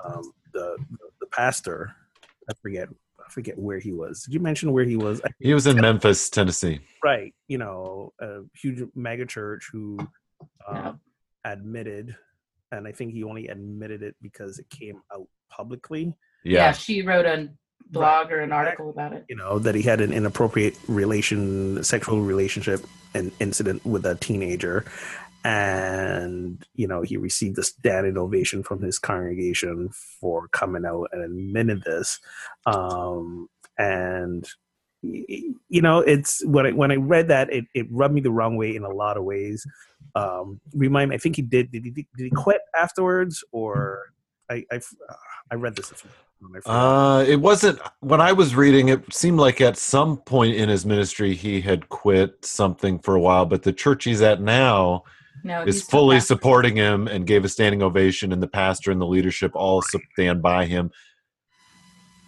um, 0.03 0.31
the 0.53 0.77
the 1.19 1.27
pastor. 1.27 1.95
I 2.49 2.53
forget 2.61 2.89
I 3.19 3.29
forget 3.29 3.57
where 3.57 3.79
he 3.79 3.91
was. 3.91 4.23
Did 4.23 4.33
you 4.33 4.39
mention 4.39 4.71
where 4.71 4.85
he 4.85 4.95
was? 4.95 5.21
He 5.39 5.53
was 5.53 5.67
in 5.67 5.79
Memphis, 5.79 6.29
Tennessee. 6.29 6.79
Right. 7.03 7.33
You 7.47 7.59
know, 7.59 8.13
a 8.19 8.41
huge 8.59 8.87
mega 8.95 9.25
church 9.25 9.69
who 9.71 9.99
um, 10.67 10.99
admitted, 11.45 12.15
and 12.71 12.87
I 12.87 12.91
think 12.91 13.13
he 13.13 13.23
only 13.23 13.47
admitted 13.47 14.03
it 14.03 14.15
because 14.21 14.59
it 14.59 14.69
came 14.69 15.01
out 15.13 15.27
publicly. 15.49 16.13
Yeah, 16.43 16.59
yeah 16.59 16.71
she 16.71 17.01
wrote 17.01 17.25
a 17.25 17.49
blog 17.89 18.27
right. 18.27 18.33
or 18.33 18.41
an 18.41 18.51
article 18.51 18.89
about 18.89 19.13
it. 19.13 19.25
You 19.29 19.35
know 19.35 19.59
that 19.59 19.75
he 19.75 19.81
had 19.81 20.01
an 20.01 20.13
inappropriate 20.13 20.77
relation, 20.87 21.83
sexual 21.83 22.21
relationship, 22.21 22.85
and 23.13 23.31
incident 23.39 23.85
with 23.85 24.05
a 24.05 24.15
teenager, 24.15 24.85
and 25.43 26.65
you 26.75 26.87
know 26.87 27.01
he 27.01 27.17
received 27.17 27.57
a 27.57 27.63
standing 27.63 28.17
ovation 28.17 28.63
from 28.63 28.81
his 28.81 28.99
congregation 28.99 29.89
for 30.19 30.47
coming 30.49 30.85
out 30.85 31.09
and 31.11 31.23
admitting 31.23 31.81
this, 31.85 32.19
um, 32.65 33.49
and 33.77 34.47
you 35.01 35.81
know 35.81 35.99
it's 35.99 36.45
when 36.45 36.65
I 36.65 36.71
when 36.71 36.91
I 36.91 36.95
read 36.95 37.27
that 37.29 37.51
it, 37.53 37.65
it 37.73 37.87
rubbed 37.89 38.13
me 38.13 38.21
the 38.21 38.31
wrong 38.31 38.57
way 38.57 38.75
in 38.75 38.83
a 38.83 38.89
lot 38.89 39.17
of 39.17 39.23
ways. 39.23 39.65
Um, 40.15 40.59
remind 40.73 41.09
me, 41.09 41.15
I 41.15 41.19
think 41.19 41.35
he 41.35 41.41
did. 41.41 41.71
Did 41.71 41.85
he 41.85 41.91
did 41.91 42.07
he 42.17 42.29
quit 42.29 42.61
afterwards 42.75 43.43
or? 43.51 44.11
I 44.51 44.65
I, 44.71 44.79
I 45.51 45.55
read 45.55 45.75
this 45.75 45.91
a 45.91 45.95
few 45.95 46.09
uh, 46.65 47.25
it 47.27 47.37
wasn't 47.37 47.79
when 47.99 48.21
I 48.21 48.31
was 48.31 48.55
reading. 48.55 48.89
It 48.89 49.13
seemed 49.13 49.39
like 49.39 49.61
at 49.61 49.77
some 49.77 50.17
point 50.17 50.55
in 50.55 50.69
his 50.69 50.85
ministry 50.85 51.35
he 51.35 51.61
had 51.61 51.89
quit 51.89 52.45
something 52.45 52.99
for 52.99 53.15
a 53.15 53.19
while, 53.19 53.45
but 53.45 53.63
the 53.63 53.73
church 53.73 54.05
he's 54.05 54.21
at 54.21 54.41
now 54.41 55.03
no, 55.43 55.63
is 55.63 55.83
fully 55.83 56.19
supporting 56.19 56.75
him 56.75 57.07
and 57.07 57.27
gave 57.27 57.43
a 57.43 57.49
standing 57.49 57.83
ovation, 57.83 58.31
and 58.31 58.41
the 58.41 58.47
pastor 58.47 58.91
and 58.91 59.01
the 59.01 59.07
leadership 59.07 59.51
all 59.53 59.81
stand 59.81 60.41
by 60.41 60.65
him 60.65 60.91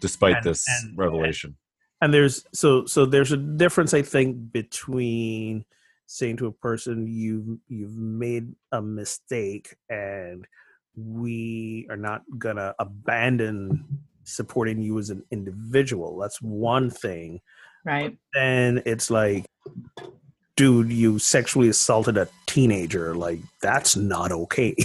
despite 0.01 0.37
and, 0.37 0.45
this 0.45 0.65
and, 0.67 0.97
revelation. 0.97 1.55
And 2.01 2.13
there's 2.13 2.45
so 2.53 2.85
so 2.85 3.05
there's 3.05 3.31
a 3.31 3.37
difference, 3.37 3.93
I 3.93 4.01
think, 4.01 4.51
between 4.51 5.65
saying 6.07 6.37
to 6.37 6.47
a 6.47 6.51
person 6.51 7.07
you've 7.07 7.59
you've 7.67 7.95
made 7.95 8.53
a 8.71 8.81
mistake 8.81 9.75
and 9.89 10.45
we 10.95 11.87
are 11.89 11.97
not 11.97 12.23
gonna 12.37 12.73
abandon 12.79 13.85
supporting 14.23 14.81
you 14.81 14.97
as 14.99 15.09
an 15.09 15.23
individual. 15.31 16.17
That's 16.17 16.41
one 16.41 16.89
thing. 16.89 17.41
Right. 17.83 18.15
and 18.35 18.83
it's 18.85 19.09
like, 19.09 19.47
dude, 20.55 20.91
you 20.91 21.17
sexually 21.17 21.67
assaulted 21.67 22.15
a 22.15 22.27
teenager. 22.45 23.15
Like 23.15 23.39
that's 23.61 23.95
not 23.95 24.31
okay. 24.31 24.75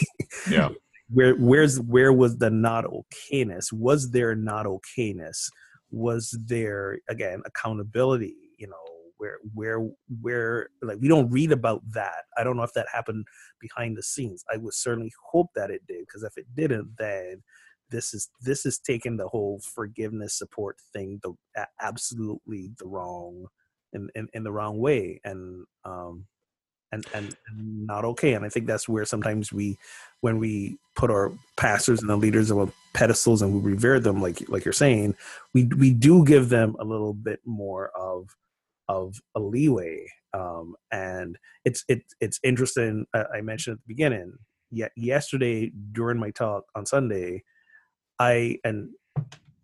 Yeah. 0.50 0.70
where 1.10 1.34
where's 1.34 1.80
where 1.80 2.12
was 2.12 2.38
the 2.38 2.50
not 2.50 2.84
okayness? 2.84 3.72
Was 3.72 4.10
there 4.10 4.34
not 4.34 4.66
okayness? 4.66 5.50
Was 5.90 6.36
there 6.46 6.98
again 7.08 7.42
accountability? 7.46 8.36
You 8.58 8.68
know, 8.68 8.76
where 9.18 9.38
where 9.54 9.88
where 10.20 10.68
like 10.82 10.98
we 11.00 11.08
don't 11.08 11.30
read 11.30 11.50
about 11.50 11.80
that 11.90 12.24
i 12.36 12.44
don't 12.44 12.56
know 12.56 12.62
if 12.62 12.72
that 12.74 12.86
happened 12.92 13.24
behind 13.60 13.96
the 13.96 14.02
scenes 14.02 14.44
i 14.52 14.58
would 14.58 14.74
certainly 14.74 15.10
hope 15.30 15.48
that 15.54 15.70
it 15.70 15.80
did 15.86 16.00
because 16.00 16.22
if 16.22 16.36
it 16.36 16.44
didn't 16.54 16.88
then 16.98 17.42
this 17.90 18.12
is 18.12 18.28
this 18.42 18.66
is 18.66 18.78
taking 18.78 19.16
the 19.16 19.28
whole 19.28 19.58
forgiveness 19.60 20.36
support 20.36 20.76
thing 20.92 21.18
the 21.22 21.32
absolutely 21.80 22.70
the 22.78 22.86
wrong 22.86 23.46
in, 23.94 24.08
in, 24.14 24.28
in 24.34 24.42
the 24.42 24.52
wrong 24.52 24.78
way 24.78 25.20
and 25.24 25.64
um 25.84 26.26
and, 26.92 27.06
and 27.14 27.36
and 27.48 27.86
not 27.86 28.04
okay. 28.04 28.34
And 28.34 28.44
I 28.44 28.48
think 28.48 28.66
that's 28.66 28.88
where 28.88 29.04
sometimes 29.04 29.52
we, 29.52 29.76
when 30.20 30.38
we 30.38 30.78
put 30.96 31.10
our 31.10 31.32
pastors 31.56 32.00
and 32.00 32.10
the 32.10 32.16
leaders 32.16 32.50
on 32.50 32.72
pedestals 32.94 33.42
and 33.42 33.52
we 33.52 33.70
revere 33.70 34.00
them, 34.00 34.20
like 34.20 34.48
like 34.48 34.64
you're 34.64 34.72
saying, 34.72 35.14
we 35.54 35.64
we 35.64 35.92
do 35.92 36.24
give 36.24 36.48
them 36.48 36.74
a 36.80 36.84
little 36.84 37.14
bit 37.14 37.40
more 37.44 37.90
of 37.96 38.34
of 38.88 39.20
a 39.34 39.40
leeway. 39.40 40.06
Um, 40.34 40.74
and 40.90 41.38
it's 41.64 41.84
it, 41.88 42.02
it's 42.20 42.40
interesting. 42.42 43.06
Uh, 43.14 43.24
I 43.34 43.40
mentioned 43.40 43.74
at 43.74 43.78
the 43.86 43.94
beginning. 43.94 44.32
Yet 44.72 44.90
yesterday 44.96 45.70
during 45.92 46.18
my 46.18 46.30
talk 46.30 46.64
on 46.74 46.86
Sunday, 46.86 47.44
I 48.18 48.58
and 48.64 48.90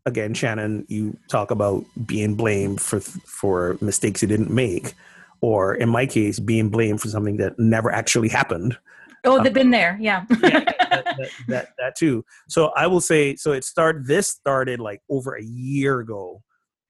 again, 0.07 0.33
Shannon, 0.33 0.87
you 0.89 1.17
talk 1.29 1.51
about 1.51 1.85
being 2.07 2.37
blamed 2.37 2.81
for 2.81 3.01
for 3.01 3.79
mistakes 3.81 4.23
you 4.23 4.29
didn't 4.29 4.51
make, 4.51 4.95
or 5.41 5.75
in 5.75 5.89
my 5.89 6.07
case, 6.07 6.39
being 6.39 6.69
blamed 6.69 7.01
for 7.01 7.09
something 7.09 7.39
that 7.39 7.59
never 7.59 7.91
actually 7.91 8.29
happened. 8.29 8.79
Oh, 9.25 9.39
they've 9.39 9.49
um, 9.49 9.55
been 9.55 9.71
there, 9.71 9.99
yeah. 10.01 10.25
yeah 10.43 10.72
that, 10.93 11.05
that, 11.05 11.31
that, 11.49 11.69
that, 11.79 11.97
too. 11.97 12.25
So 12.49 12.73
I 12.77 12.87
will 12.87 13.01
say, 13.01 13.37
so 13.37 13.53
it 13.53 13.65
started. 13.65 14.07
This 14.07 14.29
started 14.29 14.81
like 14.81 15.01
over 15.09 15.35
a 15.35 15.43
year 15.43 16.01
ago, 16.01 16.43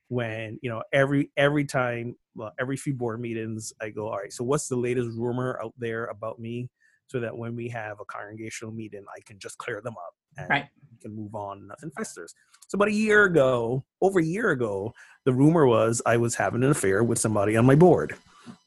when 0.09 0.59
you 0.61 0.69
know 0.69 0.83
every 0.93 1.31
every 1.39 1.65
time, 1.65 2.15
well, 2.35 2.53
every 2.61 2.77
few 2.77 2.93
board 2.93 3.21
meetings, 3.21 3.73
I 3.81 3.89
go, 3.89 4.09
all 4.09 4.19
right. 4.19 4.33
So 4.33 4.45
what's 4.45 4.69
the 4.69 4.77
latest 4.77 5.09
rumor 5.17 5.59
out 5.63 5.73
there 5.79 6.05
about 6.07 6.39
me? 6.39 6.69
So 7.07 7.21
that 7.21 7.37
when 7.37 7.57
we 7.57 7.69
have 7.71 7.99
a 8.01 8.05
congregational 8.05 8.73
meeting, 8.73 9.05
I 9.15 9.21
can 9.25 9.39
just 9.39 9.59
clear 9.59 9.81
them 9.81 9.95
up 9.95 10.15
and 10.39 10.51
right. 10.51 10.67
can 11.01 11.15
move 11.15 11.35
on. 11.35 11.67
Nothing 11.67 11.91
festers. 11.97 12.35
So 12.69 12.77
about 12.77 12.89
a 12.89 12.93
year 12.93 13.25
ago, 13.25 13.85
over 14.01 14.21
a 14.21 14.25
year 14.25 14.51
ago, 14.51 14.95
the 15.25 15.33
rumor 15.33 15.67
was 15.67 16.01
I 16.07 16.17
was 16.17 16.35
having 16.35 16.63
an 16.63 16.71
affair 16.71 17.03
with 17.05 17.19
somebody 17.19 17.57
on 17.57 17.67
my 17.67 17.75
board. 17.75 18.15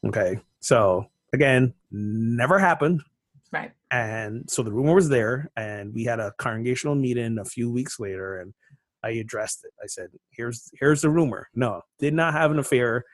Okay. 0.04 0.38
So 0.60 1.06
again, 1.32 1.74
never 1.90 2.58
happened. 2.58 3.02
Right. 3.52 3.72
And 3.90 4.50
so 4.50 4.62
the 4.62 4.72
rumor 4.72 4.94
was 4.94 5.08
there, 5.08 5.50
and 5.56 5.94
we 5.94 6.04
had 6.04 6.18
a 6.18 6.32
congregational 6.38 6.96
meeting 6.96 7.38
a 7.38 7.44
few 7.44 7.70
weeks 7.70 8.00
later, 8.00 8.38
and 8.40 8.52
I 9.04 9.10
addressed 9.10 9.64
it. 9.64 9.72
I 9.82 9.86
said, 9.86 10.08
"Here's 10.30 10.70
here's 10.80 11.02
the 11.02 11.10
rumor. 11.10 11.48
No, 11.54 11.82
did 12.00 12.14
not 12.14 12.32
have 12.34 12.50
an 12.50 12.58
affair, 12.58 13.04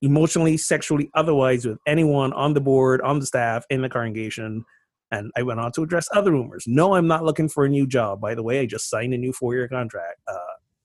emotionally, 0.00 0.56
sexually, 0.56 1.10
otherwise, 1.14 1.66
with 1.66 1.78
anyone 1.86 2.32
on 2.32 2.54
the 2.54 2.60
board, 2.60 3.02
on 3.02 3.18
the 3.18 3.26
staff, 3.26 3.64
in 3.68 3.82
the 3.82 3.88
congregation." 3.90 4.64
And 5.10 5.30
I 5.36 5.42
went 5.42 5.60
on 5.60 5.70
to 5.72 5.82
address 5.82 6.08
other 6.12 6.32
rumors. 6.32 6.64
No, 6.66 6.94
I'm 6.94 7.06
not 7.06 7.24
looking 7.24 7.48
for 7.48 7.66
a 7.66 7.68
new 7.68 7.86
job. 7.86 8.20
By 8.20 8.34
the 8.34 8.42
way, 8.42 8.60
I 8.60 8.66
just 8.66 8.88
signed 8.88 9.12
a 9.12 9.18
new 9.18 9.32
four 9.32 9.54
year 9.54 9.68
contract. 9.68 10.20
Uh, 10.26 10.38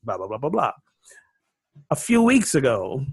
blah 0.03 0.17
blah 0.17 0.27
blah 0.27 0.37
blah 0.37 0.49
blah. 0.49 0.71
A 1.91 1.95
few 1.95 2.21
weeks 2.21 2.55
ago, 2.55 3.05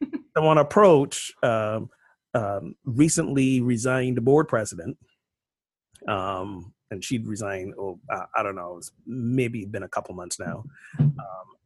someone 0.36 0.58
approached 0.58 1.32
um, 1.44 1.88
um, 2.34 2.74
recently 2.84 3.60
resigned 3.60 4.22
board 4.24 4.48
president, 4.48 4.96
um, 6.08 6.72
and 6.90 7.04
she'd 7.04 7.26
resigned. 7.26 7.74
Oh, 7.78 7.98
uh, 8.12 8.26
I 8.36 8.42
don't 8.42 8.56
know, 8.56 8.78
it's 8.78 8.90
maybe 9.06 9.64
been 9.64 9.82
a 9.82 9.88
couple 9.88 10.14
months 10.14 10.38
now, 10.38 10.64
um, 10.98 11.16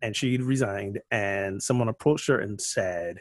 and 0.02 0.16
she'd 0.16 0.42
resigned. 0.42 1.00
And 1.10 1.62
someone 1.62 1.88
approached 1.88 2.28
her 2.28 2.40
and 2.40 2.60
said, 2.60 3.20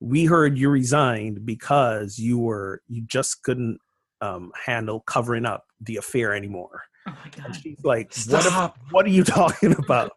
"We 0.00 0.24
heard 0.24 0.58
you 0.58 0.68
resigned 0.70 1.46
because 1.46 2.18
you 2.18 2.38
were 2.38 2.82
you 2.88 3.02
just 3.02 3.42
couldn't 3.42 3.78
um, 4.20 4.52
handle 4.66 5.00
covering 5.00 5.46
up 5.46 5.64
the 5.80 5.96
affair 5.96 6.34
anymore." 6.34 6.82
Oh 7.06 7.12
my 7.12 7.44
and 7.44 7.56
she's 7.56 7.82
like, 7.84 8.12
Stop. 8.12 8.76
What, 8.76 8.92
what 8.92 9.06
are 9.06 9.10
you 9.10 9.24
talking 9.40 9.74
about? 9.78 10.12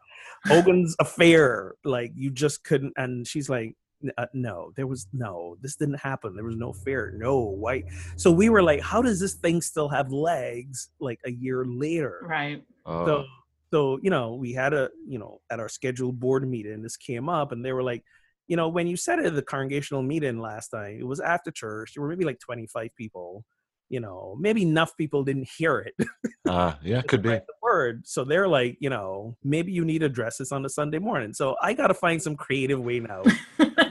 Ogun's 0.50 0.96
affair. 1.00 1.76
Like 1.84 2.12
you 2.16 2.32
just 2.32 2.64
couldn't. 2.64 2.94
And 2.98 3.28
she's 3.28 3.50
like, 3.50 3.76
uh, 4.18 4.26
no, 4.34 4.72
there 4.76 4.88
was 4.88 5.08
no, 5.14 5.58
this 5.62 5.76
didn't 5.76 6.00
happen. 6.00 6.36
There 6.36 6.46
was 6.46 6.56
no 6.56 6.74
fair, 6.74 7.14
no 7.16 7.40
white. 7.40 7.86
So 8.16 8.32
we 8.32 8.50
were 8.50 8.64
like, 8.64 8.82
how 8.82 9.02
does 9.02 9.20
this 9.20 9.36
thing 9.36 9.62
still 9.62 9.90
have 9.90 10.12
legs 10.12 10.90
like 11.00 11.20
a 11.26 11.32
year 11.32 11.66
later? 11.66 12.22
Right. 12.24 12.64
Uh. 12.86 13.06
So, 13.06 13.26
so, 13.72 14.00
you 14.04 14.10
know, 14.10 14.36
we 14.36 14.54
had 14.54 14.74
a, 14.74 14.90
you 15.08 15.18
know, 15.18 15.42
at 15.50 15.60
our 15.60 15.70
scheduled 15.70 16.20
board 16.20 16.48
meeting, 16.48 16.82
this 16.82 16.98
came 16.98 17.28
up 17.28 17.52
and 17.52 17.66
they 17.66 17.74
were 17.74 17.84
like, 17.84 18.04
you 18.48 18.56
know, 18.56 18.68
when 18.68 18.88
you 18.88 18.96
said 18.98 19.20
it 19.20 19.26
at 19.26 19.36
the 19.36 19.42
congregational 19.42 20.04
meeting 20.04 20.40
last 20.40 20.70
time, 20.70 20.98
it 21.00 21.08
was 21.08 21.20
after 21.20 21.50
church. 21.50 21.94
There 21.94 22.04
were 22.04 22.10
maybe 22.10 22.26
like 22.26 22.40
25 22.40 22.90
people 22.96 23.46
you 23.94 24.00
know, 24.00 24.36
maybe 24.40 24.64
enough 24.64 24.98
people 24.98 25.24
didn't 25.24 25.48
hear 25.56 25.78
it. 25.78 26.08
uh, 26.50 26.74
yeah, 26.82 27.04
could 27.04 27.22
be. 27.22 27.30
The 27.30 27.44
word. 27.62 28.02
So 28.08 28.24
they're 28.24 28.48
like, 28.48 28.76
you 28.80 28.90
know, 28.90 29.38
maybe 29.44 29.72
you 29.72 29.86
need 29.86 30.00
to 30.00 30.08
address 30.08 30.38
this 30.38 30.52
on 30.52 30.66
a 30.66 30.70
Sunday 30.70 30.98
morning. 30.98 31.32
So 31.32 31.56
I 31.62 31.74
got 31.74 31.88
to 31.88 31.94
find 31.94 32.20
some 32.20 32.36
creative 32.36 32.80
way 32.80 33.02
now. 33.02 33.22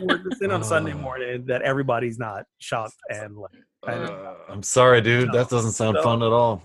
Work 0.02 0.22
this 0.28 0.40
in 0.40 0.50
on 0.50 0.64
Sunday 0.64 0.92
morning 0.92 1.44
that 1.46 1.62
everybody's 1.62 2.18
not 2.18 2.46
shocked 2.58 2.96
and 3.10 3.36
like. 3.36 3.52
Uh, 3.86 4.34
I'm 4.48 4.64
sorry, 4.64 5.00
dude. 5.00 5.20
You 5.20 5.26
know, 5.26 5.38
that 5.38 5.48
doesn't 5.48 5.72
sound 5.72 5.96
so, 5.98 6.02
fun 6.02 6.24
at 6.24 6.32
all. 6.32 6.64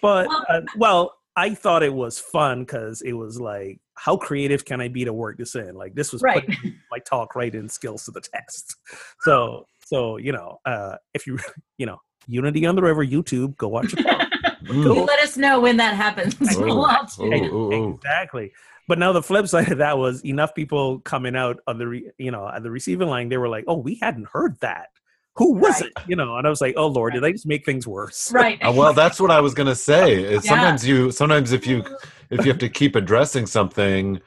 But 0.00 0.28
uh, 0.48 0.60
well, 0.76 1.12
I 1.34 1.54
thought 1.54 1.82
it 1.82 1.92
was 1.92 2.20
fun 2.20 2.60
because 2.60 3.02
it 3.02 3.14
was 3.14 3.40
like, 3.40 3.80
how 3.94 4.16
creative 4.16 4.64
can 4.64 4.80
I 4.80 4.86
be 4.86 5.04
to 5.04 5.12
work 5.12 5.38
this 5.38 5.56
in? 5.56 5.74
Like 5.74 5.96
this 5.96 6.12
was 6.12 6.22
right. 6.22 6.48
my 6.92 7.00
talk 7.00 7.34
right 7.34 7.52
in 7.52 7.68
skills 7.68 8.04
to 8.04 8.12
the 8.12 8.20
test. 8.20 8.76
So 9.22 9.66
so 9.86 10.18
you 10.18 10.32
know, 10.32 10.58
uh, 10.64 10.96
if 11.14 11.26
you 11.26 11.38
you 11.78 11.86
know 11.86 11.98
Unity 12.26 12.66
on 12.66 12.74
the 12.74 12.82
River 12.82 13.04
YouTube. 13.04 13.56
Go 13.56 13.68
watch 13.68 13.94
it. 13.96 14.06
You 14.68 15.04
let 15.04 15.20
us 15.20 15.36
know 15.36 15.60
when 15.60 15.76
that 15.76 15.94
happens. 15.94 16.34
exactly. 16.40 18.52
But 18.88 18.98
now 18.98 19.12
the 19.12 19.22
flip 19.22 19.48
side 19.48 19.70
of 19.70 19.78
that 19.78 19.98
was 19.98 20.24
enough 20.24 20.54
people 20.54 21.00
coming 21.00 21.36
out 21.36 21.60
on 21.66 21.78
the 21.78 21.86
re, 21.86 22.10
you 22.18 22.30
know 22.30 22.48
at 22.48 22.62
the 22.62 22.70
receiving 22.70 23.08
line. 23.08 23.28
They 23.28 23.36
were 23.36 23.48
like, 23.48 23.64
"Oh, 23.66 23.76
we 23.76 23.96
hadn't 23.96 24.28
heard 24.28 24.58
that. 24.60 24.88
Who 25.36 25.54
was 25.54 25.80
right. 25.80 25.90
it?" 25.90 26.08
You 26.08 26.16
know, 26.16 26.36
and 26.36 26.46
I 26.46 26.50
was 26.50 26.60
like, 26.60 26.74
"Oh 26.76 26.86
Lord, 26.86 27.14
right. 27.14 27.20
did 27.20 27.28
I 27.28 27.32
just 27.32 27.46
make 27.46 27.64
things 27.64 27.86
worse?" 27.86 28.32
Right. 28.32 28.58
uh, 28.60 28.72
well, 28.72 28.92
that's 28.92 29.20
what 29.20 29.30
I 29.30 29.40
was 29.40 29.54
gonna 29.54 29.74
say. 29.74 30.22
Is 30.22 30.44
yeah. 30.44 30.50
sometimes 30.50 30.86
you 30.86 31.10
sometimes 31.10 31.52
if 31.52 31.66
you 31.66 31.84
if 32.30 32.44
you 32.44 32.50
have 32.50 32.58
to 32.58 32.68
keep 32.68 32.96
addressing 32.96 33.46
something 33.46 34.20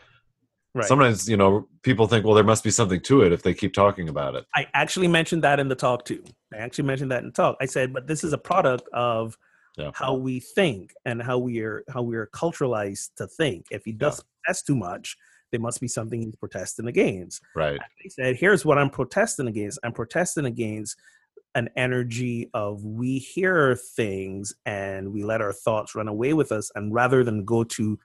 Right. 0.76 0.86
Sometimes, 0.86 1.28
you 1.28 1.36
know, 1.36 1.68
people 1.82 2.08
think, 2.08 2.26
well, 2.26 2.36
there 2.36 2.44
must 2.44 2.64
be 2.64 2.70
something 2.70 3.02
to 3.02 3.24
it 3.24 3.32
if 3.32 3.42
they 3.42 3.56
keep 3.56 3.74
talking 3.74 4.08
about 4.08 4.36
it. 4.36 4.46
I 4.54 4.68
actually 4.76 5.08
mentioned 5.08 5.44
that 5.44 5.60
in 5.60 5.68
the 5.68 5.76
talk 5.76 6.06
too. 6.06 6.24
I 6.54 6.58
actually 6.58 6.86
mentioned 6.86 7.12
that 7.12 7.20
in 7.20 7.28
the 7.28 7.32
talk. 7.32 7.58
I 7.62 7.66
said, 7.66 7.94
but 7.94 8.08
this 8.08 8.24
is 8.24 8.34
a 8.34 8.38
product 8.38 8.88
of 8.94 9.38
yeah. 9.78 9.92
how 9.94 10.16
we 10.16 10.40
think 10.40 10.94
and 11.06 11.22
how 11.22 11.38
we 11.38 11.60
are 11.62 11.84
how 11.94 12.02
we 12.02 12.16
are 12.16 12.28
culturalized 12.28 13.10
to 13.18 13.28
think. 13.28 13.68
If 13.72 13.86
he 13.86 13.92
does 13.92 14.24
yeah. 14.48 14.54
too 14.66 14.76
much, 14.76 15.16
there 15.52 15.60
must 15.60 15.80
be 15.80 15.88
something 15.88 16.22
he's 16.22 16.36
protesting 16.36 16.88
against. 16.88 17.42
Right. 17.56 17.80
He 17.98 18.10
said, 18.10 18.36
here's 18.36 18.66
what 18.66 18.78
I'm 18.78 18.90
protesting 18.90 19.48
against. 19.48 19.80
I'm 19.84 19.94
protesting 19.94 20.46
against 20.46 20.98
an 21.56 21.70
energy 21.76 22.50
of 22.54 22.84
we 22.84 23.18
hear 23.18 23.76
things 23.76 24.54
and 24.66 25.12
we 25.12 25.24
let 25.24 25.42
our 25.42 25.54
thoughts 25.54 25.96
run 25.96 26.08
away 26.08 26.34
with 26.34 26.52
us 26.52 26.72
and 26.76 26.94
rather 26.94 27.24
than 27.24 27.44
go 27.44 27.64
to 27.64 27.98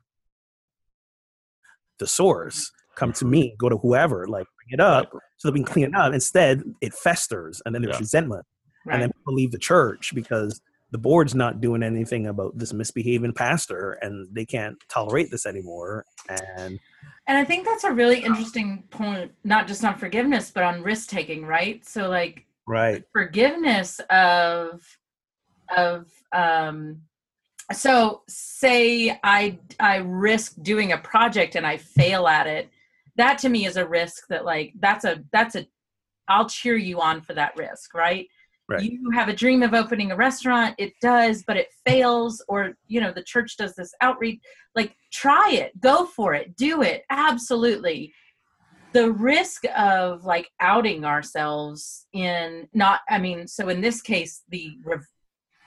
the 1.99 2.07
source 2.07 2.73
come 2.97 3.13
to 3.13 3.25
me 3.25 3.55
go 3.59 3.69
to 3.69 3.77
whoever 3.77 4.27
like 4.27 4.47
bring 4.69 4.75
it 4.75 4.81
up 4.81 5.11
so 5.37 5.49
that 5.49 5.53
we 5.53 5.61
can 5.61 5.67
clean 5.67 5.87
it 5.87 5.95
up 5.95 6.13
instead 6.13 6.63
it 6.81 6.95
festers 6.95 7.61
and 7.65 7.75
then 7.75 7.83
there's 7.83 7.95
yeah. 7.95 8.01
resentment 8.01 8.45
right. 8.87 8.95
and 8.95 9.03
then 9.03 9.13
people 9.13 9.35
leave 9.35 9.53
the 9.53 9.59
church 9.59 10.13
because 10.15 10.61
the 10.91 10.99
board's 10.99 11.35
not 11.35 11.61
doing 11.61 11.83
anything 11.83 12.29
about 12.29 12.57
this 12.57 12.73
misbehaving 12.73 13.33
pastor 13.33 13.99
and 14.03 14.29
they 14.33 14.45
can't 14.45 14.77
tolerate 14.89 15.31
this 15.31 15.47
anymore 15.47 16.05
and 16.29 16.79
and 17.27 17.39
i 17.39 17.45
think 17.45 17.65
that's 17.65 17.85
a 17.85 17.93
really 17.93 18.21
interesting 18.21 18.85
point 18.91 19.33
not 19.43 19.67
just 19.67 19.85
on 19.85 19.99
forgiveness 19.99 20.51
but 20.51 20.63
on 20.63 20.83
risk 20.83 21.09
taking 21.09 21.45
right 21.45 21.85
so 21.87 22.09
like 22.09 22.47
right 22.67 23.05
forgiveness 23.13 24.01
of 24.11 24.83
of 25.77 26.07
um 26.33 27.01
so 27.73 28.23
say 28.29 29.19
i 29.25 29.59
i 29.81 29.97
risk 29.97 30.55
doing 30.63 30.93
a 30.93 30.99
project 30.99 31.57
and 31.57 31.67
i 31.67 31.77
fail 31.77 32.29
at 32.29 32.47
it 32.47 32.69
that 33.17 33.39
to 33.39 33.49
me 33.49 33.67
is 33.67 33.77
a 33.77 33.87
risk 33.87 34.27
that 34.29 34.45
like 34.45 34.73
that's 34.81 35.05
a 35.05 35.23
that's 35.33 35.55
a 35.55 35.67
i'll 36.29 36.49
cheer 36.49 36.77
you 36.77 37.01
on 37.01 37.21
for 37.21 37.35
that 37.35 37.57
risk 37.57 37.95
right 37.95 38.27
Right. 38.67 38.81
you 38.83 39.11
have 39.11 39.29
a 39.29 39.35
dream 39.35 39.63
of 39.63 39.75
opening 39.75 40.11
a 40.11 40.17
restaurant 40.17 40.75
it 40.79 40.95
does 41.03 41.45
but 41.47 41.59
it 41.59 41.69
fails 41.87 42.43
or 42.49 42.73
you 42.87 42.99
know 42.99 43.13
the 43.13 43.23
church 43.23 43.59
does 43.59 43.75
this 43.75 43.93
outreach 44.01 44.41
like 44.75 44.97
try 45.13 45.51
it 45.51 45.79
go 45.83 46.07
for 46.07 46.33
it 46.33 46.57
do 46.57 46.81
it 46.81 47.05
absolutely 47.11 48.15
the 48.95 49.13
risk 49.13 49.65
of 49.77 50.25
like 50.25 50.49
outing 50.61 51.05
ourselves 51.05 52.07
in 52.15 52.67
not 52.73 53.01
i 53.11 53.19
mean 53.19 53.47
so 53.47 53.69
in 53.69 53.83
this 53.83 54.01
case 54.01 54.45
the 54.49 54.79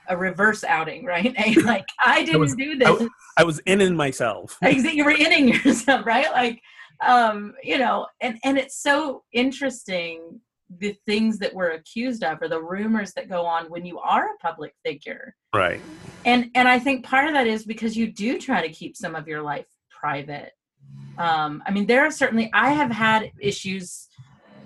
a 0.08 0.16
reverse 0.16 0.64
outing, 0.64 1.04
right? 1.04 1.34
like 1.64 1.86
I 2.04 2.20
didn't 2.24 2.36
I 2.36 2.38
was, 2.38 2.56
do 2.56 2.76
this. 2.76 2.88
I, 2.88 3.08
I 3.38 3.44
was 3.44 3.60
inning 3.66 3.94
myself. 3.94 4.56
you 4.62 5.04
were 5.04 5.10
inning 5.10 5.48
yourself, 5.64 6.04
right? 6.06 6.30
Like, 6.32 6.60
um, 7.06 7.54
you 7.62 7.78
know, 7.78 8.06
and 8.20 8.38
and 8.44 8.58
it's 8.58 8.82
so 8.82 9.24
interesting 9.32 10.40
the 10.78 10.94
things 11.06 11.38
that 11.38 11.54
we're 11.54 11.70
accused 11.70 12.22
of 12.22 12.42
or 12.42 12.48
the 12.48 12.60
rumors 12.60 13.14
that 13.14 13.28
go 13.28 13.46
on 13.46 13.70
when 13.70 13.86
you 13.86 13.98
are 14.00 14.26
a 14.26 14.38
public 14.38 14.74
figure. 14.84 15.34
Right. 15.54 15.80
And 16.24 16.50
and 16.54 16.68
I 16.68 16.78
think 16.78 17.04
part 17.04 17.26
of 17.26 17.34
that 17.34 17.46
is 17.46 17.64
because 17.64 17.96
you 17.96 18.12
do 18.12 18.38
try 18.38 18.66
to 18.66 18.72
keep 18.72 18.96
some 18.96 19.14
of 19.14 19.26
your 19.26 19.42
life 19.42 19.66
private. 19.90 20.52
Um, 21.16 21.62
I 21.66 21.70
mean, 21.70 21.86
there 21.86 22.04
are 22.04 22.10
certainly 22.10 22.50
I 22.52 22.70
have 22.70 22.90
had 22.90 23.32
issues 23.40 24.08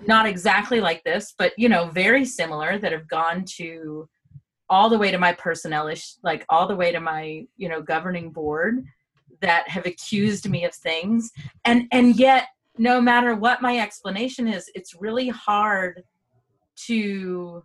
not 0.05 0.25
exactly 0.25 0.81
like 0.81 1.03
this, 1.03 1.33
but 1.37 1.53
you 1.57 1.69
know, 1.69 1.87
very 1.87 2.25
similar 2.25 2.77
that 2.77 2.91
have 2.91 3.07
gone 3.07 3.45
to 3.55 4.09
all 4.69 4.89
the 4.89 4.97
way 4.97 5.11
to 5.11 5.17
my 5.17 5.33
personnel 5.33 5.87
ish, 5.87 6.15
like 6.23 6.45
all 6.49 6.67
the 6.67 6.75
way 6.75 6.91
to 6.91 6.99
my, 6.99 7.45
you 7.57 7.69
know, 7.69 7.81
governing 7.81 8.31
board 8.31 8.83
that 9.43 9.67
have 9.69 9.85
accused 9.85 10.49
me 10.49 10.65
of 10.65 10.73
things. 10.73 11.31
And 11.65 11.87
and 11.91 12.15
yet 12.15 12.47
no 12.77 12.99
matter 12.99 13.35
what 13.35 13.61
my 13.61 13.77
explanation 13.79 14.47
is, 14.47 14.69
it's 14.73 14.95
really 14.99 15.29
hard 15.29 16.01
to 16.87 17.63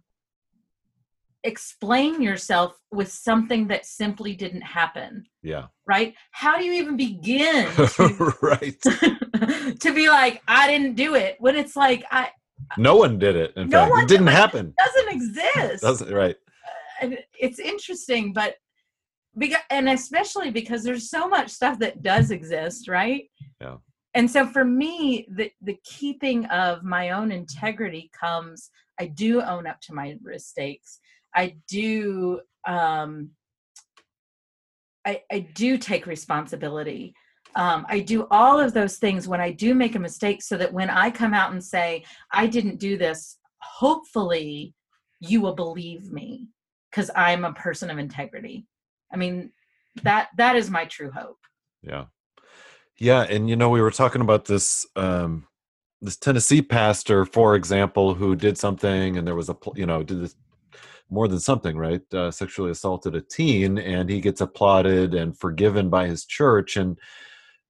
explain 1.45 2.21
yourself 2.21 2.77
with 2.91 3.11
something 3.11 3.69
that 3.69 3.87
simply 3.87 4.35
didn't 4.35 4.61
happen 4.63 5.25
Yeah. 5.43 5.67
right 5.87 6.13
how 6.33 6.59
do 6.59 6.65
you 6.65 6.73
even 6.73 6.97
begin 6.97 7.67
to, 7.77 8.35
right. 8.43 8.77
to 9.81 9.95
be 9.95 10.09
like 10.09 10.43
i 10.49 10.67
didn't 10.67 10.95
do 10.97 11.15
it 11.15 11.37
when 11.39 11.55
it's 11.57 11.77
like 11.77 12.05
i 12.11 12.29
No 12.77 12.97
one 12.97 13.19
did 13.21 13.37
it. 13.37 13.53
In 13.57 13.69
No 13.69 13.79
fact, 13.83 13.91
one 13.93 14.05
it 14.05 14.09
didn't 14.09 14.27
did 14.27 14.33
it. 14.35 14.37
happen. 14.37 14.75
doesn't 14.85 15.13
exist 15.13 15.83
Doesn't 15.83 16.13
right. 16.13 16.37
Uh, 17.01 17.11
it's 17.39 17.61
interesting 17.61 18.33
but 18.33 18.57
because, 19.39 19.63
and 19.71 19.89
especially 19.89 20.51
because 20.51 20.83
there's 20.83 21.11
so 21.11 21.29
much 21.29 21.51
stuff 21.51 21.79
that 21.79 22.03
does 22.03 22.31
exist 22.31 22.89
right 22.89 23.25
Yeah. 23.61 23.77
and 24.15 24.31
so 24.31 24.47
for 24.47 24.65
me 24.65 25.27
the 25.31 25.51
the 25.63 25.79
keeping 25.85 26.45
of 26.47 26.83
my 26.85 27.11
own 27.11 27.33
integrity 27.33 28.11
comes 28.19 28.71
i 29.01 29.07
do 29.07 29.41
own 29.43 29.67
up 29.67 29.81
to 29.83 29.95
my 29.95 30.17
mistakes 30.23 30.99
i 31.35 31.57
do 31.69 32.41
um 32.67 33.31
i 35.07 35.23
i 35.31 35.41
do 35.41 35.79
take 35.79 36.07
responsibility 36.07 37.15
um, 37.57 37.87
I 37.89 38.01
do 38.01 38.27
all 38.31 38.61
of 38.61 38.73
those 38.73 38.99
things 38.99 39.27
when 39.27 39.41
I 39.41 39.51
do 39.51 39.75
make 39.75 39.95
a 39.95 39.99
mistake 39.99 40.43
so 40.43 40.57
that 40.59 40.73
when 40.73 40.91
I 40.91 41.11
come 41.11 41.35
out 41.35 41.51
and 41.51 41.65
say, 41.65 42.05
I 42.33 42.47
didn't 42.47 42.79
do 42.79 42.97
this, 42.97 43.39
hopefully 43.61 44.75
you 45.21 45.41
will 45.41 45.55
believe 45.55 46.13
me 46.13 46.47
because 46.91 47.11
I'm 47.17 47.45
a 47.45 47.53
person 47.53 47.91
of 47.91 47.99
integrity. 47.99 48.67
I 49.13 49.17
mean, 49.17 49.53
that 50.03 50.29
that 50.37 50.57
is 50.57 50.71
my 50.71 50.85
true 50.85 51.11
hope. 51.11 51.39
Yeah. 51.83 52.07
Yeah, 52.99 53.23
and 53.23 53.49
you 53.49 53.55
know, 53.55 53.71
we 53.71 53.81
were 53.81 53.91
talking 53.91 54.21
about 54.21 54.45
this 54.45 54.87
um 54.97 55.47
this 56.01 56.17
Tennessee 56.17 56.63
pastor, 56.63 57.25
for 57.25 57.55
example, 57.55 58.15
who 58.15 58.37
did 58.37 58.57
something 58.57 59.17
and 59.17 59.27
there 59.27 59.35
was 59.35 59.49
a 59.49 59.57
you 59.75 59.87
know, 59.87 60.03
did 60.03 60.23
this 60.23 60.37
more 61.11 61.27
than 61.27 61.41
something, 61.41 61.77
right? 61.77 62.03
Uh, 62.13 62.31
sexually 62.31 62.71
assaulted 62.71 63.15
a 63.15 63.21
teen 63.23 63.79
and 63.79 64.11
he 64.11 64.21
gets 64.21 64.41
applauded 64.41 65.15
and 65.15 65.39
forgiven 65.39 65.89
by 65.89 66.07
his 66.07 66.25
church 66.25 66.77
and 66.77 66.99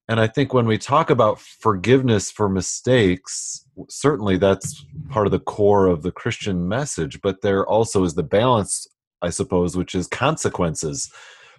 and 0.09 0.19
I 0.19 0.27
think 0.27 0.55
when 0.55 0.67
we 0.67 0.79
talk 0.79 1.11
about 1.11 1.39
forgiveness 1.39 2.31
for 2.31 2.49
mistakes, 2.49 3.67
certainly 3.91 4.39
that's 4.39 4.87
part 5.11 5.27
of 5.27 5.33
the 5.33 5.39
core 5.39 5.87
of 5.87 6.03
the 6.03 6.11
Christian 6.11 6.67
message, 6.67 7.21
but 7.21 7.43
there 7.43 7.67
also 7.67 8.05
is 8.05 8.15
the 8.15 8.23
balance, 8.23 8.87
I 9.23 9.31
suppose, 9.31 9.77
which 9.77 9.95
is 9.95 10.07
consequences. 10.07 11.11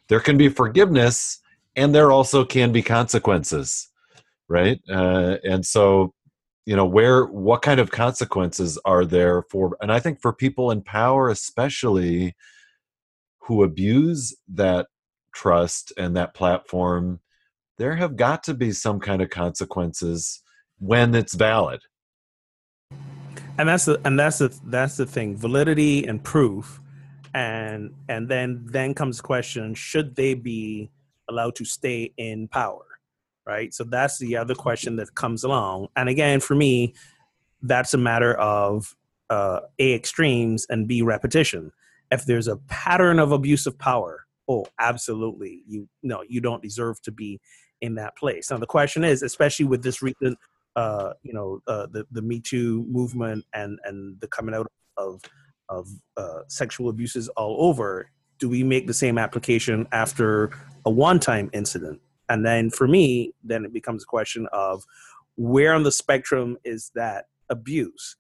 There 0.08 0.20
can 0.20 0.38
be 0.38 0.50
forgiveness 0.50 1.40
and 1.76 1.94
there 1.94 2.12
also 2.12 2.46
can 2.46 2.72
be 2.72 2.82
consequences 2.82 3.88
right? 4.52 4.82
Uh, 4.90 5.38
and 5.44 5.64
so 5.64 6.14
you 6.66 6.76
know 6.76 6.86
where 6.86 7.26
what 7.26 7.62
kind 7.62 7.80
of 7.80 7.92
consequences 7.92 8.78
are 8.86 9.04
there 9.04 9.42
for 9.50 9.76
and 9.82 9.92
i 9.92 10.00
think 10.00 10.22
for 10.22 10.32
people 10.32 10.70
in 10.70 10.84
power 10.84 11.30
especially 11.30 12.36
who 13.40 13.64
abuse 13.64 14.36
that 14.48 14.86
trust 15.34 15.92
and 15.98 16.16
that 16.16 16.36
platform 16.36 17.22
there 17.80 17.96
have 17.96 18.18
got 18.18 18.44
to 18.44 18.54
be 18.54 18.72
some 18.72 19.00
kind 19.00 19.22
of 19.22 19.30
consequences 19.32 20.44
when 20.78 21.16
it's 21.16 21.34
valid. 21.34 21.80
And 23.58 23.68
that's 23.68 23.86
the 23.86 24.00
and 24.06 24.20
that's 24.20 24.38
the 24.38 24.54
that's 24.66 24.98
the 24.98 25.06
thing. 25.06 25.36
Validity 25.36 26.06
and 26.06 26.24
proof 26.24 26.80
and 27.34 27.94
and 28.08 28.30
then 28.30 28.66
then 28.66 28.94
comes 28.94 29.18
the 29.18 29.24
question 29.24 29.74
should 29.74 30.16
they 30.16 30.34
be 30.34 30.90
allowed 31.30 31.56
to 31.56 31.66
stay 31.66 32.12
in 32.18 32.48
power 32.48 32.86
right? 33.50 33.74
So 33.74 33.84
that's 33.84 34.20
the 34.20 34.38
other 34.38 34.54
question 34.54 34.96
that 34.98 35.16
comes 35.16 35.44
along. 35.44 35.88
And 35.96 36.08
again 36.08 36.40
for 36.40 36.56
me 36.56 36.94
that's 37.62 37.94
a 37.94 37.98
matter 37.98 38.36
of 38.36 38.96
uh, 39.30 39.62
a 39.80 39.94
extremes 39.94 40.66
and 40.70 40.88
b 40.88 41.02
repetition. 41.02 41.72
If 42.12 42.26
there's 42.26 42.48
a 42.48 42.58
pattern 42.68 43.20
of 43.20 43.32
abuse 43.32 43.66
of 43.66 43.78
power 43.78 44.26
oh 44.48 44.66
absolutely 44.80 45.64
you 45.68 45.88
no 46.04 46.24
you 46.28 46.42
don't 46.42 46.64
deserve 46.64 47.02
to 47.02 47.12
be 47.12 47.40
in 47.82 47.96
that 47.96 48.16
place. 48.18 48.52
Now 48.52 48.58
the 48.58 48.66
question 48.66 49.04
is 49.04 49.24
especially 49.24 49.66
with 49.66 49.84
this 49.84 50.02
recent 50.02 50.38
uh, 50.76 51.14
you 51.24 51.34
know 51.34 51.62
uh, 51.68 51.88
the 51.92 52.06
the 52.12 52.22
Me 52.22 52.40
Too 52.40 52.86
movement 52.88 53.46
and 53.54 53.80
and 53.84 54.20
the 54.22 54.28
coming 54.28 54.56
out 54.56 54.68
of 54.98 55.22
of 55.70 55.88
uh, 56.18 56.40
sexual 56.48 56.90
abuses 56.90 57.30
all 57.30 57.56
over. 57.60 58.10
Do 58.40 58.50
we 58.50 58.64
make 58.64 58.88
the 58.88 58.94
same 58.94 59.18
application 59.18 59.88
after 59.92 60.52
a 60.86 60.90
one-time 60.90 61.50
incident? 61.54 62.02
And 62.30 62.46
then 62.46 62.70
for 62.70 62.88
me, 62.88 63.34
then 63.44 63.66
it 63.66 63.74
becomes 63.74 64.04
a 64.04 64.08
question 64.08 64.48
of 64.52 64.84
where 65.36 65.74
on 65.74 65.84
the 65.84 65.92
spectrum 65.92 66.58
is 66.64 66.92
that 66.96 67.26
abuse? 67.50 68.16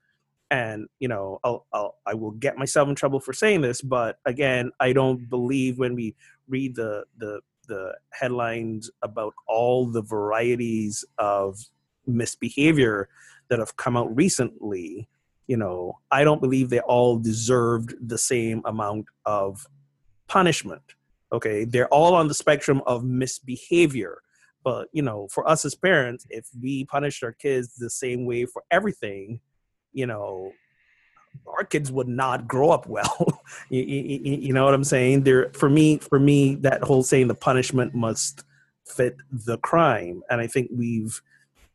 And 0.51 0.87
you 0.99 1.07
know, 1.07 1.39
I'll, 1.43 1.65
I'll 1.71 1.95
I 2.07 2.15
will 2.15 2.31
get 2.31 2.57
myself 2.57 2.89
in 2.89 2.95
trouble 2.95 3.19
for 3.19 3.33
saying 3.33 3.61
this, 3.61 3.81
but 3.81 4.17
again, 4.25 4.71
I 4.79 4.93
don't 4.93 5.29
believe 5.29 5.77
when 5.77 5.95
we 5.95 6.15
read 6.47 6.75
the 6.75 7.03
the 7.17 7.41
the 7.67 7.93
headlines 8.11 8.89
about 9.03 9.33
all 9.47 9.85
the 9.85 10.01
varieties 10.01 11.05
of 11.19 11.59
misbehavior 12.07 13.09
that 13.49 13.59
have 13.59 13.77
come 13.77 13.95
out 13.95 14.13
recently 14.15 15.07
you 15.49 15.57
know 15.57 15.97
i 16.11 16.23
don't 16.23 16.41
believe 16.41 16.69
they 16.69 16.79
all 16.81 17.17
deserved 17.17 17.93
the 18.07 18.17
same 18.17 18.61
amount 18.65 19.05
of 19.25 19.65
punishment 20.27 20.81
okay? 21.31 21.63
They're 21.63 21.87
all 21.89 22.15
on 22.15 22.27
the 22.27 22.33
spectrum 22.33 22.81
of 22.87 23.03
misbehavior 23.03 24.21
but 24.63 24.89
you 24.91 25.01
know 25.01 25.27
for 25.31 25.47
us 25.47 25.63
as 25.63 25.73
parents 25.73 26.25
if 26.29 26.45
we 26.61 26.85
punished 26.85 27.23
our 27.23 27.31
kids 27.31 27.75
the 27.75 27.89
same 27.89 28.25
way 28.25 28.45
for 28.45 28.61
everything 28.71 29.39
you 29.93 30.05
know 30.05 30.51
our 31.47 31.63
kids 31.63 31.91
would 31.91 32.09
not 32.09 32.47
grow 32.47 32.69
up 32.69 32.85
well 32.87 33.41
you, 33.69 33.81
you, 33.81 34.37
you 34.47 34.53
know 34.53 34.65
what 34.65 34.73
i'm 34.73 34.83
saying? 34.83 35.23
There 35.23 35.51
for 35.53 35.69
me 35.69 35.97
for 35.97 36.19
me 36.19 36.55
that 36.55 36.83
whole 36.83 37.03
saying 37.03 37.29
the 37.29 37.35
punishment 37.35 37.95
must 37.95 38.43
fit 38.85 39.15
the 39.31 39.57
crime 39.59 40.21
and 40.29 40.41
i 40.41 40.47
think 40.47 40.69
we've 40.75 41.21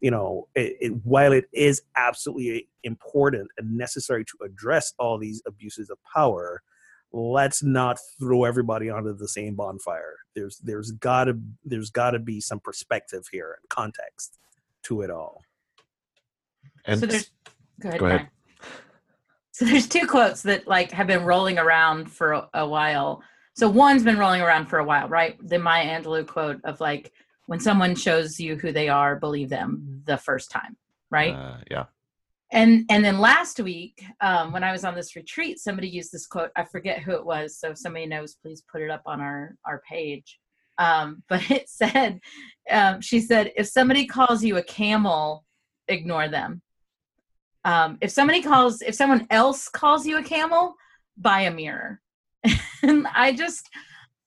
you 0.05 0.11
know, 0.11 0.46
it, 0.55 0.76
it, 0.82 0.92
while 1.02 1.32
it 1.32 1.46
is 1.55 1.80
absolutely 1.96 2.68
important 2.82 3.48
and 3.57 3.74
necessary 3.74 4.22
to 4.22 4.44
address 4.44 4.92
all 4.98 5.16
these 5.16 5.40
abuses 5.46 5.88
of 5.88 5.96
power, 6.14 6.61
let's 7.11 7.62
not 7.62 7.96
throw 8.20 8.44
everybody 8.44 8.90
onto 8.90 9.16
the 9.16 9.26
same 9.26 9.55
bonfire. 9.55 10.16
There's 10.36 10.59
there's 10.59 10.90
gotta 10.90 11.38
there's 11.64 11.88
gotta 11.88 12.18
be 12.18 12.38
some 12.42 12.61
perspective 12.61 13.24
here 13.32 13.57
and 13.59 13.66
context 13.70 14.38
to 14.82 15.00
it 15.00 15.11
all. 15.11 15.40
and 16.84 17.00
so 17.00 17.07
there's 17.07 17.30
go 17.80 17.88
ahead. 17.88 18.00
Go 18.00 18.07
ahead. 18.07 18.28
So 19.52 19.64
there's 19.64 19.88
two 19.88 20.07
quotes 20.07 20.42
that 20.42 20.68
like 20.68 20.90
have 20.92 21.07
been 21.07 21.24
rolling 21.24 21.59
around 21.59 22.12
for 22.12 22.32
a, 22.32 22.48
a 22.52 22.68
while. 22.68 23.22
So 23.55 23.70
one's 23.70 24.02
been 24.02 24.18
rolling 24.18 24.42
around 24.42 24.66
for 24.66 24.80
a 24.80 24.84
while, 24.84 25.09
right? 25.09 25.38
The 25.48 25.59
Maya 25.59 25.98
Angelou 25.98 26.26
quote 26.26 26.61
of 26.64 26.78
like, 26.78 27.11
when 27.47 27.61
someone 27.61 27.95
shows 27.95 28.40
you 28.40 28.57
who 28.57 28.72
they 28.72 28.88
are, 28.88 29.16
believe 29.16 29.49
them 29.49 30.03
the 30.07 30.16
first 30.16 30.51
time, 30.51 30.76
right? 31.11 31.34
uh, 31.34 31.59
yeah. 31.70 31.84
And 32.53 32.84
and 32.88 33.05
then 33.05 33.18
last 33.18 33.59
week 33.59 34.05
um, 34.20 34.53
when 34.53 34.62
i 34.62 34.70
was 34.70 34.84
on 34.84 34.95
this 34.95 35.16
retreat 35.16 35.59
somebody 35.59 35.88
used 35.88 36.12
this 36.12 36.26
quote 36.26 36.51
i 36.55 36.62
forget 36.62 37.01
who 37.01 37.12
it 37.12 37.24
was 37.24 37.59
so 37.59 37.70
if 37.70 37.78
somebody 37.78 38.07
knows 38.07 38.34
please 38.34 38.62
put 38.70 38.80
it 38.80 38.90
up 38.90 39.03
on 39.07 39.20
our 39.20 39.57
our 39.66 39.82
page. 39.88 40.38
Um, 40.78 41.22
but 41.28 41.51
it 41.51 41.68
said 41.68 42.20
um, 42.70 43.01
she 43.01 43.20
said 43.20 43.53
if 43.57 43.66
somebody 43.66 44.07
calls 44.07 44.45
you 44.45 44.57
a 44.59 44.62
camel 44.62 45.45
ignore 45.88 46.28
them. 46.28 46.62
Um, 47.64 47.99
if 48.01 48.11
somebody 48.11 48.42
calls 48.42 48.82
if 48.82 48.95
someone 48.95 49.26
else 49.30 49.68
calls 49.68 50.07
you 50.07 50.18
a 50.18 50.22
camel 50.22 50.74
buy 51.16 51.40
a 51.42 51.51
mirror. 51.51 52.01
And 52.82 53.07
i 53.14 53.32
just 53.32 53.70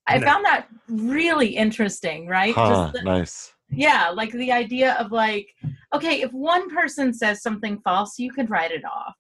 i 0.08 0.18
No. 0.18 0.26
found 0.26 0.46
that 0.46 0.68
really 0.88 1.48
interesting 1.56 2.28
right? 2.28 2.54
Huh, 2.56 2.70
Just 2.70 2.94
the- 2.94 3.04
nice. 3.04 3.54
Yeah 3.70 4.10
like 4.10 4.32
the 4.32 4.52
idea 4.52 4.94
of 4.96 5.12
like 5.12 5.48
okay 5.94 6.22
if 6.22 6.32
one 6.32 6.70
person 6.74 7.14
says 7.14 7.42
something 7.42 7.80
false 7.80 8.18
you 8.18 8.32
could 8.32 8.50
write 8.50 8.72
it 8.72 8.84
off. 8.86 9.16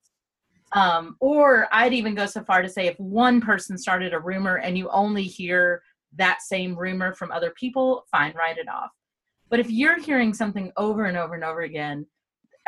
Um, 0.73 1.15
or 1.19 1.67
i'd 1.71 1.93
even 1.93 2.13
go 2.15 2.25
so 2.25 2.43
far 2.43 2.61
to 2.61 2.69
say 2.69 2.87
if 2.87 2.99
one 2.99 3.39
person 3.41 3.77
started 3.77 4.13
a 4.13 4.19
rumor 4.19 4.55
and 4.57 4.77
you 4.77 4.89
only 4.89 5.23
hear 5.23 5.81
that 6.15 6.41
same 6.41 6.75
rumor 6.77 7.13
from 7.13 7.31
other 7.31 7.51
people 7.51 8.05
fine 8.11 8.33
write 8.35 8.57
it 8.57 8.67
off. 8.69 8.91
But 9.49 9.59
if 9.61 9.69
you're 9.69 9.99
hearing 9.99 10.33
something 10.33 10.71
over 10.75 11.05
and 11.05 11.17
over 11.17 11.35
and 11.35 11.43
over 11.43 11.61
again 11.61 12.05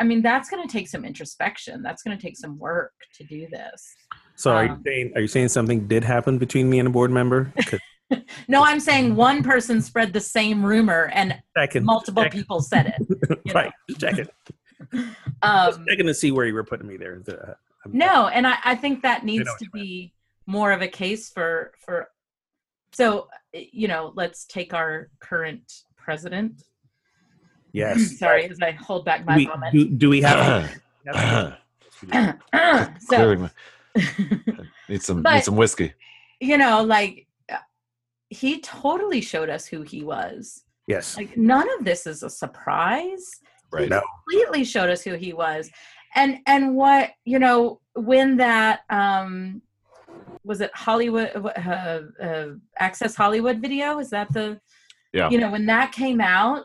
i 0.00 0.04
mean 0.04 0.22
that's 0.22 0.48
going 0.48 0.66
to 0.66 0.72
take 0.72 0.88
some 0.88 1.04
introspection. 1.04 1.82
That's 1.82 2.02
going 2.02 2.16
to 2.16 2.22
take 2.22 2.36
some 2.38 2.58
work 2.58 2.92
to 3.16 3.24
do 3.24 3.46
this. 3.50 3.94
So 4.34 4.50
are 4.52 4.64
you 4.64 4.70
Um, 4.72 4.82
saying 4.86 5.12
are 5.14 5.20
you 5.20 5.28
saying 5.28 5.48
something 5.48 5.86
did 5.86 6.04
happen 6.04 6.38
between 6.38 6.70
me 6.70 6.78
and 6.78 6.88
a 6.88 6.90
board 6.90 7.10
member? 7.10 7.52
'Cause 8.10 8.20
no 8.48 8.64
i'm 8.64 8.80
saying 8.80 9.14
one 9.14 9.42
person 9.42 9.80
spread 9.80 10.12
the 10.12 10.20
same 10.20 10.64
rumor 10.64 11.10
and 11.14 11.40
Second, 11.56 11.84
multiple 11.84 12.22
check- 12.24 12.32
people 12.32 12.60
said 12.60 12.86
it 12.98 13.06
you 13.44 13.52
know? 13.52 13.60
right, 13.60 13.72
check 13.98 14.18
it. 14.18 14.30
um, 15.42 15.84
checking 15.88 16.06
to 16.06 16.14
see 16.14 16.30
where 16.32 16.46
you 16.46 16.54
were 16.54 16.64
putting 16.64 16.86
me 16.88 16.96
there. 16.96 17.20
The- 17.24 17.56
I'm- 17.84 17.92
no, 17.92 18.28
and 18.28 18.46
I, 18.46 18.56
I 18.64 18.74
think 18.74 19.02
that 19.02 19.24
needs 19.24 19.44
to 19.58 19.64
you 19.64 19.70
meant. 19.72 19.84
be 19.84 20.12
more 20.46 20.72
of 20.72 20.82
a 20.82 20.88
case 20.88 21.30
for 21.30 21.72
for. 21.84 22.08
So 22.92 23.28
you 23.52 23.88
know, 23.88 24.12
let's 24.16 24.44
take 24.46 24.74
our 24.74 25.08
current 25.20 25.70
president. 25.96 26.62
Yes. 27.72 28.18
Sorry, 28.18 28.48
as 28.50 28.58
I 28.60 28.72
hold 28.72 29.04
back 29.04 29.24
my 29.24 29.36
we, 29.36 29.46
vomit. 29.46 29.72
do, 29.72 29.88
do 29.88 30.08
we 30.10 30.20
have? 30.22 30.70
so 33.00 33.48
need 34.88 35.02
some 35.02 35.22
But- 35.22 35.34
need 35.34 35.44
some 35.44 35.56
whiskey. 35.56 35.92
you 36.40 36.56
know, 36.58 36.82
like 36.82 37.26
uh, 37.26 37.29
he 38.30 38.60
totally 38.60 39.20
showed 39.20 39.50
us 39.50 39.66
who 39.66 39.82
he 39.82 40.02
was. 40.04 40.64
yes. 40.86 41.16
Like 41.16 41.36
none 41.36 41.68
of 41.78 41.84
this 41.84 42.06
is 42.06 42.22
a 42.22 42.30
surprise. 42.30 43.28
Right. 43.72 43.88
No. 43.88 44.00
completely 44.28 44.64
showed 44.64 44.90
us 44.90 45.02
who 45.02 45.14
he 45.14 45.32
was 45.32 45.70
and 46.16 46.38
and 46.46 46.74
what 46.74 47.10
you 47.24 47.38
know 47.38 47.80
when 47.94 48.36
that 48.38 48.80
um 48.90 49.62
was 50.42 50.60
it 50.60 50.72
hollywood 50.74 51.30
uh, 51.36 52.00
uh, 52.20 52.48
access 52.80 53.14
hollywood 53.14 53.60
video 53.60 54.00
is 54.00 54.10
that 54.10 54.32
the 54.32 54.60
Yeah. 55.12 55.30
you 55.30 55.38
know 55.38 55.52
when 55.52 55.66
that 55.66 55.92
came 55.92 56.20
out 56.20 56.64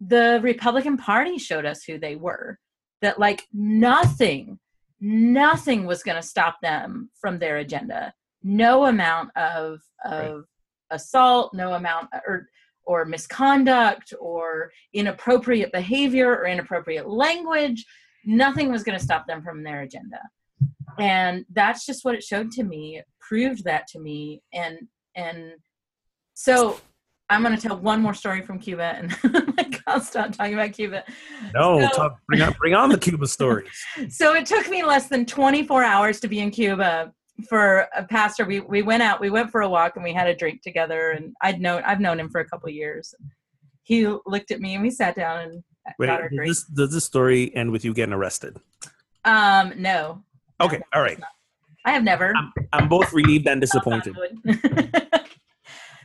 the 0.00 0.40
republican 0.42 0.96
party 0.96 1.38
showed 1.38 1.64
us 1.64 1.84
who 1.84 1.96
they 1.98 2.16
were 2.16 2.58
that 3.02 3.20
like 3.20 3.46
nothing 3.52 4.58
nothing 5.00 5.86
was 5.86 6.02
going 6.02 6.16
to 6.20 6.26
stop 6.26 6.56
them 6.60 7.10
from 7.20 7.38
their 7.38 7.58
agenda 7.58 8.12
no 8.42 8.86
amount 8.86 9.30
of 9.36 9.80
of 10.04 10.44
assault 10.90 11.52
no 11.54 11.74
amount 11.74 12.08
or 12.26 12.48
or 12.84 13.04
misconduct 13.04 14.12
or 14.20 14.70
inappropriate 14.94 15.72
behavior 15.72 16.28
or 16.28 16.46
inappropriate 16.46 17.08
language 17.08 17.84
nothing 18.24 18.70
was 18.70 18.82
going 18.82 18.98
to 18.98 19.02
stop 19.02 19.26
them 19.26 19.42
from 19.42 19.62
their 19.62 19.82
agenda 19.82 20.18
and 20.98 21.44
that's 21.52 21.86
just 21.86 22.04
what 22.04 22.14
it 22.14 22.22
showed 22.22 22.50
to 22.50 22.64
me 22.64 22.96
it 22.98 23.04
proved 23.20 23.64
that 23.64 23.86
to 23.86 23.98
me 24.00 24.42
and 24.52 24.78
and 25.14 25.52
so 26.34 26.80
i'm 27.28 27.42
going 27.42 27.54
to 27.54 27.60
tell 27.60 27.78
one 27.78 28.00
more 28.00 28.14
story 28.14 28.42
from 28.42 28.58
cuba 28.58 28.94
and 28.96 29.16
oh 29.24 29.52
like 29.56 29.80
i'll 29.86 30.00
stop 30.00 30.32
talking 30.32 30.54
about 30.54 30.72
cuba 30.72 31.04
No. 31.54 31.80
So- 31.80 31.88
talk, 31.96 32.18
bring 32.26 32.42
on 32.42 32.54
bring 32.58 32.74
on 32.74 32.90
the 32.90 32.98
Cuba 32.98 33.26
stories. 33.26 33.70
so 34.08 34.34
it 34.34 34.46
took 34.46 34.68
me 34.68 34.84
less 34.84 35.08
than 35.08 35.24
24 35.26 35.82
hours 35.82 36.20
to 36.20 36.28
be 36.28 36.40
in 36.40 36.50
Cuba 36.50 37.12
for 37.42 37.86
a 37.96 38.04
pastor. 38.04 38.44
We 38.44 38.60
we 38.60 38.82
went 38.82 39.02
out, 39.02 39.20
we 39.20 39.30
went 39.30 39.50
for 39.50 39.62
a 39.62 39.68
walk, 39.68 39.96
and 39.96 40.04
we 40.04 40.12
had 40.12 40.26
a 40.26 40.34
drink 40.34 40.62
together. 40.62 41.10
And 41.10 41.34
I'd 41.40 41.60
known 41.60 41.82
I've 41.84 42.00
known 42.00 42.20
him 42.20 42.30
for 42.30 42.40
a 42.40 42.48
couple 42.48 42.68
years. 42.70 43.14
He 43.82 44.06
looked 44.26 44.50
at 44.50 44.60
me, 44.60 44.74
and 44.74 44.82
we 44.82 44.90
sat 44.90 45.14
down 45.16 45.40
and 45.40 45.64
Wait, 45.98 46.06
got 46.06 46.20
our 46.20 46.28
does 46.28 46.36
drink. 46.36 46.50
this, 46.50 46.64
does 46.64 46.92
this 46.92 47.04
story 47.04 47.54
end 47.56 47.70
with 47.72 47.84
you 47.84 47.94
getting 47.94 48.12
arrested? 48.12 48.58
Um, 49.24 49.74
no, 49.76 50.22
Okay. 50.60 50.80
All 50.94 51.02
right. 51.02 51.18
I 51.84 51.92
have 51.92 52.04
never. 52.04 52.34
I'm, 52.36 52.52
I'm 52.72 52.88
both 52.88 53.12
relieved 53.12 53.48
and 53.48 53.60
disappointed. 53.60 54.14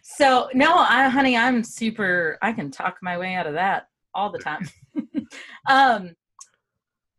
so 0.02 0.50
no, 0.54 0.74
I 0.74 1.10
honey, 1.10 1.36
I'm 1.36 1.64
super. 1.64 2.38
I 2.42 2.54
can 2.54 2.72
talk 2.72 2.98
my 3.02 3.18
way 3.18 3.36
out 3.36 3.48
of 3.48 3.54
that 3.54 3.90
all 4.14 4.30
the 4.32 4.40
time. 4.40 4.70
um, 5.70 6.16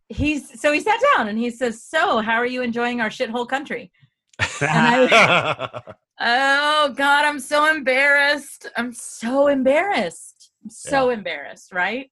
he's 0.09 0.59
so 0.61 0.73
he 0.73 0.81
sat 0.81 0.99
down 1.15 1.29
and 1.29 1.39
he 1.39 1.51
says, 1.51 1.83
"So, 1.83 2.21
how 2.21 2.37
are 2.37 2.47
you 2.47 2.63
enjoying 2.63 3.03
our 3.03 3.11
shithole 3.11 3.47
country?" 3.47 3.93
I 4.41 5.83
Oh 6.21 6.95
God, 6.97 7.25
I'm 7.25 7.39
so 7.39 7.71
embarrassed. 7.71 8.71
I'm 8.77 8.93
so 8.93 9.49
embarrassed. 9.49 10.53
I'm 10.65 10.71
so 10.71 11.11
embarrassed, 11.11 11.73
right? 11.73 12.11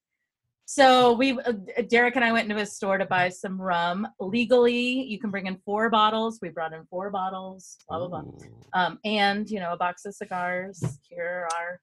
So 0.65 1.13
we, 1.13 1.39
uh, 1.39 1.53
Derek 1.89 2.15
and 2.15 2.25
I 2.25 2.31
went 2.31 2.49
into 2.49 2.61
a 2.61 2.65
store 2.65 2.97
to 2.97 3.05
buy 3.05 3.29
some 3.29 3.61
rum. 3.61 4.07
Legally, 4.19 5.03
you 5.03 5.19
can 5.19 5.29
bring 5.29 5.47
in 5.47 5.57
four 5.65 5.89
bottles. 5.89 6.39
We 6.41 6.49
brought 6.49 6.73
in 6.73 6.85
four 6.85 7.09
bottles. 7.09 7.77
Blah 7.87 7.99
blah 7.99 8.07
blah. 8.07 8.23
Um, 8.73 8.99
and 9.05 9.49
you 9.49 9.59
know, 9.59 9.73
a 9.73 9.77
box 9.77 10.05
of 10.05 10.13
cigars. 10.15 10.83
Here 11.09 11.47
are, 11.55 11.79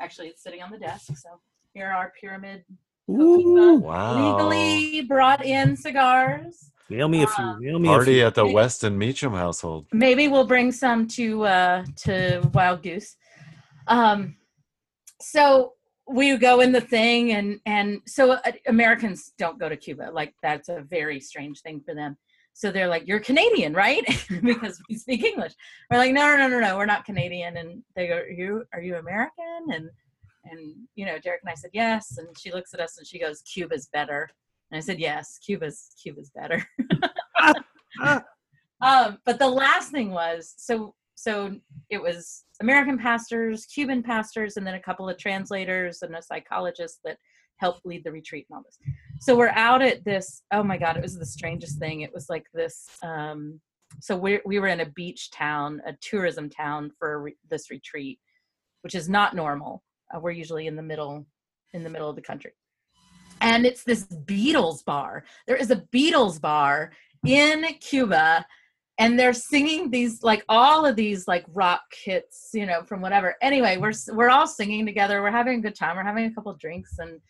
actually, 0.00 0.28
it's 0.28 0.42
sitting 0.42 0.62
on 0.62 0.70
the 0.70 0.78
desk. 0.78 1.16
So 1.16 1.40
here 1.74 1.90
are 1.90 2.12
pyramid. 2.18 2.64
Ooh, 3.10 3.76
wow. 3.76 4.38
Legally 4.38 5.02
brought 5.02 5.44
in 5.44 5.76
cigars. 5.76 6.70
Nail 6.90 7.08
me 7.08 7.22
a 7.22 7.26
few. 7.26 7.44
Uh, 7.44 7.58
Nail 7.58 7.78
me 7.78 7.88
a 7.88 7.92
Party 7.92 8.14
few. 8.14 8.26
at 8.26 8.34
the 8.34 8.46
Weston 8.46 8.96
Meacham 8.98 9.32
household. 9.32 9.86
maybe 9.92 10.28
we'll 10.28 10.46
bring 10.46 10.70
some 10.72 11.06
to 11.08 11.44
uh 11.44 11.84
to 12.04 12.48
wild 12.54 12.82
goose. 12.82 13.16
Um 13.88 14.36
so 15.20 15.72
we 16.08 16.36
go 16.36 16.60
in 16.60 16.70
the 16.72 16.80
thing 16.80 17.32
and 17.32 17.58
and 17.66 18.00
so 18.06 18.32
uh, 18.32 18.52
americans 18.68 19.32
don't 19.38 19.58
go 19.58 19.68
to 19.68 19.76
cuba. 19.76 20.10
Like 20.12 20.34
that's 20.42 20.68
a 20.68 20.80
very 20.82 21.18
strange 21.20 21.60
thing 21.62 21.80
for 21.84 21.94
them. 21.94 22.16
So 22.52 22.70
they're 22.70 22.88
like 22.88 23.06
you're 23.08 23.20
canadian 23.20 23.72
right? 23.74 24.04
Because 24.42 24.80
we 24.88 24.96
speak 24.96 25.24
english. 25.24 25.52
We're 25.90 25.98
like 25.98 26.12
no 26.12 26.36
no 26.36 26.48
no 26.48 26.60
no 26.60 26.76
we're 26.76 26.86
not 26.86 27.04
canadian. 27.04 27.56
And 27.56 27.82
they 27.94 28.06
go 28.08 28.16
are 28.18 28.28
you 28.28 28.64
are 28.72 28.80
you 28.80 28.96
american? 28.96 29.60
And 29.74 29.90
and 30.48 30.74
you 30.94 31.04
know 31.06 31.18
derek 31.18 31.40
and 31.42 31.50
i 31.50 31.54
said 31.54 31.70
yes. 31.72 32.18
And 32.18 32.28
she 32.38 32.52
looks 32.52 32.72
at 32.72 32.80
us 32.80 32.98
and 32.98 33.06
she 33.06 33.18
goes 33.18 33.42
cuba's 33.42 33.88
better 33.92 34.28
and 34.70 34.78
i 34.78 34.80
said 34.80 34.98
yes 34.98 35.38
cuba's 35.44 35.90
cuba's 36.02 36.30
better 36.34 36.64
um, 38.82 39.18
but 39.24 39.38
the 39.38 39.48
last 39.48 39.90
thing 39.90 40.10
was 40.10 40.54
so 40.56 40.94
so 41.16 41.56
it 41.88 42.00
was 42.00 42.44
American 42.60 42.98
pastors, 42.98 43.64
Cuban 43.66 44.02
pastors, 44.02 44.56
and 44.56 44.66
then 44.66 44.74
a 44.74 44.80
couple 44.80 45.08
of 45.08 45.16
translators 45.18 46.02
and 46.02 46.14
a 46.14 46.22
psychologist 46.22 47.00
that 47.04 47.16
helped 47.56 47.86
lead 47.86 48.04
the 48.04 48.12
retreat 48.12 48.46
and 48.50 48.56
all 48.56 48.62
this. 48.62 48.78
So 49.20 49.34
we're 49.34 49.48
out 49.48 49.80
at 49.80 50.04
this. 50.04 50.42
Oh 50.52 50.62
my 50.62 50.76
God, 50.76 50.96
it 50.96 51.02
was 51.02 51.18
the 51.18 51.24
strangest 51.24 51.78
thing. 51.78 52.02
It 52.02 52.12
was 52.12 52.28
like 52.28 52.44
this. 52.52 52.86
Um, 53.02 53.60
so 54.00 54.14
we 54.14 54.40
we 54.44 54.58
were 54.58 54.68
in 54.68 54.80
a 54.80 54.90
beach 54.90 55.30
town, 55.30 55.80
a 55.86 55.94
tourism 56.02 56.50
town 56.50 56.92
for 56.98 57.22
re- 57.22 57.36
this 57.50 57.70
retreat, 57.70 58.18
which 58.82 58.94
is 58.94 59.08
not 59.08 59.34
normal. 59.34 59.82
Uh, 60.14 60.20
we're 60.20 60.32
usually 60.32 60.66
in 60.66 60.76
the 60.76 60.82
middle 60.82 61.26
in 61.72 61.82
the 61.82 61.90
middle 61.90 62.10
of 62.10 62.16
the 62.16 62.22
country, 62.22 62.52
and 63.40 63.66
it's 63.66 63.84
this 63.84 64.06
Beatles 64.06 64.84
bar. 64.84 65.24
There 65.46 65.56
is 65.56 65.70
a 65.70 65.76
Beatles 65.76 66.40
bar 66.40 66.92
in 67.26 67.64
Cuba 67.80 68.46
and 68.98 69.18
they're 69.18 69.32
singing 69.32 69.90
these 69.90 70.22
like 70.22 70.44
all 70.48 70.86
of 70.86 70.96
these 70.96 71.28
like 71.28 71.44
rock 71.52 71.82
hits 71.92 72.50
you 72.54 72.66
know 72.66 72.82
from 72.82 73.00
whatever. 73.00 73.34
Anyway 73.42 73.76
we're 73.76 73.92
we're 74.12 74.30
all 74.30 74.46
singing 74.46 74.86
together. 74.86 75.22
We're 75.22 75.30
having 75.30 75.58
a 75.58 75.62
good 75.62 75.74
time. 75.74 75.96
We're 75.96 76.04
having 76.04 76.26
a 76.26 76.34
couple 76.34 76.54
drinks. 76.54 76.98
And 76.98 77.20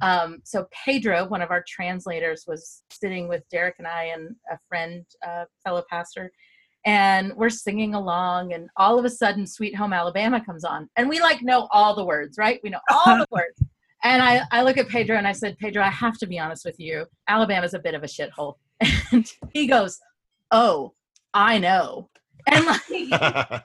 um, 0.00 0.40
so 0.44 0.66
pedro 0.72 1.26
one 1.26 1.42
of 1.42 1.50
our 1.50 1.64
translators 1.66 2.44
was 2.46 2.82
sitting 2.90 3.28
with 3.28 3.48
derek 3.50 3.76
and 3.78 3.86
i 3.86 4.04
and 4.04 4.34
a 4.50 4.58
friend 4.68 5.04
uh, 5.26 5.44
fellow 5.64 5.84
pastor. 5.88 6.32
And 6.86 7.34
we're 7.34 7.50
singing 7.50 7.94
along 7.94 8.54
and 8.54 8.70
all 8.78 8.98
of 8.98 9.04
a 9.04 9.10
sudden 9.10 9.46
sweet 9.46 9.76
home 9.76 9.92
alabama 9.92 10.42
comes 10.44 10.64
on. 10.64 10.88
And 10.96 11.08
we 11.08 11.20
like 11.20 11.42
know 11.42 11.68
all 11.72 11.94
the 11.94 12.04
words 12.04 12.38
right? 12.38 12.60
We 12.62 12.70
know 12.70 12.80
all 12.90 13.18
the 13.18 13.26
words 13.30 13.62
and 14.02 14.22
I, 14.22 14.42
I 14.50 14.62
look 14.62 14.78
at 14.78 14.88
pedro 14.88 15.16
and 15.16 15.26
i 15.28 15.32
said 15.32 15.58
pedro 15.58 15.82
i 15.82 15.88
have 15.90 16.16
to 16.18 16.26
be 16.26 16.38
honest 16.38 16.64
with 16.64 16.78
you 16.78 17.06
alabama's 17.28 17.74
a 17.74 17.78
bit 17.78 17.94
of 17.94 18.02
a 18.02 18.06
shithole 18.06 18.54
and 19.12 19.30
he 19.52 19.66
goes 19.66 19.98
oh 20.50 20.94
I 21.34 21.58
know. 21.58 22.10
And 22.48 22.66
like 22.66 22.82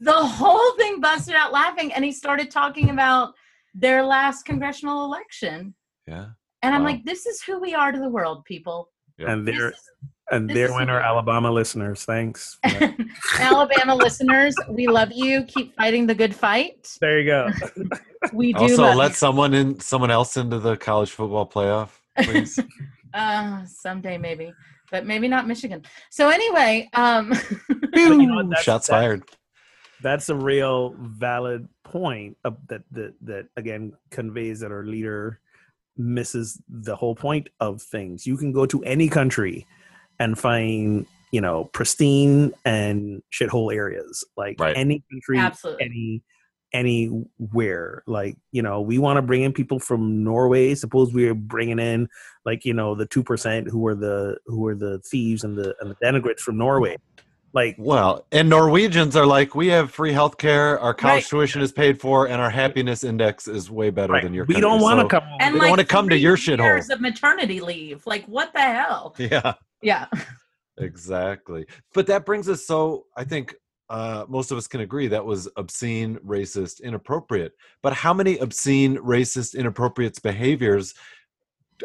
the 0.00 0.12
whole 0.12 0.76
thing 0.76 1.00
busted 1.00 1.34
out 1.34 1.52
laughing 1.52 1.92
and 1.92 2.04
he 2.04 2.12
started 2.12 2.50
talking 2.50 2.90
about 2.90 3.34
their 3.74 4.04
last 4.04 4.44
congressional 4.44 5.04
election. 5.04 5.74
yeah. 6.06 6.26
And 6.62 6.74
I'm 6.74 6.82
like, 6.82 7.04
this 7.04 7.24
is 7.24 7.40
who 7.40 7.60
we 7.60 7.72
are 7.74 7.92
to 7.92 7.98
the 8.00 8.08
world, 8.08 8.44
people. 8.44 8.90
And 9.18 9.46
This 9.46 9.56
there, 9.56 9.70
is- 9.70 9.82
and 10.30 10.48
this 10.48 10.54
there 10.54 10.64
is- 10.66 10.72
went 10.72 10.90
our 10.90 11.00
Alabama 11.00 11.50
listeners. 11.50 12.04
Thanks. 12.04 12.58
Alabama 13.38 13.94
listeners, 13.94 14.54
we 14.68 14.86
love 14.86 15.10
you. 15.12 15.42
Keep 15.44 15.74
fighting 15.76 16.06
the 16.06 16.14
good 16.14 16.34
fight. 16.34 16.96
There 17.00 17.18
you 17.20 17.26
go. 17.26 17.48
We 18.32 18.52
do 18.54 18.60
Also, 18.60 18.82
love 18.82 18.96
let 18.96 19.08
you. 19.10 19.14
someone 19.16 19.54
in, 19.54 19.80
someone 19.80 20.10
else 20.10 20.36
into 20.36 20.58
the 20.58 20.76
college 20.76 21.10
football 21.10 21.46
playoff, 21.48 21.90
please. 22.22 22.58
Uh, 23.14 23.64
someday 23.64 24.18
maybe, 24.18 24.52
but 24.90 25.06
maybe 25.06 25.28
not 25.28 25.48
Michigan. 25.48 25.82
So 26.10 26.28
anyway, 26.28 26.90
um, 26.92 27.32
you 27.94 28.26
know 28.26 28.44
what, 28.44 28.58
Shots 28.58 28.86
that's- 28.86 28.88
fired. 28.88 29.22
That's 30.02 30.28
a 30.28 30.34
real 30.34 30.94
valid 30.98 31.66
point 31.84 32.36
of, 32.44 32.58
that 32.68 32.82
that 32.92 33.14
that 33.22 33.46
again 33.56 33.94
conveys 34.10 34.60
that 34.60 34.70
our 34.70 34.84
leader 34.84 35.40
misses 35.96 36.60
the 36.68 36.94
whole 36.94 37.14
point 37.14 37.48
of 37.60 37.80
things. 37.80 38.26
You 38.26 38.36
can 38.36 38.52
go 38.52 38.66
to 38.66 38.84
any 38.84 39.08
country 39.08 39.66
and 40.18 40.38
find 40.38 41.06
you 41.32 41.40
know 41.40 41.64
pristine 41.72 42.52
and 42.64 43.22
shithole 43.32 43.74
areas 43.74 44.24
like 44.36 44.58
Right. 44.58 44.76
any 44.76 45.02
country, 45.10 45.38
Absolutely. 45.38 45.84
any 45.84 46.22
anywhere. 46.72 48.02
Like 48.06 48.36
you 48.52 48.62
know, 48.62 48.80
we 48.80 48.98
want 48.98 49.16
to 49.16 49.22
bring 49.22 49.42
in 49.42 49.52
people 49.52 49.78
from 49.78 50.22
Norway. 50.24 50.74
Suppose 50.74 51.12
we're 51.12 51.34
bringing 51.34 51.78
in 51.78 52.08
like 52.44 52.64
you 52.64 52.74
know 52.74 52.94
the 52.94 53.06
two 53.06 53.22
percent 53.22 53.68
who 53.68 53.86
are 53.86 53.94
the 53.94 54.38
who 54.46 54.66
are 54.66 54.74
the 54.74 55.00
thieves 55.10 55.44
and 55.44 55.56
the 55.56 55.74
and 55.80 55.90
the 55.90 55.96
denigrates 56.04 56.40
from 56.40 56.58
Norway. 56.58 56.96
Like, 57.54 57.76
Well, 57.78 58.26
and 58.30 58.48
Norwegians 58.50 59.16
are 59.16 59.24
like, 59.26 59.54
we 59.54 59.68
have 59.68 59.90
free 59.90 60.12
health 60.12 60.36
care, 60.36 60.78
our 60.80 60.92
college 60.92 61.24
Right. 61.24 61.30
tuition 61.30 61.62
is 61.62 61.72
paid 61.72 61.98
for, 62.00 62.28
and 62.28 62.40
our 62.42 62.50
happiness 62.50 63.04
index 63.04 63.48
is 63.48 63.70
way 63.70 63.88
better 63.90 64.12
right, 64.12 64.22
than 64.22 64.34
your 64.34 64.44
we 64.44 64.54
country. 64.54 64.68
don't 64.70 64.80
want 64.82 64.98
to 64.98 65.04
So- 65.04 65.08
come. 65.08 65.22
Over 65.24 65.36
and 65.40 65.54
They 65.54 65.58
like 65.58 65.66
don't 65.66 65.70
wanna 65.70 65.84
come 65.86 66.08
to 66.10 66.16
your 66.18 66.36
shithole. 66.36 66.64
years 66.64 66.90
of 66.90 67.00
maternity 67.00 67.60
leave. 67.60 68.06
Like 68.06 68.24
what 68.26 68.52
the 68.52 68.60
hell? 68.60 69.14
Yeah, 69.18 69.54
Yeah. 69.82 70.06
exactly. 70.76 71.66
But 71.94 72.06
that 72.08 72.24
brings 72.26 72.48
us 72.48 72.66
so 72.66 73.06
I 73.16 73.24
think 73.24 73.54
uh, 73.90 74.26
most 74.28 74.50
of 74.50 74.58
us 74.58 74.66
can 74.66 74.82
agree 74.82 75.08
that 75.08 75.24
was 75.24 75.48
obscene, 75.56 76.16
racist, 76.18 76.82
inappropriate. 76.82 77.52
But 77.82 77.94
how 77.94 78.12
many 78.12 78.36
obscene, 78.36 78.98
racist, 78.98 79.54
inappropriate 79.56 80.20
behaviors 80.22 80.92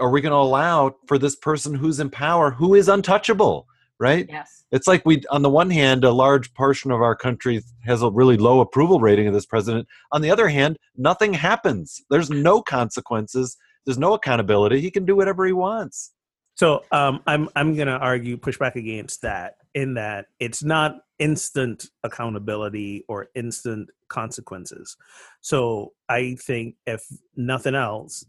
are 0.01 0.09
we 0.09 0.19
going 0.19 0.31
to 0.33 0.37
allow 0.37 0.97
for 1.07 1.17
this 1.17 1.37
person 1.37 1.73
who's 1.73 2.01
in 2.01 2.09
power, 2.09 2.51
who 2.51 2.73
is 2.75 2.89
untouchable, 2.89 3.67
right? 3.99 4.25
Yes. 4.29 4.63
it's 4.71 4.87
like 4.87 5.05
we 5.05 5.21
on 5.29 5.41
the 5.43 5.49
one 5.49 5.69
hand 5.69 6.03
a 6.03 6.11
large 6.11 6.53
portion 6.53 6.91
of 6.91 7.01
our 7.01 7.15
country 7.15 7.61
has 7.85 8.01
a 8.01 8.09
really 8.09 8.37
low 8.37 8.59
approval 8.59 8.99
rating 8.99 9.27
of 9.27 9.33
this 9.33 9.45
president 9.45 9.87
on 10.11 10.21
the 10.21 10.31
other 10.31 10.47
hand 10.49 10.77
nothing 10.97 11.33
happens 11.33 12.01
there's 12.09 12.29
no 12.29 12.61
consequences 12.61 13.55
there's 13.85 13.99
no 13.99 14.13
accountability 14.13 14.81
he 14.81 14.89
can 14.91 15.05
do 15.05 15.15
whatever 15.15 15.45
he 15.45 15.53
wants 15.53 16.11
So 16.55 16.83
um, 16.91 17.21
I'm 17.25 17.49
I'm 17.55 17.75
gonna 17.75 17.97
argue 17.97 18.37
push 18.37 18.57
back 18.57 18.75
against 18.75 19.21
that 19.21 19.55
in 19.73 19.95
that 19.95 20.25
it's 20.39 20.63
not 20.63 21.01
instant 21.19 21.89
accountability 22.03 23.03
or 23.07 23.29
instant 23.35 23.89
consequences. 24.09 24.95
So 25.41 25.93
I 26.09 26.35
think 26.35 26.75
if 26.85 27.03
nothing 27.35 27.75
else, 27.75 28.25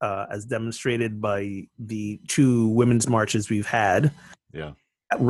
uh, 0.00 0.26
as 0.30 0.44
demonstrated 0.44 1.20
by 1.20 1.68
the 1.78 2.20
two 2.26 2.68
women's 2.68 3.08
marches 3.08 3.48
we've 3.50 3.66
had, 3.66 4.10
Yeah. 4.52 4.72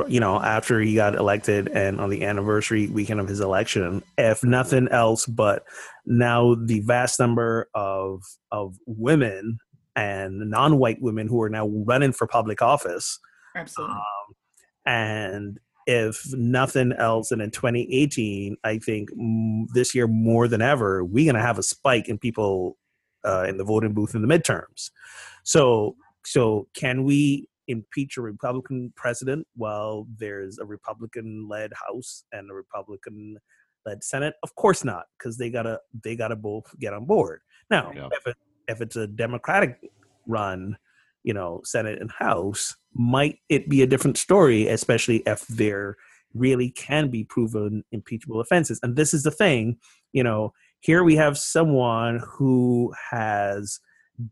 You 0.08 0.18
know, 0.18 0.40
after 0.40 0.80
he 0.80 0.94
got 0.94 1.14
elected 1.14 1.68
and 1.68 2.00
on 2.00 2.10
the 2.10 2.24
anniversary 2.24 2.88
weekend 2.88 3.20
of 3.20 3.28
his 3.28 3.40
election, 3.40 4.02
if 4.16 4.42
nothing 4.42 4.88
else, 4.88 5.24
but 5.26 5.64
now 6.04 6.54
the 6.54 6.80
vast 6.80 7.20
number 7.20 7.68
of 7.74 8.22
of 8.50 8.76
women 8.86 9.58
and 9.98 10.48
non-white 10.50 11.02
women 11.02 11.26
who 11.26 11.42
are 11.42 11.50
now 11.50 11.66
running 11.66 12.12
for 12.12 12.26
public 12.26 12.62
office 12.62 13.18
Absolutely. 13.56 13.96
um, 13.96 14.34
and 14.86 15.58
if 15.86 16.22
nothing 16.34 16.92
else 16.92 17.32
and 17.32 17.42
in 17.42 17.50
2018 17.50 18.56
i 18.62 18.78
think 18.78 19.10
this 19.74 19.94
year 19.94 20.06
more 20.06 20.46
than 20.46 20.62
ever 20.62 21.04
we're 21.04 21.24
going 21.24 21.34
to 21.34 21.46
have 21.46 21.58
a 21.58 21.62
spike 21.64 22.08
in 22.08 22.16
people 22.16 22.76
uh, 23.24 23.44
in 23.48 23.56
the 23.56 23.64
voting 23.64 23.92
booth 23.92 24.14
in 24.14 24.22
the 24.22 24.28
midterms 24.28 24.90
so 25.42 25.96
so 26.24 26.68
can 26.74 27.02
we 27.02 27.47
impeach 27.68 28.16
a 28.16 28.22
republican 28.22 28.92
president 28.96 29.46
while 29.54 30.06
there's 30.18 30.58
a 30.58 30.64
republican 30.64 31.46
led 31.48 31.70
house 31.86 32.24
and 32.32 32.50
a 32.50 32.54
republican 32.54 33.36
led 33.86 34.02
senate? 34.02 34.34
Of 34.42 34.54
course 34.56 34.84
not 34.84 35.04
because 35.18 35.38
they 35.38 35.50
gotta 35.50 35.78
they 36.02 36.16
gotta 36.16 36.36
both 36.36 36.64
get 36.78 36.92
on 36.94 37.04
board. 37.04 37.40
Now 37.70 37.92
Yeah. 37.94 38.08
if 38.12 38.26
it 38.26 38.36
if 38.66 38.80
it's 38.80 38.96
a 38.96 39.06
democratic 39.06 39.78
run 40.26 40.76
you 41.24 41.32
know 41.34 41.60
senate 41.64 42.00
and 42.00 42.10
house 42.10 42.76
might 42.94 43.38
it 43.48 43.68
be 43.68 43.82
a 43.82 43.86
different 43.86 44.18
story 44.18 44.66
especially 44.68 45.22
if 45.26 45.46
there 45.48 45.96
really 46.34 46.70
can 46.70 47.08
be 47.10 47.24
proven 47.24 47.84
impeachable 47.92 48.40
offenses? 48.40 48.80
And 48.82 48.96
this 48.96 49.14
is 49.14 49.22
the 49.22 49.30
thing 49.30 49.78
you 50.12 50.22
know 50.22 50.52
here 50.80 51.02
we 51.02 51.16
have 51.16 51.36
someone 51.36 52.20
who 52.26 52.92
has 53.10 53.80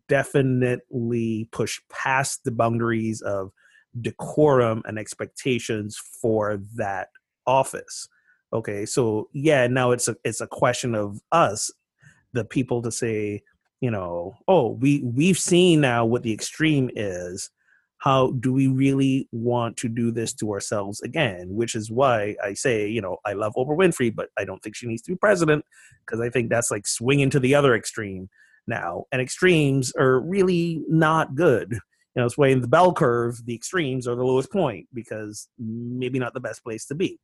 definitely 0.07 1.47
pushed 1.51 1.81
past 1.89 2.43
the 2.43 2.51
boundaries 2.51 3.21
of 3.21 3.51
decorum 4.01 4.81
and 4.85 4.99
expectations 4.99 5.97
for 6.21 6.59
that 6.75 7.09
office. 7.45 8.07
Okay 8.53 8.85
so 8.85 9.29
yeah 9.33 9.67
now 9.67 9.91
it's 9.91 10.07
a 10.07 10.15
it's 10.23 10.41
a 10.41 10.47
question 10.47 10.95
of 10.95 11.19
us 11.31 11.71
the 12.33 12.45
people 12.45 12.81
to 12.81 12.91
say 12.91 13.41
you 13.81 13.91
know 13.91 14.35
oh 14.47 14.71
we 14.71 15.01
we've 15.03 15.37
seen 15.39 15.81
now 15.81 16.05
what 16.05 16.23
the 16.23 16.33
extreme 16.33 16.89
is. 16.95 17.49
How 17.99 18.31
do 18.31 18.53
we 18.53 18.67
really 18.67 19.27
want 19.31 19.75
to 19.77 19.89
do 19.89 20.11
this 20.11 20.31
to 20.35 20.51
ourselves 20.51 21.01
again? 21.01 21.47
Which 21.49 21.75
is 21.75 21.89
why 21.89 22.35
i 22.43 22.53
say 22.53 22.87
you 22.87 23.01
know 23.01 23.17
i 23.25 23.33
love 23.33 23.53
oprah 23.57 23.77
winfrey 23.77 24.13
but 24.13 24.29
i 24.37 24.45
don't 24.45 24.61
think 24.61 24.75
she 24.75 24.87
needs 24.87 25.01
to 25.01 25.11
be 25.11 25.17
president 25.17 25.65
because 26.05 26.21
i 26.21 26.29
think 26.29 26.49
that's 26.49 26.71
like 26.71 26.87
swinging 26.87 27.29
to 27.31 27.39
the 27.39 27.55
other 27.55 27.75
extreme 27.75 28.29
now 28.67 29.05
and 29.11 29.21
extremes 29.21 29.93
are 29.97 30.19
really 30.19 30.83
not 30.87 31.35
good. 31.35 31.71
You 31.73 32.21
know 32.21 32.25
it's 32.25 32.37
way 32.37 32.51
in 32.51 32.61
the 32.61 32.67
bell 32.67 32.93
curve 32.93 33.45
the 33.45 33.53
extremes 33.53 34.07
are 34.07 34.15
the 34.15 34.23
lowest 34.23 34.51
point 34.51 34.87
because 34.93 35.47
maybe 35.59 36.17
not 36.19 36.33
the 36.33 36.39
best 36.39 36.63
place 36.63 36.85
to 36.87 36.95
be. 36.95 37.19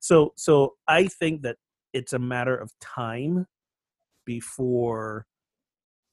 So 0.00 0.32
so 0.36 0.74
i 0.86 1.06
think 1.06 1.42
that 1.42 1.56
it's 1.92 2.12
a 2.12 2.18
matter 2.18 2.56
of 2.56 2.70
time 2.80 3.46
before 4.24 5.26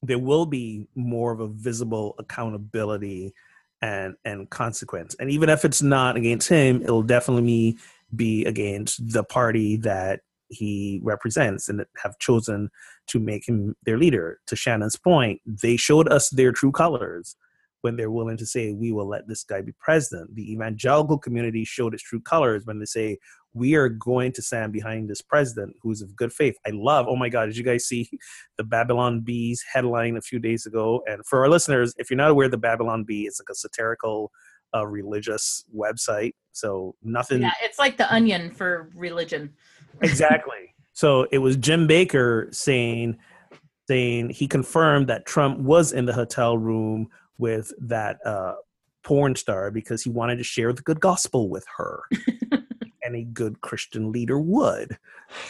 there 0.02 0.20
will 0.20 0.46
be 0.46 0.88
more 0.96 1.32
of 1.32 1.40
a 1.40 1.48
visible 1.48 2.16
accountability 2.20 3.34
and 3.82 4.16
and 4.24 4.50
consequence. 4.50 5.16
And 5.20 5.30
even 5.30 5.50
if 5.50 5.66
it's 5.66 5.82
not 5.82 6.16
against 6.16 6.50
him 6.50 6.82
it'll 6.82 7.04
definitely 7.04 7.78
be 8.16 8.46
against 8.46 9.12
the 9.12 9.24
party 9.24 9.78
that 9.78 10.22
he 10.54 11.00
represents 11.04 11.70
and 11.70 11.84
have 12.02 12.18
chosen 12.20 12.70
to 13.08 13.20
make 13.20 13.48
him 13.48 13.76
their 13.86 13.98
leader. 13.98 14.40
To 14.48 14.56
shannon's 14.56 14.96
point 14.96 15.42
they 15.46 15.78
showed 15.78 16.12
us 16.12 16.30
their 16.30 16.52
true 16.52 16.72
colors 16.72 17.36
when 17.82 17.98
they're 17.98 18.12
willing 18.12 18.38
to 18.38 18.46
say 18.46 18.72
we 18.72 18.94
will 18.94 19.08
let 19.08 19.28
this 19.28 19.44
guy 19.44 19.62
be 19.62 19.74
president. 19.78 20.34
The 20.36 20.54
evangelical 20.54 21.18
community 21.18 21.66
showed 21.66 21.94
its 21.94 22.04
true 22.04 22.22
colors 22.22 22.66
when 22.66 22.80
they 22.80 22.86
say 22.86 23.18
we 23.54 23.76
are 23.76 23.90
going 23.90 24.32
to 24.32 24.42
stand 24.42 24.72
behind 24.72 25.10
this 25.10 25.22
president 25.22 25.76
who's 25.82 26.02
of 26.02 26.16
good 26.16 26.32
faith. 26.32 26.56
I 26.66 26.72
love 26.72 27.08
oh 27.10 27.16
my 27.16 27.30
god 27.30 27.48
did 27.48 27.58
you 27.58 27.64
guys 27.64 27.86
see 27.86 28.10
the 28.58 28.64
babylon 28.64 29.22
bees 29.22 29.64
headline 29.72 30.18
a 30.18 30.22
few 30.22 30.40
days 30.40 30.66
ago? 30.66 31.04
And 31.08 31.26
for 31.26 31.40
our 31.42 31.50
listeners 31.50 31.94
if 31.98 32.10
you're 32.10 32.18
not 32.18 32.32
aware 32.32 32.48
the 32.48 32.58
babylon 32.58 33.04
bee 33.04 33.26
it's 33.26 33.40
like 33.40 33.50
a 33.50 33.56
satirical 33.56 34.32
uh, 34.76 34.86
religious 34.88 35.66
website. 35.76 36.34
So 36.52 36.96
nothing 37.04 37.42
Yeah, 37.42 37.54
it's 37.62 37.80
like 37.80 37.98
the 37.98 38.12
onion 38.14 38.52
for 38.52 38.90
religion. 38.96 39.54
Exactly. 40.02 40.74
So 40.94 41.28
it 41.32 41.40
was 41.40 41.58
Jim 41.58 41.88
Bakker 41.88 42.54
saying 42.54 43.18
saying 43.88 44.30
he 44.30 44.48
confirmed 44.48 45.08
that 45.08 45.26
Trump 45.26 45.60
was 45.60 45.92
in 45.92 46.06
the 46.06 46.14
hotel 46.14 46.58
room 46.58 47.10
with 47.38 47.74
that 47.82 48.18
uh, 48.26 48.54
porn 49.04 49.36
star 49.36 49.72
because 49.72 50.02
he 50.04 50.10
wanted 50.10 50.38
to 50.38 50.44
share 50.44 50.72
the 50.72 50.82
good 50.82 51.00
gospel 51.00 51.50
with 51.50 51.66
her. 51.78 52.04
Any 53.04 53.26
good 53.26 53.60
Christian 53.62 54.12
leader 54.12 54.40
would. 54.40 54.98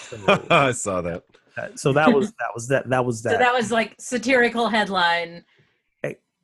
So, 0.09 0.17
i 0.49 0.71
saw 0.71 1.01
that 1.01 1.23
that- 1.55 1.77
so 1.77 1.93
that 1.93 2.11
was 2.11 2.31
that 2.31 2.49
was 2.55 2.67
that 2.69 2.89
that 2.89 3.05
was 3.05 3.21
that. 3.23 3.33
So 3.33 3.37
that 3.37 3.53
was 3.53 3.71
like 3.71 3.95
satirical 3.99 4.69
headline 4.69 5.43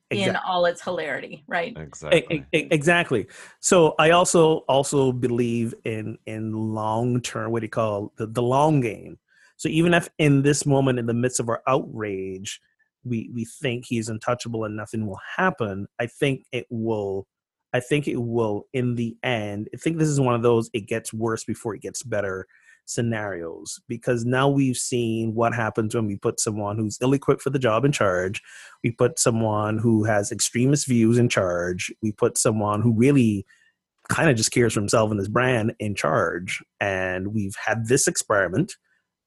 in 0.09 0.35
all 0.35 0.65
its 0.65 0.81
hilarity, 0.81 1.43
right? 1.47 1.77
Exactly 1.77 2.45
exactly. 2.53 3.27
So 3.59 3.95
I 3.99 4.11
also 4.11 4.57
also 4.67 5.11
believe 5.11 5.73
in 5.85 6.17
in 6.25 6.53
long 6.53 7.21
term. 7.21 7.51
What 7.51 7.59
do 7.59 7.65
you 7.65 7.69
call 7.69 8.13
the 8.17 8.27
the 8.27 8.41
long 8.41 8.81
game? 8.81 9.17
So 9.57 9.69
even 9.69 9.93
if 9.93 10.09
in 10.17 10.41
this 10.41 10.65
moment, 10.65 10.99
in 10.99 11.05
the 11.05 11.13
midst 11.13 11.39
of 11.39 11.49
our 11.49 11.61
outrage, 11.67 12.59
we 13.03 13.29
we 13.33 13.45
think 13.45 13.85
he's 13.85 14.09
untouchable 14.09 14.65
and 14.65 14.75
nothing 14.75 15.05
will 15.05 15.19
happen, 15.37 15.87
I 15.99 16.07
think 16.07 16.45
it 16.51 16.65
will. 16.69 17.27
I 17.71 17.79
think 17.79 18.07
it 18.07 18.17
will 18.17 18.65
in 18.73 18.95
the 18.95 19.15
end. 19.21 19.69
I 19.73 19.77
think 19.77 19.97
this 19.97 20.07
is 20.07 20.19
one 20.19 20.33
of 20.33 20.41
those 20.41 20.71
it 20.73 20.87
gets 20.87 21.13
worse 21.13 21.43
before 21.43 21.75
it 21.75 21.81
gets 21.81 22.01
better 22.01 22.47
scenarios 22.89 23.79
because 23.87 24.25
now 24.25 24.49
we've 24.49 24.77
seen 24.77 25.35
what 25.35 25.53
happens 25.53 25.93
when 25.93 26.07
we 26.07 26.15
put 26.15 26.39
someone 26.39 26.77
who's 26.77 26.97
ill 27.01 27.13
equipped 27.13 27.41
for 27.41 27.51
the 27.51 27.59
job 27.59 27.85
in 27.85 27.91
charge 27.91 28.41
we 28.83 28.89
put 28.91 29.19
someone 29.19 29.77
who 29.77 30.03
has 30.03 30.31
extremist 30.31 30.87
views 30.87 31.17
in 31.17 31.29
charge 31.29 31.93
we 32.01 32.11
put 32.11 32.37
someone 32.37 32.81
who 32.81 32.91
really 32.93 33.45
kind 34.09 34.29
of 34.29 34.35
just 34.35 34.51
cares 34.51 34.73
for 34.73 34.79
himself 34.79 35.11
and 35.11 35.19
his 35.19 35.29
brand 35.29 35.73
in 35.79 35.93
charge 35.93 36.63
and 36.79 37.33
we've 37.33 37.55
had 37.63 37.87
this 37.87 38.07
experiment 38.07 38.73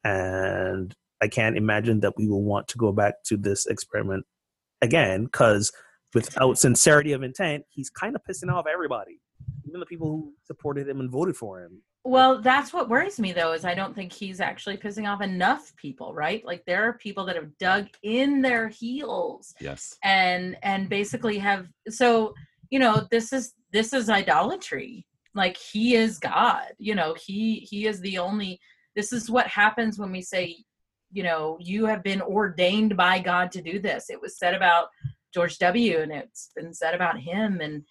and 0.03 0.95
i 1.21 1.29
can't 1.29 1.57
imagine 1.57 2.01
that 2.01 2.15
we 2.17 2.29
will 2.29 2.43
want 2.43 2.67
to 2.67 2.79
go 2.79 2.91
back 2.91 3.23
to 3.25 3.37
this 3.37 3.67
experiment 3.67 4.27
again 4.81 5.25
because 5.25 5.71
without 6.15 6.59
sincerity 6.59 7.13
of 7.13 7.23
intent 7.23 7.65
he's 7.71 7.91
kind 7.91 8.17
of 8.17 8.23
pissing 8.29 8.53
off 8.53 8.67
everybody 8.67 9.21
even 9.69 9.79
the 9.79 9.87
people 9.87 10.09
who 10.09 10.33
supported 10.45 10.89
him 10.89 10.99
and 10.99 11.11
voted 11.11 11.37
for 11.37 11.63
him 11.63 11.81
Well, 12.05 12.41
that's 12.41 12.73
what 12.73 12.89
worries 12.89 13.21
me 13.21 13.33
though, 13.33 13.53
is 13.53 13.65
I 13.65 13.75
don't 13.75 13.95
think 13.95 14.13
he's 14.13 14.41
actually 14.41 14.77
pissing 14.77 15.09
off 15.09 15.21
enough 15.21 15.73
people, 15.77 16.13
right? 16.13 16.45
Like 16.45 16.65
there 16.65 16.89
are 16.89 16.95
people 16.95 17.25
that 17.27 17.37
have 17.37 17.57
dug 17.59 17.87
in 18.03 18.43
their 18.43 18.69
heels 18.69 19.55
yes. 19.61 19.97
and 20.03 20.57
and 20.63 20.89
basically 20.89 21.39
have 21.39 21.69
so 21.89 22.35
you 22.71 22.81
know 22.81 23.07
this 23.11 23.33
is 23.33 23.55
this 23.73 23.93
is 23.93 24.11
idolatry. 24.11 25.07
Like 25.35 25.57
he 25.57 25.95
is 25.95 26.19
god 26.19 26.73
you 26.79 26.95
know 26.95 27.15
he 27.15 27.67
he 27.71 27.87
is 27.87 28.01
the 28.01 28.19
only 28.19 28.61
this 28.97 29.13
is 29.13 29.31
what 29.31 29.47
happens 29.47 29.99
when 29.99 30.13
we 30.13 30.23
say 30.23 30.57
you 31.11 31.23
know 31.23 31.57
you 31.61 31.87
have 31.87 32.03
been 32.03 32.21
ordained 32.21 32.97
by 32.97 33.21
god 33.21 33.53
to 33.53 33.63
do 33.63 33.79
this. 33.79 34.11
It 34.11 34.21
was 34.21 34.39
said 34.39 34.55
about 34.55 34.89
george 35.33 35.59
w. 35.59 36.01
and 36.01 36.13
it's 36.13 36.51
been 36.57 36.75
said 36.75 36.95
about 36.95 37.19
him 37.19 37.61
and 37.61 37.85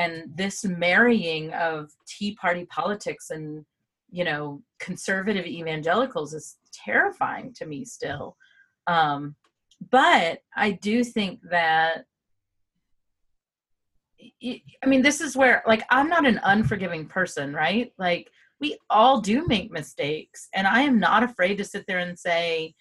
and 0.00 0.30
this 0.34 0.64
marrying 0.64 1.52
of 1.52 1.90
tea 2.06 2.34
party 2.40 2.64
politics 2.66 3.30
and 3.30 3.64
you 4.10 4.24
know 4.24 4.62
conservative 4.78 5.46
evangelicals 5.46 6.34
is 6.34 6.56
terrifying 6.72 7.52
to 7.52 7.66
me 7.66 7.84
still 7.84 8.36
um 8.86 9.34
but 9.90 10.40
i 10.56 10.70
do 10.70 11.04
think 11.04 11.40
that 11.50 12.04
I 14.42 14.86
mean, 14.86 15.02
this 15.02 15.20
is 15.20 15.36
where, 15.36 15.62
like, 15.66 15.82
I'm 15.90 16.08
not 16.08 16.26
an 16.26 16.40
unforgiving 16.44 17.06
person, 17.06 17.54
right? 17.54 17.92
Like, 17.98 18.30
we 18.60 18.78
all 18.90 19.20
do 19.20 19.46
make 19.46 19.70
mistakes. 19.70 20.48
And 20.54 20.66
I 20.66 20.82
am 20.82 20.98
not 20.98 21.22
afraid 21.22 21.56
to 21.58 21.64
sit 21.64 21.86
there 21.86 21.98
and 21.98 22.18
say, 22.18 22.74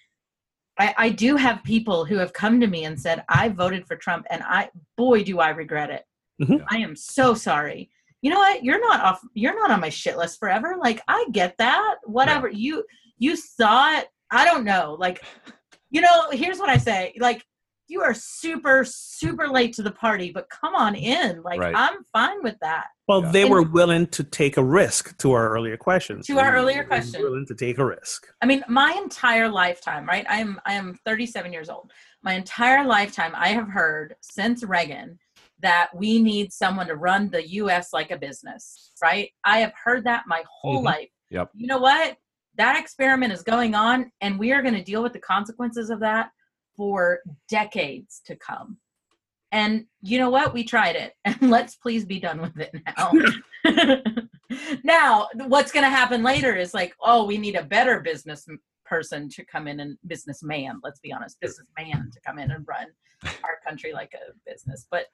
I, 0.77 0.95
I 0.97 1.09
do 1.09 1.35
have 1.35 1.63
people 1.63 2.05
who 2.05 2.15
have 2.17 2.33
come 2.33 2.59
to 2.59 2.67
me 2.67 2.85
and 2.85 2.99
said, 2.99 3.23
I 3.29 3.49
voted 3.49 3.87
for 3.87 3.95
Trump 3.95 4.25
and 4.29 4.43
I, 4.43 4.69
boy, 4.97 5.23
do 5.23 5.39
I 5.39 5.49
regret 5.49 5.89
it. 5.89 6.03
Mhm. 6.41 6.63
I 6.69 6.77
am 6.77 6.95
so 6.95 7.33
sorry. 7.33 7.89
You 8.21 8.31
know 8.31 8.37
what? 8.39 8.63
You're 8.63 8.79
not 8.81 9.01
off, 9.01 9.21
you're 9.33 9.55
not 9.57 9.71
on 9.71 9.79
my 9.79 9.89
shit 9.89 10.17
list 10.17 10.39
forever. 10.39 10.75
Like, 10.79 11.01
I 11.07 11.25
get 11.31 11.55
that. 11.57 11.95
Whatever. 12.03 12.49
You, 12.49 12.83
you 13.17 13.35
thought, 13.37 14.05
I 14.31 14.45
don't 14.45 14.63
know. 14.65 14.95
Like, 14.99 15.23
you 15.89 16.01
know, 16.01 16.29
here's 16.31 16.59
what 16.59 16.69
I 16.69 16.77
say. 16.77 17.13
Like, 17.19 17.45
you 17.87 18.01
are 18.01 18.13
super, 18.13 18.85
super 18.85 19.47
late 19.47 19.73
to 19.73 19.81
the 19.81 19.89
party, 19.91 20.31
but 20.31 20.47
come 20.49 20.75
on 20.75 20.93
in. 20.93 21.41
Like, 21.41 21.59
Right. 21.59 21.73
I'm 21.75 22.03
fine 22.13 22.43
with 22.43 22.55
that. 22.61 22.85
Well, 23.07 23.23
Yeah. 23.23 23.31
they 23.31 23.41
And- 23.43 23.51
were 23.51 23.63
willing 23.63 24.05
to 24.07 24.23
take 24.23 24.57
a 24.57 24.63
risk 24.63 25.17
to 25.19 25.31
our 25.31 25.49
earlier 25.49 25.75
questions. 25.77 26.27
To 26.27 26.37
our 26.39 26.53
earlier 26.53 26.83
question. 26.83 27.23
Willing 27.23 27.47
to 27.47 27.55
take 27.55 27.79
a 27.79 27.85
risk. 27.85 28.27
I 28.41 28.45
mean, 28.45 28.63
my 28.67 28.91
entire 29.01 29.49
lifetime, 29.49 30.05
right? 30.05 30.25
I 30.29 30.39
am 30.39 30.61
I 30.65 30.73
am 30.73 30.99
37 31.03 31.51
years 31.51 31.67
old. 31.69 31.91
My 32.21 32.33
entire 32.33 32.85
lifetime, 32.85 33.31
I 33.35 33.47
have 33.49 33.69
heard 33.69 34.15
since 34.21 34.63
Reagan 34.63 35.17
that 35.61 35.89
we 35.93 36.21
need 36.21 36.53
someone 36.53 36.87
to 36.87 36.95
run 36.95 37.29
the 37.29 37.47
U.S. 37.49 37.91
like 37.93 38.11
a 38.11 38.17
business, 38.17 38.91
right? 39.01 39.29
I 39.43 39.59
have 39.59 39.73
heard 39.83 40.03
that 40.05 40.23
my 40.27 40.43
whole 40.49 40.81
Mhm. 40.81 40.85
life. 40.85 41.09
Yep. 41.29 41.51
You 41.55 41.67
know 41.67 41.79
what? 41.79 42.17
That 42.55 42.79
experiment 42.79 43.33
is 43.33 43.43
going 43.43 43.75
on, 43.75 44.11
and 44.21 44.39
we 44.39 44.51
are 44.51 44.61
going 44.61 44.73
to 44.75 44.83
deal 44.83 45.03
with 45.03 45.13
the 45.13 45.19
consequences 45.19 45.89
of 45.89 45.99
that 45.99 46.31
for 46.75 47.19
decades 47.47 48.21
to 48.25 48.35
come. 48.35 48.77
And 49.51 49.85
you 50.01 50.17
know 50.17 50.29
what? 50.29 50.53
We 50.53 50.63
tried 50.63 50.95
it, 50.95 51.15
and 51.25 51.37
let's 51.49 51.75
please 51.75 52.05
be 52.05 52.19
done 52.19 52.41
with 52.41 52.57
it 52.59 52.73
now. 52.85 53.11
now, 54.83 55.27
what's 55.47 55.71
going 55.71 55.83
to 55.83 55.89
happen 55.89 56.23
later 56.23 56.55
is 56.55 56.73
like, 56.73 56.93
oh, 57.01 57.25
we 57.25 57.37
need 57.37 57.55
a 57.55 57.63
better 57.63 57.99
business 57.99 58.47
person 58.85 59.29
to 59.29 59.45
come 59.45 59.67
in 59.67 59.79
and 59.81 59.97
businessman. 60.07 60.79
Let's 60.83 60.99
be 60.99 61.13
honest, 61.13 61.39
businessman 61.39 62.09
to 62.11 62.19
come 62.25 62.39
in 62.39 62.51
and 62.51 62.65
run 62.67 62.87
our 63.43 63.59
country 63.67 63.93
like 63.93 64.13
a 64.15 64.33
business. 64.49 64.87
But 64.89 65.05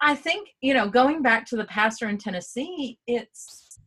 I, 0.00 0.14
think 0.14 0.48
you 0.60 0.74
know, 0.74 0.88
going 0.88 1.22
back 1.22 1.46
to 1.46 1.56
the 1.56 1.64
pastor 1.64 2.08
in 2.08 2.18
Tennessee, 2.18 2.98
it's 3.06 3.78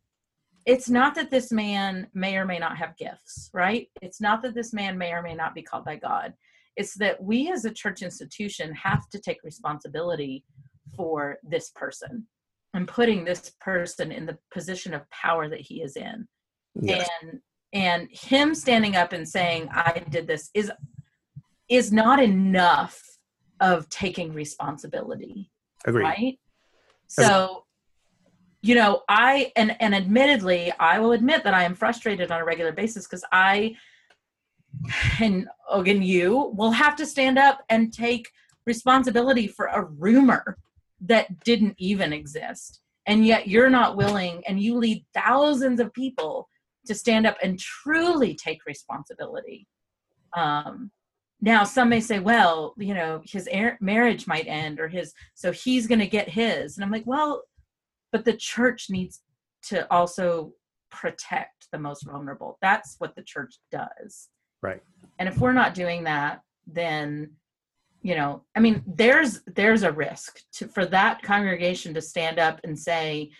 it's 0.64 0.88
not 0.88 1.14
that 1.16 1.30
this 1.30 1.50
man 1.50 2.06
may 2.14 2.36
or 2.36 2.44
may 2.44 2.58
not 2.58 2.76
have 2.76 2.96
gifts, 2.96 3.50
right? 3.52 3.88
It's 4.00 4.20
not 4.20 4.42
that 4.42 4.54
this 4.54 4.72
man 4.72 4.96
may 4.96 5.12
or 5.12 5.22
may 5.22 5.34
not 5.34 5.54
be 5.54 5.62
called 5.62 5.84
by 5.84 5.96
God. 5.96 6.34
It's 6.76 6.94
that 6.94 7.22
we 7.22 7.50
as 7.50 7.64
a 7.64 7.72
church 7.72 8.02
institution 8.02 8.72
have 8.74 9.08
to 9.10 9.18
take 9.18 9.42
responsibility 9.42 10.44
for 10.96 11.38
this 11.42 11.70
person 11.74 12.26
and 12.74 12.88
putting 12.88 13.24
this 13.24 13.52
person 13.60 14.12
in 14.12 14.24
the 14.24 14.38
position 14.52 14.94
of 14.94 15.10
power 15.10 15.48
that 15.48 15.60
he 15.60 15.82
is 15.82 15.96
in. 15.96 16.26
Yes. 16.80 17.08
And 17.22 17.40
and 17.74 18.08
him 18.10 18.54
standing 18.54 18.96
up 18.96 19.12
and 19.12 19.28
saying 19.28 19.68
I 19.72 20.02
did 20.10 20.26
this 20.26 20.50
is 20.54 20.70
is 21.68 21.92
not 21.92 22.22
enough 22.22 23.02
of 23.60 23.88
taking 23.88 24.32
responsibility 24.32 25.51
Agreed. 25.86 26.04
right? 26.04 26.38
So 27.08 27.64
you 28.64 28.76
know 28.76 29.02
i 29.08 29.50
and 29.56 29.76
and 29.80 29.92
admittedly 29.92 30.72
i 30.78 30.96
will 30.96 31.10
admit 31.10 31.42
that 31.42 31.52
i 31.52 31.64
am 31.64 31.74
frustrated 31.74 32.30
on 32.30 32.40
a 32.40 32.44
regular 32.44 32.70
basis 32.70 33.08
because 33.08 33.24
i 33.32 33.74
and 35.20 35.48
again 35.72 36.00
you 36.00 36.52
will 36.56 36.70
have 36.70 36.94
to 36.94 37.04
stand 37.04 37.40
up 37.40 37.64
and 37.70 37.92
take 37.92 38.30
responsibility 38.66 39.46
for 39.48 39.66
a 39.66 39.84
rumor 39.84 40.56
that 41.00 41.40
didn't 41.44 41.74
even 41.78 42.12
exist. 42.12 42.80
And 43.06 43.26
yet 43.26 43.48
you're 43.48 43.70
not 43.70 43.96
willing 43.96 44.42
and 44.46 44.60
you 44.60 44.76
lead 44.76 45.04
thousands 45.12 45.80
of 45.80 45.92
people 45.92 46.48
to 46.86 46.94
stand 46.94 47.26
up 47.26 47.36
and 47.42 47.58
truly 47.58 48.34
take 48.34 48.64
responsibility 48.66 49.66
um 50.36 50.90
now 51.42 51.64
some 51.64 51.90
may 51.90 52.00
say 52.00 52.18
well 52.20 52.74
you 52.78 52.94
know 52.94 53.20
his 53.24 53.48
marriage 53.80 54.26
might 54.26 54.46
end 54.46 54.80
or 54.80 54.88
his 54.88 55.12
so 55.34 55.52
he's 55.52 55.86
going 55.86 55.98
to 55.98 56.06
get 56.06 56.28
his. 56.28 56.76
And 56.76 56.84
i'm 56.84 56.90
like 56.90 57.06
well 57.06 57.42
but 58.12 58.24
the 58.24 58.34
church 58.34 58.86
needs 58.88 59.20
to 59.64 59.90
also 59.92 60.52
protect 60.90 61.68
the 61.72 61.78
most 61.78 62.04
vulnerable. 62.04 62.58
That's 62.60 62.96
what 62.98 63.16
the 63.16 63.22
church 63.22 63.54
does. 63.70 64.28
Right. 64.62 64.82
and 65.18 65.28
if 65.28 65.38
we're 65.38 65.52
not 65.52 65.74
doing 65.74 66.04
that 66.04 66.40
then 66.68 67.32
you 68.02 68.14
know 68.14 68.44
i 68.54 68.60
mean 68.60 68.80
there's 68.86 69.40
there's 69.46 69.82
a 69.82 69.90
risk 69.90 70.38
to 70.52 70.68
for 70.68 70.86
that 70.86 71.20
congregation 71.22 71.92
to 71.94 72.00
stand 72.00 72.38
up 72.38 72.60
and 72.62 72.78
say 72.78 73.30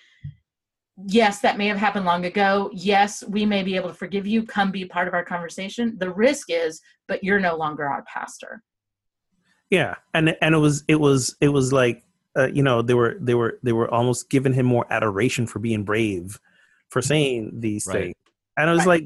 yes 1.06 1.40
that 1.40 1.56
may 1.58 1.66
have 1.66 1.78
happened 1.78 2.04
long 2.04 2.26
ago 2.26 2.70
yes 2.72 3.24
we 3.28 3.46
may 3.46 3.62
be 3.62 3.76
able 3.76 3.88
to 3.88 3.94
forgive 3.94 4.26
you 4.26 4.42
come 4.44 4.70
be 4.70 4.84
part 4.84 5.08
of 5.08 5.14
our 5.14 5.24
conversation 5.24 5.96
the 5.98 6.10
risk 6.10 6.48
is 6.50 6.80
but 7.08 7.24
you're 7.24 7.40
no 7.40 7.56
longer 7.56 7.84
our 7.86 8.02
pastor 8.04 8.62
Yeah, 9.70 9.94
and 10.12 10.36
and 10.42 10.54
it 10.54 10.58
was 10.58 10.84
it 10.86 11.00
was 11.00 11.34
it 11.40 11.48
was 11.48 11.72
like 11.72 12.04
uh, 12.38 12.48
you 12.52 12.62
know 12.62 12.82
they 12.82 12.92
were 12.94 13.16
they 13.20 13.34
were 13.34 13.58
they 13.62 13.72
were 13.72 13.90
almost 13.90 14.28
giving 14.28 14.52
him 14.52 14.66
more 14.66 14.86
adoration 14.90 15.46
for 15.46 15.60
being 15.60 15.82
brave, 15.82 16.38
for 16.90 17.00
saying 17.00 17.52
these 17.60 17.86
Right. 17.86 17.94
things, 17.94 18.14
and 18.58 18.68
it 18.68 18.72
was 18.74 18.86
like 18.86 19.04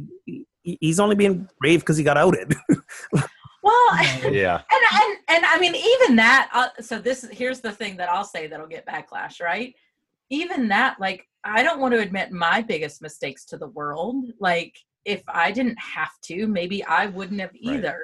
he's 0.65 0.99
only 0.99 1.15
being 1.15 1.49
brave 1.61 1.81
because 1.81 1.97
he 1.97 2.03
got 2.05 2.17
outed. 2.17 2.55
well 3.63 3.89
Yeah. 4.31 4.61
and 4.73 4.85
and 4.93 5.19
and 5.29 5.47
I 5.47 5.59
mean, 5.61 5.75
even 5.77 6.17
that. 6.17 6.51
Uh, 6.53 6.69
so 6.83 6.99
this 6.99 7.25
here's 7.31 7.61
the 7.61 7.73
thing 7.73 7.97
that 7.99 8.09
I'll 8.11 8.25
say 8.25 8.49
that'll 8.49 8.67
get 8.67 8.87
backlash, 8.87 9.41
right? 9.41 9.73
Even 10.31 10.67
that, 10.69 10.99
like, 10.99 11.29
I 11.47 11.63
don't 11.63 11.81
want 11.81 11.95
to 11.95 12.01
admit 12.01 12.33
my 12.33 12.61
biggest 12.61 13.01
mistakes 13.01 13.45
to 13.47 13.57
the 13.57 13.69
world. 13.69 14.25
Like, 14.41 14.77
if 15.05 15.23
I 15.29 15.53
didn't 15.53 15.79
have 15.79 16.11
to, 16.25 16.47
maybe 16.49 16.85
I 16.85 17.07
wouldn't 17.07 17.41
have 17.41 17.53
Right. 17.53 17.77
either. 17.77 18.03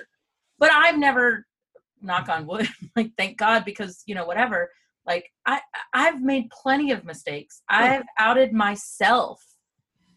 But 0.59 0.73
I've 0.73 0.99
never, 0.99 1.47
knock 2.01 2.29
on 2.29 2.47
wood, 2.47 2.69
like, 2.97 3.11
thank 3.19 3.39
God, 3.39 3.65
because 3.65 4.03
you 4.07 4.15
know, 4.15 4.25
whatever. 4.25 4.71
Like, 5.05 5.29
I 5.45 5.61
I've 5.93 6.23
made 6.23 6.49
plenty 6.51 6.93
of 6.93 7.05
mistakes. 7.05 7.63
I've 7.69 8.05
outed 8.19 8.53
myself 8.53 9.45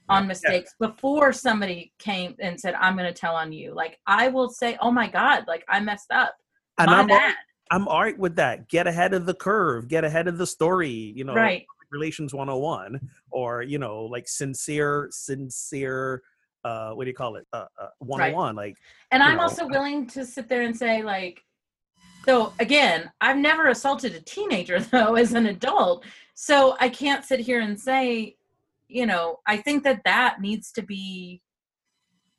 on 0.08 0.28
mistakes 0.28 0.76
before 0.80 1.34
somebody 1.34 1.92
came 1.98 2.36
and 2.40 2.60
said, 2.60 2.76
"I'm 2.76 2.96
going 2.96 3.12
to 3.12 3.20
tell 3.20 3.36
on 3.36 3.52
you." 3.52 3.74
Like, 3.74 4.00
I 4.06 4.28
will 4.28 4.50
say, 4.50 4.78
"Oh 4.80 4.92
my 4.92 5.08
God!" 5.08 5.46
Like, 5.48 5.66
I 5.68 5.80
messed 5.80 6.12
up. 6.12 6.36
and 6.78 6.92
my 6.92 7.00
I'm 7.00 7.08
bad. 7.08 7.36
I'm 7.72 7.88
all 7.88 8.02
right 8.04 8.18
with 8.18 8.36
that. 8.36 8.70
Get 8.70 8.86
ahead 8.86 9.16
of 9.16 9.26
the 9.26 9.34
curve. 9.34 9.88
Get 9.88 10.04
ahead 10.04 10.28
of 10.28 10.38
the 10.38 10.46
story. 10.46 10.92
You 10.92 11.24
know, 11.24 11.34
right 11.34 11.66
relations 11.92 12.34
101 12.34 13.00
or 13.32 13.62
you 13.62 13.78
know 13.78 14.04
like 14.04 14.28
sincere 14.28 15.08
sincere 15.12 16.22
uh 16.64 16.92
what 16.92 17.04
do 17.06 17.10
you 17.10 17.16
call 17.16 17.36
it? 17.36 17.46
Uh, 17.54 17.66
uh 17.82 17.88
101 18.00 18.56
like 18.56 18.76
and 19.12 19.22
i'm 19.22 19.38
know, 19.38 19.44
also 19.44 19.68
willing 19.68 20.08
to 20.08 20.26
sit 20.26 20.48
there 20.48 20.64
and 20.64 20.76
say 20.76 21.04
like 21.04 21.44
so 22.26 22.54
again 22.60 23.12
i've 23.22 23.38
never 23.38 23.68
assaulted 23.68 24.14
a 24.16 24.22
teenager 24.22 24.80
though 24.92 25.16
as 25.16 25.34
an 25.34 25.46
adult 25.48 26.06
so 26.34 26.76
i 26.80 26.90
can't 26.90 27.24
sit 27.24 27.40
here 27.40 27.62
and 27.62 27.80
say 27.80 28.36
you 28.88 29.06
know 29.06 29.40
i 29.48 29.58
think 29.58 29.84
that 29.84 30.02
that 30.06 30.42
needs 30.42 30.72
to 30.72 30.82
be 30.82 31.42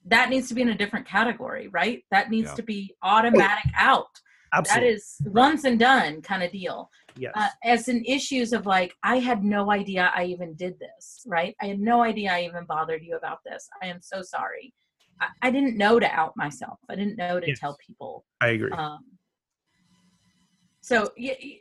that 0.07 0.31
needs 0.31 0.49
to 0.49 0.55
be 0.55 0.63
in 0.63 0.69
a 0.69 0.77
different 0.77 1.07
category 1.07 1.69
right? 1.69 2.05
That 2.11 2.31
needs 2.31 2.51
Yeah. 2.51 2.55
to 2.55 2.63
be 2.63 2.95
automatic 3.03 3.71
out. 3.77 4.21
That 4.53 4.61
absolutely. 4.61 4.89
is 4.91 5.17
once 5.27 5.65
and 5.65 5.79
done 5.79 6.23
kind 6.23 6.43
of 6.43 6.53
deal 6.53 6.91
yes. 7.17 7.33
uh, 7.37 7.49
as 7.64 7.89
in 7.89 8.05
issues 8.05 8.53
of 8.53 8.67
like 8.67 8.95
i 9.03 9.17
had 9.19 9.43
no 9.45 9.71
idea 9.71 10.11
i 10.14 10.25
even 10.25 10.55
did 10.55 10.79
this 10.79 11.23
right? 11.27 11.55
I 11.61 11.67
had 11.67 11.81
no 11.81 12.03
idea 12.03 12.33
i 12.33 12.43
even 12.45 12.64
bothered 12.67 13.03
you 13.03 13.17
about 13.17 13.39
this. 13.45 13.69
I 13.83 13.87
am 13.87 14.01
so 14.01 14.23
sorry. 14.23 14.73
I, 15.21 15.27
I 15.43 15.51
didn't 15.51 15.77
know 15.77 15.99
to 15.99 16.07
out 16.12 16.35
myself. 16.37 16.79
I 16.91 16.95
didn't 16.95 17.17
know 17.17 17.41
to 17.41 17.49
Yes. 17.49 17.59
tell 17.59 17.77
people. 17.87 18.25
I 18.41 18.49
agree. 18.49 18.71
Um, 18.73 18.99
so 20.81 21.11
y- 21.19 21.37
y- 21.43 21.61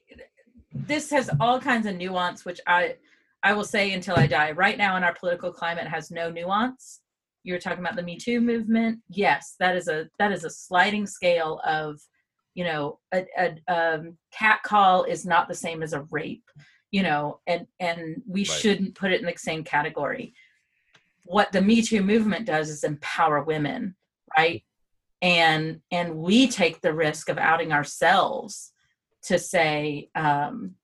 this 0.73 1.09
has 1.09 1.29
all 1.39 1.59
kinds 1.59 1.85
of 1.87 1.95
nuance 1.95 2.43
which 2.45 2.59
i 2.67 2.95
i 3.43 3.53
will 3.53 3.63
say 3.63 3.93
until 3.93 4.15
i 4.17 4.27
die. 4.27 4.51
Right 4.51 4.77
now 4.77 4.97
in 4.97 5.03
our 5.03 5.13
political 5.15 5.51
climate 5.51 5.87
has 5.87 6.11
no 6.11 6.29
nuance. 6.29 7.01
You 7.43 7.53
were 7.53 7.59
talking 7.59 7.79
about 7.83 7.95
the 7.95 8.03
me 8.03 8.17
too 8.17 8.41
movement? 8.41 8.99
Yes 9.09 9.55
that 9.59 9.75
is 9.75 9.87
a 9.87 10.07
that 10.19 10.31
is 10.31 10.43
a 10.43 10.49
sliding 10.49 11.07
scale 11.07 11.59
of 11.65 11.99
you 12.55 12.63
know 12.63 12.99
a, 13.13 13.25
a 13.37 13.55
um, 13.67 14.17
cat 14.31 14.63
call 14.63 15.03
is 15.03 15.25
not 15.25 15.47
the 15.47 15.53
same 15.53 15.83
as 15.83 15.93
a 15.93 16.07
rape 16.09 16.49
you 16.91 17.03
know 17.03 17.39
and 17.45 17.67
and 17.79 18.21
we 18.27 18.41
Right. 18.41 18.47
shouldn't 18.47 18.95
put 18.95 19.11
it 19.11 19.19
in 19.19 19.25
the 19.25 19.33
same 19.37 19.63
category 19.63 20.33
what 21.23 21.51
the 21.51 21.61
me 21.61 21.81
too 21.81 22.01
movement 22.01 22.45
does 22.45 22.69
is 22.69 22.83
empower 22.83 23.43
women 23.43 23.95
right 24.37 24.63
and 25.21 25.81
and 25.91 26.15
we 26.15 26.47
take 26.47 26.81
the 26.81 26.93
risk 26.93 27.29
of 27.29 27.37
outing 27.37 27.71
ourselves 27.71 28.71
to 29.23 29.37
say 29.37 30.09
um 30.15 30.75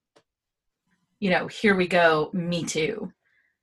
you 1.21 1.29
know, 1.29 1.47
here 1.47 1.75
we 1.75 1.87
go, 1.87 2.31
me 2.33 2.65
too. 2.65 3.13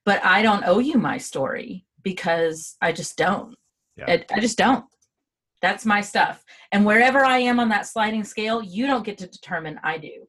But 0.07 0.25
I 0.25 0.41
don't 0.41 0.65
owe 0.65 0.79
you 0.79 0.97
my 0.97 1.19
story 1.19 1.85
because 2.03 2.77
I 2.81 2.93
just 2.93 3.19
don't. 3.19 3.57
Yeah. 3.97 4.05
I, 4.09 4.25
I 4.33 4.41
just 4.41 4.57
don't. 4.57 4.85
That's 5.61 5.85
my 5.85 6.01
stuff. 6.01 6.45
And 6.73 6.85
wherever 6.85 7.25
I 7.25 7.39
am 7.39 7.59
on 7.59 7.69
that 7.71 7.87
sliding 7.87 8.25
scale, 8.25 8.63
you 8.63 8.87
don't 8.87 9.05
get 9.05 9.19
to 9.19 9.27
determine, 9.27 9.81
I 9.83 9.99
do. 9.99 10.29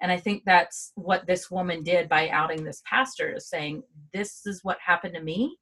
And 0.00 0.10
I 0.10 0.16
think 0.16 0.44
that's 0.46 0.92
what 0.94 1.26
this 1.26 1.50
woman 1.50 1.82
did 1.82 2.08
by 2.08 2.28
outing 2.30 2.64
this 2.64 2.82
pastor 2.86 3.34
is 3.36 3.48
saying, 3.48 3.82
This 4.14 4.46
is 4.46 4.60
what 4.62 4.78
happened 4.84 5.14
to 5.14 5.22
me. 5.22 5.56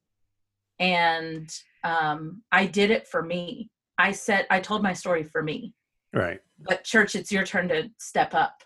And 0.78 1.50
um, 1.82 2.42
I 2.52 2.66
did 2.66 2.90
it 2.90 3.08
for 3.08 3.22
me. 3.22 3.70
I 3.98 4.12
said, 4.12 4.46
I 4.48 4.60
told 4.60 4.82
my 4.82 4.92
story 4.92 5.24
for 5.24 5.42
me. 5.42 5.74
Right. 6.14 6.40
But, 6.60 6.84
church, 6.84 7.16
it's 7.16 7.32
your 7.32 7.44
turn 7.44 7.68
to 7.68 7.90
step 7.98 8.32
up 8.32 8.62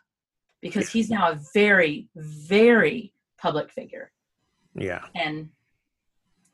because 0.61 0.91
he's 0.91 1.09
now 1.09 1.31
a 1.31 1.41
very, 1.55 2.09
very 2.15 3.15
public 3.41 3.71
figure. 3.71 4.13
Yeah. 4.75 5.05
And 5.15 5.49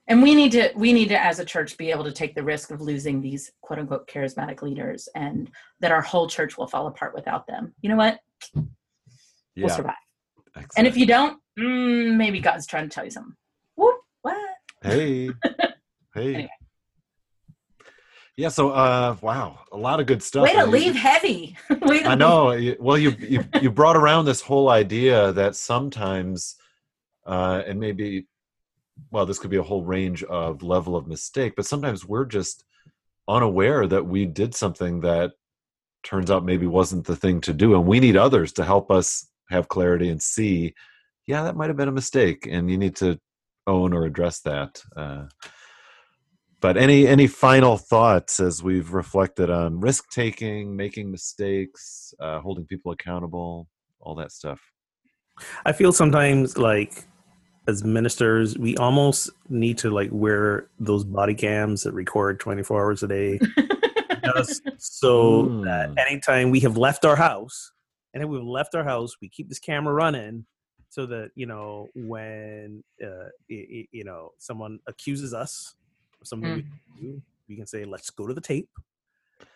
and 0.09 0.23
we 0.23 0.35
need 0.35 0.53
to 0.53 0.71
we 0.75 0.93
need 0.93 1.09
to 1.09 1.23
as 1.23 1.39
a 1.39 1.45
church 1.45 1.77
be 1.77 1.91
able 1.91 2.05
to 2.05 2.13
take 2.13 2.35
the 2.35 2.43
risk 2.43 2.71
of 2.71 2.81
losing 2.81 3.21
these 3.21 3.53
quote 3.63 3.79
unquote 3.79 4.09
charismatic 4.09 4.63
leaders 4.63 5.09
and 5.15 5.51
that 5.81 5.93
our 5.93 6.01
whole 6.03 6.27
church 6.29 6.57
will 6.59 6.67
fall 6.67 6.87
apart 6.87 7.15
without 7.15 7.47
them 7.47 7.75
you 7.83 7.89
know 7.89 7.97
what 7.97 8.19
we'll 8.55 8.67
Yeah. 9.55 9.69
survive 9.69 9.95
and 10.77 10.87
if 10.87 10.97
you 10.97 11.07
don't 11.07 11.39
mm, 11.59 12.17
maybe 12.17 12.41
god's 12.41 12.67
trying 12.67 12.89
to 12.89 12.95
tell 12.95 13.05
you 13.05 13.11
something 13.11 13.35
Whoop, 13.77 13.97
what 14.23 14.37
Hey. 14.83 15.31
Hey. 16.15 16.35
Anyway. 16.35 16.51
Yeah, 18.37 18.49
so 18.49 18.71
uh 18.71 19.17
wow, 19.21 19.59
a 19.73 19.77
lot 19.77 19.99
of 20.01 20.07
good 20.07 20.23
stuff. 20.23 20.45
way 20.45 20.53
to 20.55 20.61
you- 20.61 20.67
leave 20.67 20.95
heavy 20.97 21.57
to 21.69 22.03
I 22.07 22.15
know. 22.15 22.57
Well, 22.81 22.97
you 22.97 23.11
you 23.19 23.45
you 23.61 23.71
brought 23.71 23.97
around 23.97 24.25
this 24.27 24.41
whole 24.41 24.69
idea 24.71 25.33
that 25.33 25.57
sometimes, 25.57 26.55
uh, 27.27 27.63
and 27.67 27.81
maybe, 27.81 28.27
well, 29.11 29.27
this 29.27 29.39
could 29.39 29.51
be 29.51 29.57
a 29.57 29.63
whole 29.63 29.85
range 29.85 30.23
of 30.25 30.63
level 30.63 30.97
of 30.97 31.07
mistake, 31.07 31.55
but 31.57 31.67
sometimes 31.67 32.05
we're 32.05 32.25
just 32.25 32.65
unaware 33.29 33.87
that 33.87 34.07
we 34.07 34.27
did 34.27 34.55
something 34.55 35.01
that 35.01 35.33
turns 36.03 36.31
out 36.31 36.45
maybe 36.45 36.67
wasn't 36.67 37.07
the 37.07 37.17
thing 37.17 37.41
to 37.43 37.53
do, 37.53 37.75
and 37.75 37.87
we 37.87 38.01
need 38.01 38.17
others 38.17 38.53
to 38.53 38.65
help 38.65 38.91
us 38.91 39.29
have 39.51 39.69
clarity 39.69 40.09
and 40.09 40.23
see, 40.23 40.75
yeah, 41.27 41.43
that 41.43 41.57
might 41.57 41.69
have 41.69 41.77
been 41.77 41.89
a 41.89 41.93
mistake, 41.93 42.47
and 42.51 42.71
you 42.71 42.79
need 42.79 42.97
to 42.97 43.19
own 43.67 43.93
or 43.93 44.05
address 44.05 44.41
that. 44.41 44.83
Uh, 44.97 45.25
but 46.61 46.77
any 46.77 47.07
any 47.07 47.27
final 47.27 47.77
thoughts 47.77 48.41
as 48.41 48.63
we've 48.63 48.93
reflected 48.93 49.51
on 49.51 49.81
risk 49.81 50.11
taking 50.11 50.77
making 50.77 51.11
mistakes 51.11 52.13
uh, 52.21 52.41
holding 52.41 52.65
people 52.67 52.93
accountable 52.93 53.69
all 54.01 54.15
that 54.15 54.33
stuff 54.33 54.61
I 55.65 55.73
feel 55.73 55.93
sometimes 55.93 56.59
like 56.59 57.08
as 57.69 57.85
ministers, 57.85 58.57
we 58.59 58.77
almost 58.79 59.29
need 59.51 59.77
to 59.79 59.91
like 59.91 60.09
wear 60.11 60.67
those 60.81 61.05
body 61.05 61.35
cams 61.35 61.83
that 61.83 61.93
record 61.93 62.41
24 62.41 62.83
hours 62.83 63.03
a 63.03 63.09
day 63.09 63.39
just 64.35 64.63
so 64.79 65.45
Mm. 65.45 65.65
that 65.65 65.91
anytime 66.09 66.51
we 66.51 66.61
have 66.61 66.77
left 66.79 67.05
our 67.05 67.15
house 67.17 67.73
and 68.15 68.23
if 68.23 68.29
we've 68.29 68.43
left 68.43 68.75
our 68.75 68.85
house, 68.85 69.17
we 69.21 69.29
keep 69.29 69.49
this 69.51 69.59
camera 69.59 69.93
running 69.93 70.47
so 70.89 71.05
that, 71.07 71.31
you 71.35 71.45
know, 71.45 71.89
when, 71.95 72.83
uh, 73.05 73.29
y- 73.51 73.67
y- 73.71 73.89
you 73.93 74.05
know, 74.05 74.31
someone 74.39 74.79
accuses 74.87 75.35
us 75.35 75.75
of 76.23 76.27
something 76.27 76.55
we 76.55 76.65
do, 76.99 77.23
we 77.49 77.57
can 77.57 77.67
say, 77.67 77.85
let's 77.85 78.09
go 78.09 78.27
to 78.27 78.33
the 78.33 78.41
tape. 78.41 78.71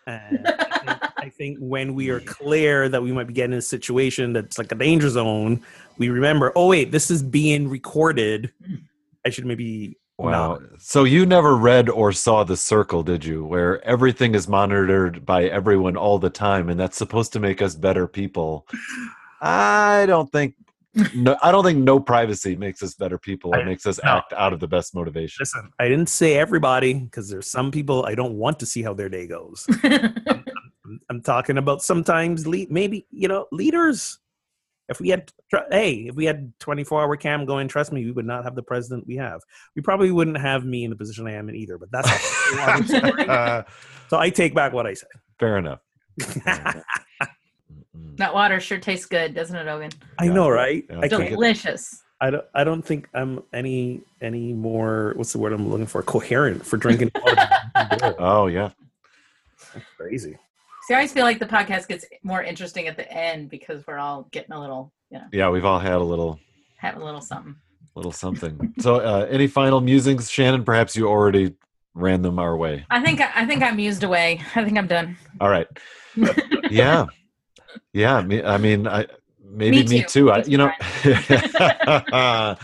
And 0.05 0.47
I, 0.47 0.79
think, 0.79 1.13
I 1.17 1.29
think 1.29 1.57
when 1.59 1.95
we 1.95 2.09
are 2.09 2.19
clear 2.19 2.89
that 2.89 3.01
we 3.01 3.11
might 3.11 3.27
be 3.27 3.33
getting 3.33 3.53
in 3.53 3.59
a 3.59 3.61
situation 3.61 4.33
that's 4.33 4.57
like 4.57 4.71
a 4.71 4.75
danger 4.75 5.09
zone, 5.09 5.61
we 5.97 6.09
remember, 6.09 6.51
oh, 6.55 6.67
wait, 6.67 6.91
this 6.91 7.09
is 7.09 7.23
being 7.23 7.69
recorded. 7.69 8.51
I 9.25 9.29
should 9.29 9.45
maybe 9.45 9.97
wow. 10.17 10.59
So 10.77 11.05
you 11.05 11.25
never 11.25 11.55
read 11.55 11.89
or 11.89 12.11
saw 12.11 12.43
the 12.43 12.57
circle 12.57 13.03
did 13.03 13.23
you? 13.25 13.45
Where 13.45 13.83
everything 13.85 14.35
is 14.35 14.47
monitored 14.47 15.25
by 15.25 15.45
everyone 15.45 15.97
all 15.97 16.19
the 16.19 16.29
time 16.29 16.69
and 16.69 16.79
that's 16.79 16.97
supposed 16.97 17.33
to 17.33 17.39
make 17.39 17.61
us 17.61 17.75
better 17.75 18.07
people. 18.07 18.67
I 19.41 20.05
don't 20.07 20.31
think 20.31 20.55
no, 21.15 21.37
I 21.41 21.51
don't 21.51 21.63
think 21.63 21.79
no 21.79 21.99
privacy 21.99 22.55
makes 22.55 22.83
us 22.83 22.93
better 22.93 23.17
people 23.17 23.53
It 23.53 23.65
makes 23.65 23.85
us 23.85 23.99
no. 24.03 24.17
act 24.17 24.33
out 24.33 24.53
of 24.53 24.59
the 24.59 24.67
best 24.67 24.93
motivation. 24.93 25.37
Listen, 25.41 25.71
I 25.79 25.87
didn't 25.87 26.09
say 26.09 26.35
everybody 26.35 26.93
because 26.93 27.29
there's 27.29 27.47
some 27.49 27.71
people 27.71 28.05
I 28.05 28.15
don't 28.15 28.35
want 28.35 28.59
to 28.59 28.65
see 28.65 28.83
how 28.83 28.93
their 28.93 29.09
day 29.09 29.27
goes. 29.27 29.65
I'm, 29.83 30.99
I'm 31.09 31.21
talking 31.21 31.57
about 31.57 31.81
sometimes 31.81 32.45
lead, 32.45 32.71
maybe 32.71 33.05
you 33.11 33.27
know 33.27 33.47
leaders. 33.51 34.19
If 34.89 34.99
we 34.99 35.09
had, 35.09 35.31
hey, 35.71 36.07
if 36.09 36.15
we 36.15 36.25
had 36.25 36.51
24 36.59 37.01
hour 37.03 37.15
cam 37.15 37.45
going, 37.45 37.69
trust 37.69 37.93
me, 37.93 38.03
we 38.03 38.11
would 38.11 38.25
not 38.25 38.43
have 38.43 38.53
the 38.53 38.61
president 38.61 39.07
we 39.07 39.15
have. 39.15 39.39
We 39.77 39.81
probably 39.81 40.11
wouldn't 40.11 40.37
have 40.37 40.65
me 40.65 40.83
in 40.83 40.89
the 40.89 40.95
position 40.97 41.25
I 41.25 41.31
am 41.31 41.47
in 41.47 41.55
either. 41.55 41.77
But 41.77 41.89
that's 41.89 42.09
a 42.09 42.11
whole 42.11 42.69
other 42.69 42.83
story. 42.83 43.27
Uh, 43.27 43.63
so 44.09 44.19
I 44.19 44.29
take 44.29 44.53
back 44.53 44.73
what 44.73 44.85
I 44.85 44.93
said. 44.93 45.07
fair 45.39 45.57
enough. 45.57 45.79
Fair 46.19 46.59
enough. 46.59 46.83
Mm-mm. 47.97 48.17
that 48.17 48.33
water 48.33 48.59
sure 48.59 48.79
tastes 48.79 49.05
good 49.05 49.33
doesn't 49.35 49.55
it 49.55 49.67
Ogun 49.67 49.91
I 50.19 50.27
know, 50.27 50.49
right? 50.49 50.83
Yeah. 50.89 50.99
I 51.01 51.07
can't. 51.07 51.29
delicious 51.29 52.01
I 52.21 52.29
don't. 52.29 52.45
I 52.55 52.63
don't 52.63 52.81
think 52.81 53.09
I'm 53.13 53.43
any 53.51 54.01
any 54.21 54.53
more. 54.53 55.11
What's 55.17 55.33
the 55.33 55.39
word 55.39 55.51
I'm 55.51 55.67
looking 55.69 55.85
for? 55.87 56.01
Coherent 56.01 56.65
for 56.65 56.77
drinking 56.77 57.11
water. 57.21 58.15
Oh 58.17 58.47
yeah. 58.47 58.69
Crazy. 59.97 60.37
see 60.83 60.93
i 60.93 60.97
always 60.97 61.11
feel 61.11 61.23
like 61.23 61.39
the 61.39 61.45
podcast 61.45 61.87
gets 61.87 62.05
more 62.23 62.41
interesting 62.43 62.87
at 62.87 62.95
the 62.95 63.11
end 63.11 63.49
because 63.49 63.85
we're 63.87 63.97
all 63.97 64.27
getting 64.31 64.53
a 64.53 64.59
little 64.59 64.93
you 65.09 65.17
know 65.17 65.25
Yeah, 65.33 65.49
we've 65.49 65.65
all 65.65 65.79
had 65.79 65.95
a 65.95 66.03
little 66.03 66.39
having 66.77 67.01
a 67.01 67.05
little 67.05 67.21
something 67.21 67.55
little 67.95 68.11
something. 68.11 68.73
So, 68.79 68.95
uh, 68.95 69.27
any 69.29 69.45
final 69.47 69.79
musings, 69.79 70.29
Shannon? 70.29 70.63
Perhaps 70.63 70.95
you 70.95 71.07
already 71.07 71.53
ran 71.93 72.21
them 72.23 72.39
our 72.39 72.57
way. 72.57 72.85
i 72.89 72.99
think 73.03 73.21
i 73.21 73.45
think 73.45 73.61
i'm 73.61 73.77
used 73.77 74.03
away 74.03 74.41
i 74.55 74.63
think 74.63 74.77
i'm 74.79 74.87
done 74.87 75.15
All 75.41 75.49
right. 75.49 75.67
Yeah, 76.71 77.05
yeah. 77.93 78.21
Me, 78.21 78.43
I 78.43 78.57
mean, 78.57 78.87
I 78.87 79.07
maybe 79.43 79.83
Me 79.83 79.89
me 79.89 80.01
too. 80.01 80.07
too. 80.07 80.31
I, 80.31 80.43
you 80.43 80.57
know, 80.57 80.71
I, 81.03 82.55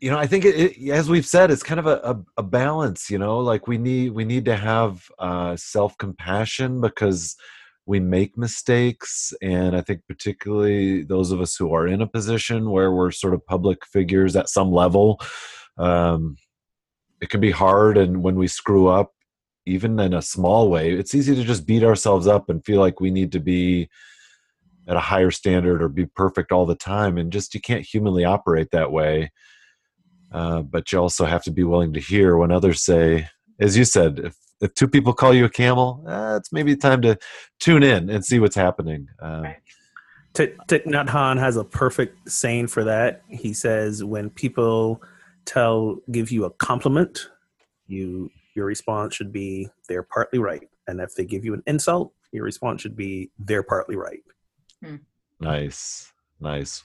you 0.00 0.10
know, 0.10 0.18
I 0.18 0.26
think 0.26 0.44
it, 0.44 0.54
it, 0.54 0.90
as 0.90 1.08
we've 1.08 1.26
said, 1.26 1.50
it's 1.50 1.62
kind 1.62 1.80
of 1.80 1.86
a, 1.86 2.00
a, 2.04 2.24
a 2.38 2.42
balance. 2.42 3.10
You 3.10 3.18
know, 3.18 3.38
like 3.38 3.66
we 3.66 3.78
need 3.78 4.12
we 4.12 4.24
need 4.24 4.44
to 4.46 4.56
have 4.56 5.02
uh, 5.18 5.56
self 5.56 5.96
compassion 5.98 6.80
because 6.80 7.36
we 7.86 8.00
make 8.00 8.36
mistakes, 8.36 9.32
and 9.42 9.76
I 9.76 9.80
think 9.80 10.02
particularly 10.08 11.02
those 11.02 11.30
of 11.32 11.40
us 11.40 11.56
who 11.56 11.72
are 11.74 11.86
in 11.86 12.02
a 12.02 12.06
position 12.06 12.70
where 12.70 12.92
we're 12.92 13.10
sort 13.10 13.34
of 13.34 13.44
public 13.46 13.84
figures 13.86 14.36
at 14.36 14.48
some 14.48 14.70
level. 14.72 15.20
Um, 15.78 16.36
it 17.20 17.30
can 17.30 17.40
be 17.40 17.50
hard 17.50 17.96
and 17.96 18.22
when 18.22 18.36
we 18.36 18.46
screw 18.46 18.86
up 18.86 19.13
even 19.66 19.98
in 19.98 20.14
a 20.14 20.22
small 20.22 20.70
way 20.70 20.92
it's 20.92 21.14
easy 21.14 21.34
to 21.34 21.44
just 21.44 21.66
beat 21.66 21.82
ourselves 21.82 22.26
up 22.26 22.48
and 22.48 22.64
feel 22.64 22.80
like 22.80 23.00
we 23.00 23.10
need 23.10 23.32
to 23.32 23.40
be 23.40 23.88
at 24.86 24.96
a 24.96 25.00
higher 25.00 25.30
standard 25.30 25.82
or 25.82 25.88
be 25.88 26.06
perfect 26.06 26.52
all 26.52 26.66
the 26.66 26.74
time 26.74 27.16
and 27.16 27.32
just 27.32 27.54
you 27.54 27.60
can't 27.60 27.84
humanly 27.84 28.24
operate 28.24 28.70
that 28.70 28.92
way 28.92 29.30
uh, 30.32 30.62
but 30.62 30.90
you 30.90 30.98
also 30.98 31.24
have 31.24 31.42
to 31.42 31.50
be 31.50 31.64
willing 31.64 31.92
to 31.92 32.00
hear 32.00 32.36
when 32.36 32.50
others 32.50 32.82
say 32.82 33.28
as 33.60 33.76
you 33.76 33.84
said 33.84 34.18
if, 34.18 34.36
if 34.60 34.74
two 34.74 34.88
people 34.88 35.12
call 35.12 35.32
you 35.32 35.44
a 35.44 35.50
camel 35.50 36.04
uh, 36.06 36.36
it's 36.36 36.52
maybe 36.52 36.76
time 36.76 37.00
to 37.00 37.16
tune 37.60 37.82
in 37.82 38.10
and 38.10 38.24
see 38.24 38.38
what's 38.38 38.56
happening 38.56 39.06
um, 39.20 39.42
Right. 39.42 39.56
Thich 40.34 40.84
Nhat 40.84 41.06
Hanh 41.06 41.38
has 41.38 41.56
a 41.56 41.62
perfect 41.62 42.28
saying 42.28 42.66
for 42.66 42.82
that. 42.84 43.22
He 43.28 43.54
says, 43.54 44.02
"When 44.02 44.30
people 44.30 45.00
tell 45.44 45.98
give 46.10 46.32
you 46.32 46.44
a 46.44 46.50
compliment, 46.50 47.28
you 47.86 48.30
your 48.54 48.66
response 48.66 49.14
should 49.14 49.32
be 49.32 49.68
they're 49.88 50.02
partly 50.02 50.38
right, 50.38 50.68
and 50.86 51.00
if 51.00 51.14
they 51.14 51.24
give 51.24 51.44
you 51.44 51.54
an 51.54 51.62
insult, 51.66 52.12
your 52.32 52.44
response 52.44 52.82
should 52.82 52.96
be 52.96 53.30
they're 53.38 53.62
partly 53.62 53.96
right." 53.96 54.22
Hmm. 54.82 54.96
Nice, 55.40 56.12
nice. 56.40 56.84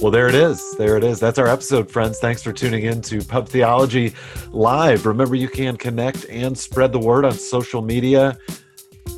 Well, 0.00 0.12
there 0.12 0.28
it 0.28 0.36
is. 0.36 0.76
There 0.76 0.96
it 0.96 1.02
is. 1.02 1.18
That's 1.18 1.40
our 1.40 1.48
episode, 1.48 1.90
friends. 1.90 2.20
Thanks 2.20 2.40
for 2.40 2.52
tuning 2.52 2.84
in 2.84 3.02
to 3.02 3.20
Pub 3.20 3.48
Theology 3.48 4.14
Live. 4.50 5.06
Remember, 5.06 5.34
you 5.34 5.48
can 5.48 5.76
connect 5.76 6.24
and 6.26 6.56
spread 6.56 6.92
the 6.92 7.00
word 7.00 7.24
on 7.24 7.32
social 7.32 7.82
media. 7.82 8.38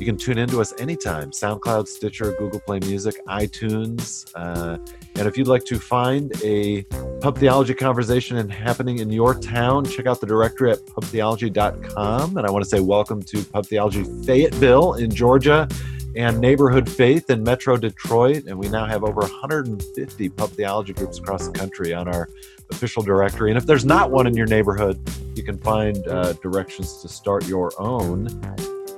You 0.01 0.07
can 0.07 0.17
tune 0.17 0.39
in 0.39 0.49
to 0.49 0.59
us 0.61 0.73
anytime 0.79 1.29
SoundCloud, 1.29 1.87
Stitcher, 1.87 2.31
Google 2.39 2.59
Play 2.59 2.79
Music, 2.79 3.23
iTunes. 3.27 4.31
Uh, 4.33 4.79
and 5.13 5.27
if 5.27 5.37
you'd 5.37 5.47
like 5.47 5.63
to 5.65 5.77
find 5.77 6.33
a 6.43 6.81
pub 7.21 7.37
theology 7.37 7.75
conversation 7.75 8.49
happening 8.49 8.97
in 8.97 9.11
your 9.11 9.35
town, 9.35 9.85
check 9.85 10.07
out 10.07 10.19
the 10.19 10.25
directory 10.25 10.71
at 10.71 10.83
pubtheology.com. 10.87 12.35
And 12.35 12.47
I 12.47 12.49
want 12.49 12.63
to 12.63 12.67
say 12.67 12.79
welcome 12.79 13.21
to 13.21 13.43
Pub 13.43 13.67
Theology 13.67 14.03
Fayetteville 14.25 14.95
in 14.95 15.11
Georgia 15.11 15.67
and 16.15 16.39
Neighborhood 16.39 16.89
Faith 16.89 17.29
in 17.29 17.43
Metro 17.43 17.77
Detroit. 17.77 18.45
And 18.47 18.57
we 18.57 18.69
now 18.69 18.87
have 18.87 19.03
over 19.03 19.21
150 19.21 20.29
pub 20.29 20.49
theology 20.49 20.93
groups 20.93 21.19
across 21.19 21.45
the 21.45 21.53
country 21.53 21.93
on 21.93 22.07
our 22.07 22.27
official 22.71 23.03
directory. 23.03 23.51
And 23.51 23.57
if 23.59 23.67
there's 23.67 23.85
not 23.85 24.09
one 24.09 24.25
in 24.25 24.35
your 24.35 24.47
neighborhood, 24.47 24.99
you 25.35 25.43
can 25.43 25.59
find 25.59 26.07
uh, 26.07 26.33
directions 26.33 27.03
to 27.03 27.07
start 27.07 27.47
your 27.47 27.71
own 27.79 28.29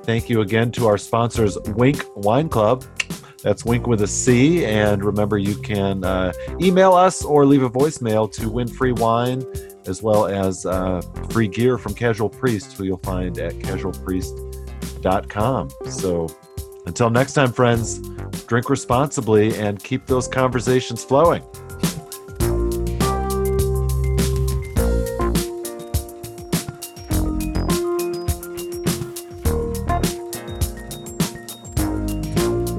Thank 0.03 0.29
you 0.29 0.41
again 0.41 0.71
to 0.73 0.87
our 0.87 0.97
sponsors, 0.97 1.57
Winc 1.75 2.03
Wine 2.15 2.49
Club. 2.49 2.83
That's 3.41 3.65
Winc 3.65 3.87
with 3.87 4.01
a 4.01 4.07
C. 4.07 4.65
And 4.65 5.03
remember, 5.03 5.37
you 5.37 5.55
can 5.55 6.03
uh, 6.03 6.33
email 6.61 6.93
us 6.93 7.23
or 7.23 7.45
leave 7.45 7.63
a 7.63 7.69
voicemail 7.69 8.31
to 8.33 8.49
win 8.49 8.67
free 8.67 8.91
wine 8.91 9.43
as 9.85 10.01
well 10.01 10.25
as 10.25 10.65
uh, 10.65 11.01
free 11.29 11.47
gear 11.47 11.77
from 11.77 11.93
Casual 11.93 12.29
Priest, 12.29 12.73
who 12.73 12.85
you'll 12.85 12.97
find 12.97 13.37
at 13.37 13.53
casualpriest.com. 13.55 15.69
So 15.89 16.27
until 16.85 17.09
next 17.09 17.33
time, 17.33 17.51
friends, 17.51 17.99
drink 18.45 18.69
responsibly 18.69 19.57
and 19.57 19.83
keep 19.83 20.05
those 20.05 20.27
conversations 20.27 21.03
flowing. 21.03 21.43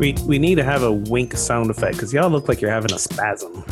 We 0.05 0.13
we 0.27 0.39
need 0.39 0.57
to 0.57 0.65
have 0.65 0.83
a 0.83 0.93
wink 0.93 1.33
sound 1.35 1.71
effect 1.71 1.95
because 1.95 2.13
y'all 2.13 2.29
look 2.29 2.47
like 2.47 2.61
you're 2.61 2.71
having 2.71 2.93
a 2.93 2.99
spasm. 2.99 3.65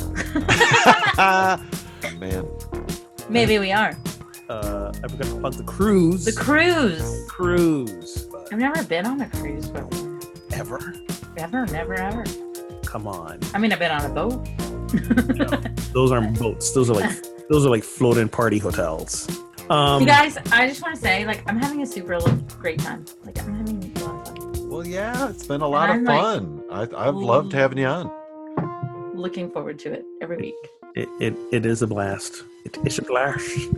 Man, 2.18 2.48
Maybe 3.28 3.58
we 3.58 3.70
are. 3.70 3.94
Uh, 4.48 4.92
I 5.04 5.08
forgot 5.08 5.26
to 5.26 5.40
plug 5.40 5.52
the 5.52 5.64
cruise. 5.64 6.24
The 6.24 6.32
cruise. 6.32 7.26
cruise. 7.28 8.28
I've 8.50 8.58
never 8.58 8.82
been 8.82 9.04
on 9.04 9.20
a 9.20 9.28
cruise 9.28 9.68
before. 9.68 10.20
Ever? 10.52 10.94
Ever, 11.36 11.66
never, 11.66 11.94
ever. 11.96 12.24
Come 12.86 13.06
on. 13.06 13.38
I 13.52 13.58
mean, 13.58 13.70
I've 13.70 13.78
been 13.78 13.90
on 13.90 14.10
a 14.10 14.14
boat. 14.14 14.48
Those 15.92 16.12
aren't 16.12 16.38
boats. 16.38 16.72
Those 16.72 16.88
are 16.88 16.94
like 16.94 17.26
those 17.50 17.66
are 17.66 17.70
like 17.70 17.84
floating 17.84 18.30
party 18.30 18.58
hotels. 18.58 19.28
Um, 19.68 20.00
you 20.00 20.06
guys, 20.06 20.38
I 20.50 20.66
just 20.66 20.80
want 20.80 20.94
to 20.94 21.00
say, 21.00 21.26
like, 21.26 21.42
I'm 21.46 21.58
having 21.58 21.82
a 21.82 21.86
super 21.86 22.18
great 22.58 22.78
time. 22.78 23.04
Like, 23.24 23.38
I'm 23.38 23.54
having 23.54 23.80
well, 24.72 24.86
yeah, 24.86 25.28
it's 25.28 25.46
been 25.46 25.60
a 25.60 25.68
lot 25.68 25.90
of 25.90 25.96
I'm 25.96 26.04
like- 26.04 26.20
fun. 26.20 26.64
I, 26.70 26.82
I've 26.96 27.14
loved 27.14 27.52
mm. 27.52 27.56
having 27.56 27.78
you 27.78 27.86
on. 27.86 28.10
Looking 29.14 29.50
forward 29.50 29.78
to 29.80 29.92
it 29.92 30.04
every 30.22 30.38
week. 30.38 30.54
it, 30.96 31.08
it, 31.20 31.34
it 31.52 31.66
is 31.66 31.82
a 31.82 31.86
blast. 31.86 32.44
It 32.64 32.78
is 32.86 32.98
a 32.98 33.02
blast. 33.02 33.68